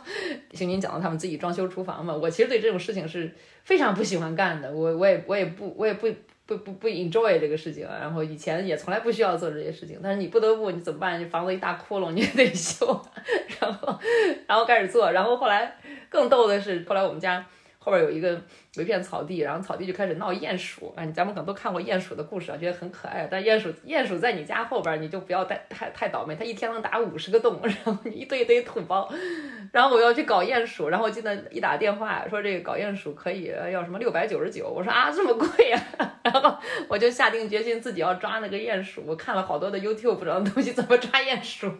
[0.53, 3.31] 星军讲到他们自己装修厨房嘛，我其实对这种事情是
[3.63, 6.07] 非常不喜欢干的，我我也我也不我也不
[6.47, 7.87] 不不不 enjoy 这个事情。
[7.87, 11.19] 然后以前也从来不需要做这些事情，但是你不得不，你怎么办？
[11.19, 12.99] 你房子一大窟窿，你也得 修。
[13.61, 13.99] 然后，
[14.47, 15.11] 然后开始做。
[15.11, 15.77] 然后后来
[16.09, 17.45] 更逗的是，后来我们家。
[17.85, 18.31] 后边有一个
[18.73, 20.91] 有一片草地，然后草地就开始闹鼹鼠。
[20.97, 23.27] 哎，咱们可能都看过鼹鼠的故事啊，觉得很可爱。
[23.29, 29.07] 但鼹鼠鼹鼠在你家后边，你就不要太太太倒霉，它一天能打五十个洞，然后一堆一堆土包。
[29.71, 35.79] 然后我要去搞鼹鼠，然后我记得一打电话说这个搞鼹鼠可以要什么六百九十九，我说啊这么贵呀，
[36.23, 36.57] 然后
[36.87, 39.03] 我就下定决心自己要抓那个鼹鼠。
[39.05, 41.71] 我看了好多的 YouTube 上的东西怎么抓鼹鼠，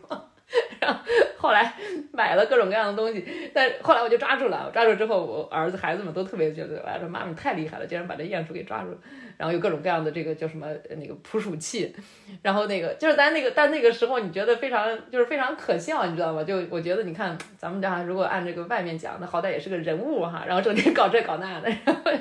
[0.80, 1.00] 然后。
[1.38, 1.76] 后来
[2.12, 3.24] 买了各种各样的东西，
[3.54, 8.98] 但后来我就抓住了，抓住之后，我儿子孩子们都特别觉得，哎，说妈妈太厉害了，竟然把这鼹鼠给抓住了。
[9.38, 10.66] 然后有各种各样的这个叫什么
[10.98, 11.96] 那个捕鼠器，
[12.42, 16.44] 然后那个就是咱那个，但那个时候你觉得非常就是非常可笑，你知道吗？
[16.44, 22.12] 就我觉得你看咱们家如果按这个外面讲，那好歹也是个人物哈，然后整天搞这搞那的，然后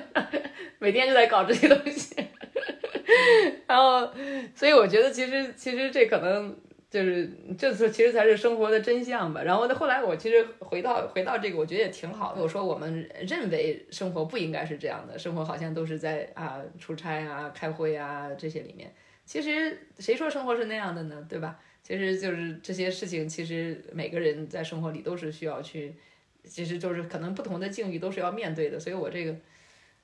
[0.79, 2.15] 每天就在搞这些东西，
[3.67, 4.07] 然后
[4.55, 6.55] 所以我觉得其实其实这可能。
[6.95, 9.43] 就是这次其实才是生活的真相吧。
[9.43, 12.41] 然后呢，后来我其实回到回到这个，我觉得也挺好的。
[12.41, 18.95] 我说我们认为生活不应该是这样的，生活好像都是在啊出差啊、开会啊这些里面。
[19.25, 21.27] 其实谁说生活是那样的呢？
[21.29, 21.59] 对吧？
[21.83, 25.97] 其实就是这些事情，其实每个人在生活里都是需要去，
[26.45, 28.79] 其实就是可能不同的境遇都是要面对的。
[28.79, 29.35] 所以我这个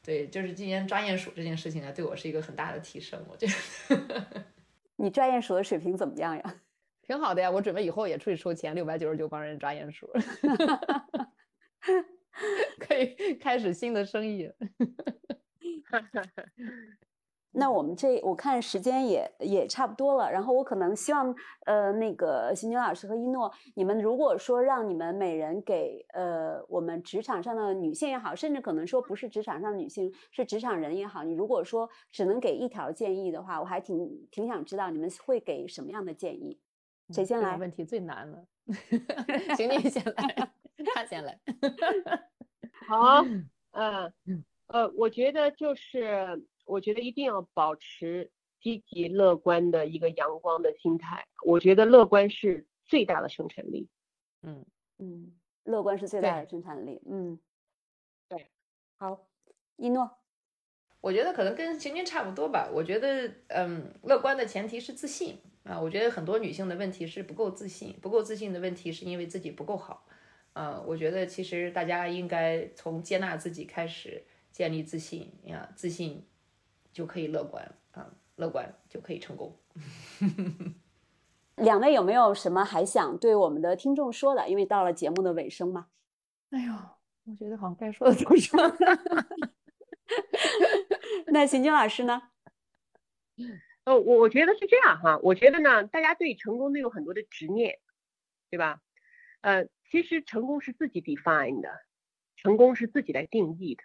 [0.05, 3.25] 对，就是今年抓鼹鼠这件事情啊，对我是一个很大的提升。
[3.31, 4.45] 我觉得
[4.97, 6.55] 你抓鼹鼠的水平怎么样呀？
[7.11, 10.09] 挺好的呀，我准备以后也出去收钱，六百九十九帮人抓鼹鼠，
[12.79, 14.49] 可以开始新的生意。
[17.51, 21.35] 那我们这我看时间也也差不多了，然后我可能希望
[21.67, 36.57] 呃那个邢军老师和一诺，你们如果说让你们每人给呃我们职场上的女性也好，甚至可能说不是职场上的女性，是职场人也好，你如果说只能给一条建议的话，我还挺挺想知道你们会给什么样的建议。
[37.13, 37.57] 谁先来？
[37.57, 38.47] 问题最难了，
[39.57, 40.53] 请你先来，
[40.95, 41.39] 他先来。
[42.87, 43.23] 好，
[43.73, 48.31] 嗯，呃，我觉得就是，我觉得一定要保持
[48.61, 51.27] 积极乐观的一个阳光的心态。
[51.45, 53.89] 我觉得乐观是最大的生产力。
[54.43, 54.65] 嗯
[54.99, 55.33] 嗯，
[55.65, 57.01] 乐观是最大的生产力。
[57.11, 57.39] 嗯，
[58.29, 58.51] 对。
[58.99, 59.29] 好，
[59.77, 60.19] 一诺，
[61.01, 62.71] 我觉得可能跟晴晴差不多吧。
[62.73, 65.41] 我觉得，嗯，乐观的前提是自信。
[65.65, 70.07] 啊，我觉得很多女性的问题是不够自信，不够自信的问题是因为自己不够好。
[70.55, 76.27] 呃，我觉得其实大家应该从接纳自己开始建立自信呀，自信
[76.93, 79.57] 就可以乐观啊，乐观就可以成功。
[81.57, 84.49] 两位有没有什么还想对我们的听众说的？
[84.49, 85.87] 因为到了节目的尾声嘛。
[86.51, 86.73] 哎呦，
[87.27, 88.77] 我觉得好像该说的都说了。
[91.29, 92.23] 那邢军老师呢？
[93.91, 97.81] 呃，我我觉得是这样哈，我觉得呢，大家对成功都有很多的执念，
[98.49, 98.81] 对吧？
[99.41, 101.69] 呃，其实成功是自己 define 的，
[102.37, 103.83] 成功是自己来定义的。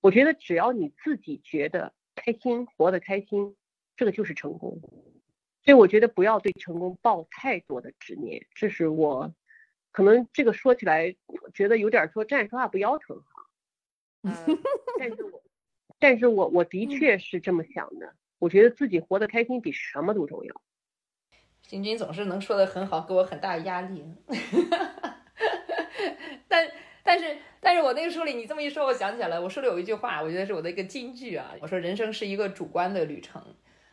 [0.00, 3.54] 我觉得只要你自己觉得开心，活得开心，
[3.94, 4.80] 这个就是成功。
[5.62, 9.34] 所以我觉得不要对成功抱太多的执念，这是我
[9.92, 11.14] 可能这个说起来
[11.52, 13.46] 觉得有点说站着说话不腰疼哈。
[14.22, 14.34] 嗯，
[14.98, 15.42] 但是我
[15.98, 18.14] 但是我我的确是这么想的。
[18.38, 20.60] 我觉得自己活得开心比什么都重要。
[21.62, 24.04] 行军总是能说的很好，给我很大的压力。
[26.48, 26.70] 但
[27.02, 31.52] 但是但是我那个书里，你这么一说，我想起来了，我书里有一句话，我觉得是我的一个金句啊。
[31.60, 33.42] 我说人生是一个主观的旅程。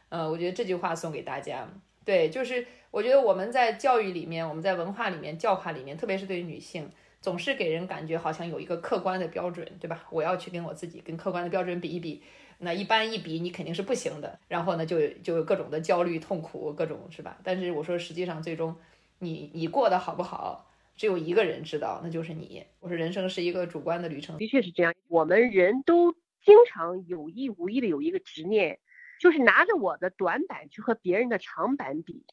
[0.10, 1.68] 呃，我觉得这句话送给大家。
[2.06, 6.92] 对，就是我觉得我们在教育里面，我们在文化里面、教化里面，特别是对于女性，
[7.22, 10.06] 总是给人感觉好像有一个客观的标准，对吧？
[10.12, 12.22] 我要去跟我自己跟客观的标准比一比。
[12.60, 14.40] 那一般一比，你肯定是不行的。
[14.48, 17.40] 然后呢，就就有各种的焦虑、痛苦，各种是吧？
[17.44, 18.76] 但是我说，实际上最终，
[19.20, 22.66] 你你过得好不好，只有一个人知道，那就是你。
[22.80, 24.94] 我说，人生是一个主观的旅程，的确是这样。
[25.08, 26.14] 我们人都
[26.44, 28.80] 经常有意无意的有一个执念，
[29.20, 32.26] 就是拿着我的短板去和别人的长板比，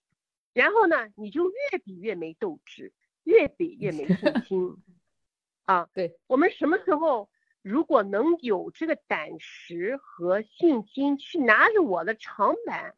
[0.53, 2.93] 然后呢，你就越比越没斗志，
[3.25, 4.77] 越比越没信心。
[5.65, 7.30] 啊，对我们什么时候？
[7.62, 12.95] 如果能有这个胆识和信心去拿着我的长板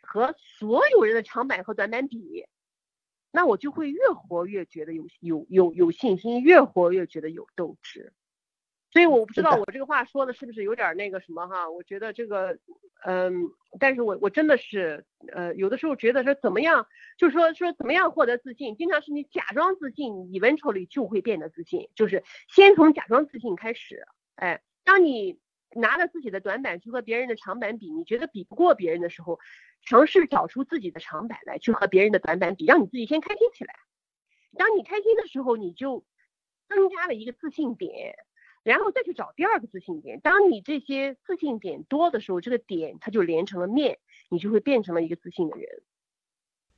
[0.00, 2.46] 和所有人的长板和短板比，
[3.30, 8.12] 那我就会越活越觉得有有有有信心，越活越觉得有斗志。
[8.98, 11.70] 所以我不知道我这个话说的是不是有点那个什么哈？
[11.70, 12.58] 我觉得这个，
[13.04, 13.32] 嗯，
[13.78, 16.84] 但是我我真的是，呃，有的时候觉得说怎么样，
[17.16, 24.04] 就是说说怎么样获得自信，经常是你假装自信，你 eventually 就会变得自信，就是先从假装自信开始。
[24.34, 25.38] 哎，当你
[25.76, 29.38] 拿着自己的短板去和别人的长板比，你觉得比不过别人的时候，
[29.82, 33.76] 尝试找出自己的长板来去和别人的短板比，让你自己先开心起来。
[34.56, 36.04] 当你开心的时候，你就
[36.68, 38.16] 增加了一个自信点。
[38.62, 40.20] 然后再去找第二个自信点。
[40.20, 43.98] 当你这些自信点多的时候，这个点它就连成了面，
[44.28, 45.82] 你就会变成了一个自信的人。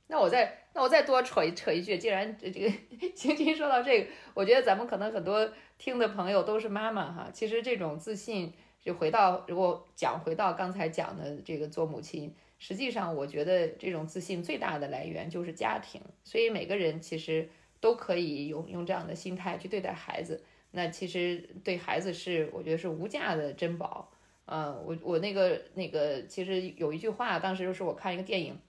[0.07, 2.69] 那我再那我再多扯一扯一句，既然这个
[3.15, 7.29] 晶晶说到这个，我觉得咱们可能很多听的朋友都是妈妈哈。
[7.31, 17.49] 其实这种自信，就回到如果讲回到刚才讲的这个做母亲，实际上，我觉得这种自信最大的来源就是家庭，所以每个人其实
[17.79, 20.43] 都可以用用这样的心态去对待孩子。
[20.71, 24.11] 那其实对孩子是我觉得是无价的珍宝。
[24.45, 28.59] 呃，我我那个那个其实有一句话，当时就是我看一个电影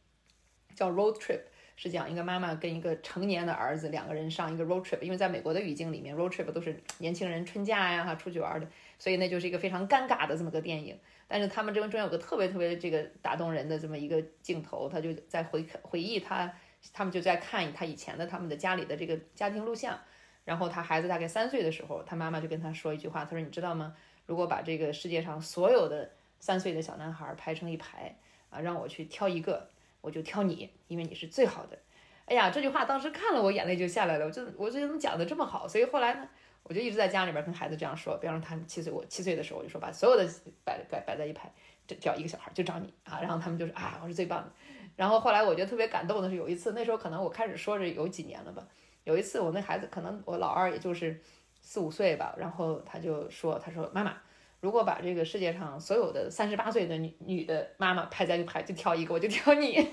[0.74, 1.38] 叫《Road Trip》，
[1.74, 8.68] 是讲一个妈妈跟一个成年的儿子两个人上一个 road trip，因为在美国的语境里面，road trip 都是年轻人春假呀哈出去玩的，
[8.98, 10.96] 所以那就是一个非常尴尬的这么个电影。
[11.26, 16.52] 但是他们中中有个特别特别这个打动人的这么一个镜头，他就在回回忆他，
[16.92, 19.98] 他们就在看他以前的他们的家里的这个家庭录像，
[20.44, 23.94] 然后他孩子大概三岁的时候，他妈妈就跟他说一句话，他说你知道吗？
[24.26, 26.10] 如果把这个世界上所有的
[26.40, 28.16] 三岁的小男孩排成一排
[28.50, 29.68] 啊，让我去挑一个，
[30.00, 31.78] 我就挑你，因为你是最好的。
[32.26, 35.66] 哎呀，这句话当时看了我眼泪就下来了，我就我这怎么讲的这么好？
[35.66, 36.28] 所以后来呢？
[36.64, 40.24] 我就一直在家里边跟孩子这样说，比方说他七岁，我七岁的时候我就说把所有的
[40.64, 41.50] 摆摆摆在一排，
[41.88, 44.52] 就挑一个小孩就找你啊，然后他们就说啊我是最棒的。
[44.94, 48.64] 然后后来我觉得特别感动的是有一次，那时候可能我开始说着有几年了吧，
[49.04, 51.20] 有一次我那孩子可能我老二也就是
[51.60, 54.14] 四五岁吧，然后他就说他说妈妈，
[54.60, 59.88] 如果把这个世界上所有的三十八岁的女女的妈妈排在一排，就挑一个我就挑你。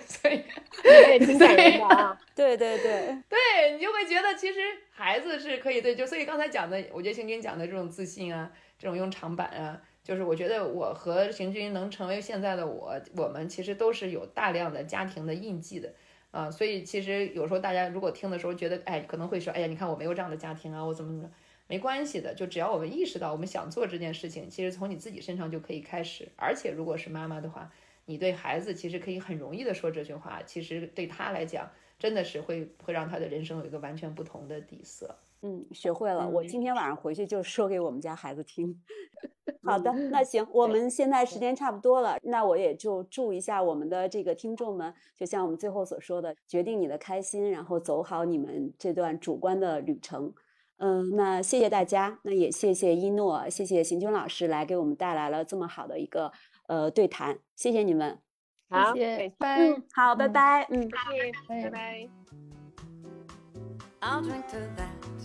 [0.00, 0.42] 所以
[0.84, 2.18] 也挺感人的啊。
[2.34, 4.60] 对对对 对，你就会觉得其实
[4.90, 15.92] 孩子是可以对，就所以刚才讲的，我觉得行军讲的这种自信啊，这种用长板啊，就是我觉得我和行军能成为现在的我，我们其实都是有大量的家庭的印记的
[16.38, 21.30] 啊，所以其实有时候大家如果听的时候觉得，哎，可能会说，哎呀，你看我没有这样的家庭啊，我怎么怎么，
[21.66, 27.72] 没关系的，就只要我们意识到我们想做这件事情，其实从你自己身上就可以开始，而且如果是妈妈的话，
[28.06, 31.68] 你对孩子其实可以很容易的说这句话，其实对他来讲。
[31.98, 35.16] 真的是会会让他的人生有一个完全不同的底色。
[35.42, 36.28] 嗯，学会了。
[36.28, 38.80] 我今天晚上回去就说给我们家孩子听。
[39.62, 50.32] 好的，那行，我们现在时间差不多了，那我也就祝一下我们的这个听众们，就像我们最后所说的，决定你的开心，然后走好你们这段主观的旅程。
[50.78, 56.32] 嗯，那谢谢大家，那也谢谢一诺，谢谢邢军老师来给我们带来了这么好的一个
[56.68, 58.18] 呃对谈，谢谢你们。
[58.70, 58.94] 好，
[59.38, 59.56] 拜。
[59.58, 60.66] 嗯，好，拜拜。
[60.70, 60.88] 嗯，
[61.48, 62.08] 拜拜。
[64.00, 65.17] I'll drink to that.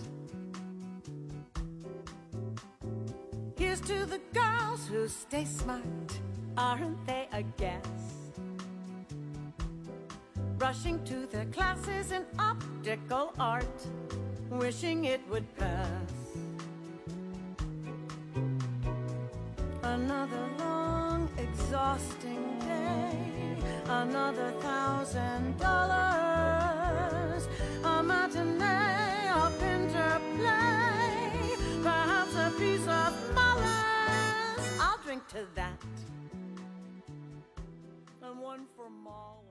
[3.84, 6.18] to the girls who stay smart,
[6.56, 7.86] aren't they a gas?
[10.56, 13.86] Rushing to their classes in optical art,
[14.48, 16.12] wishing it would pass.
[19.82, 27.48] Another long, exhausting day, another thousand dollars,
[27.84, 28.73] a matinee.
[35.14, 35.80] drink to that.
[38.22, 39.43] And one for Ma.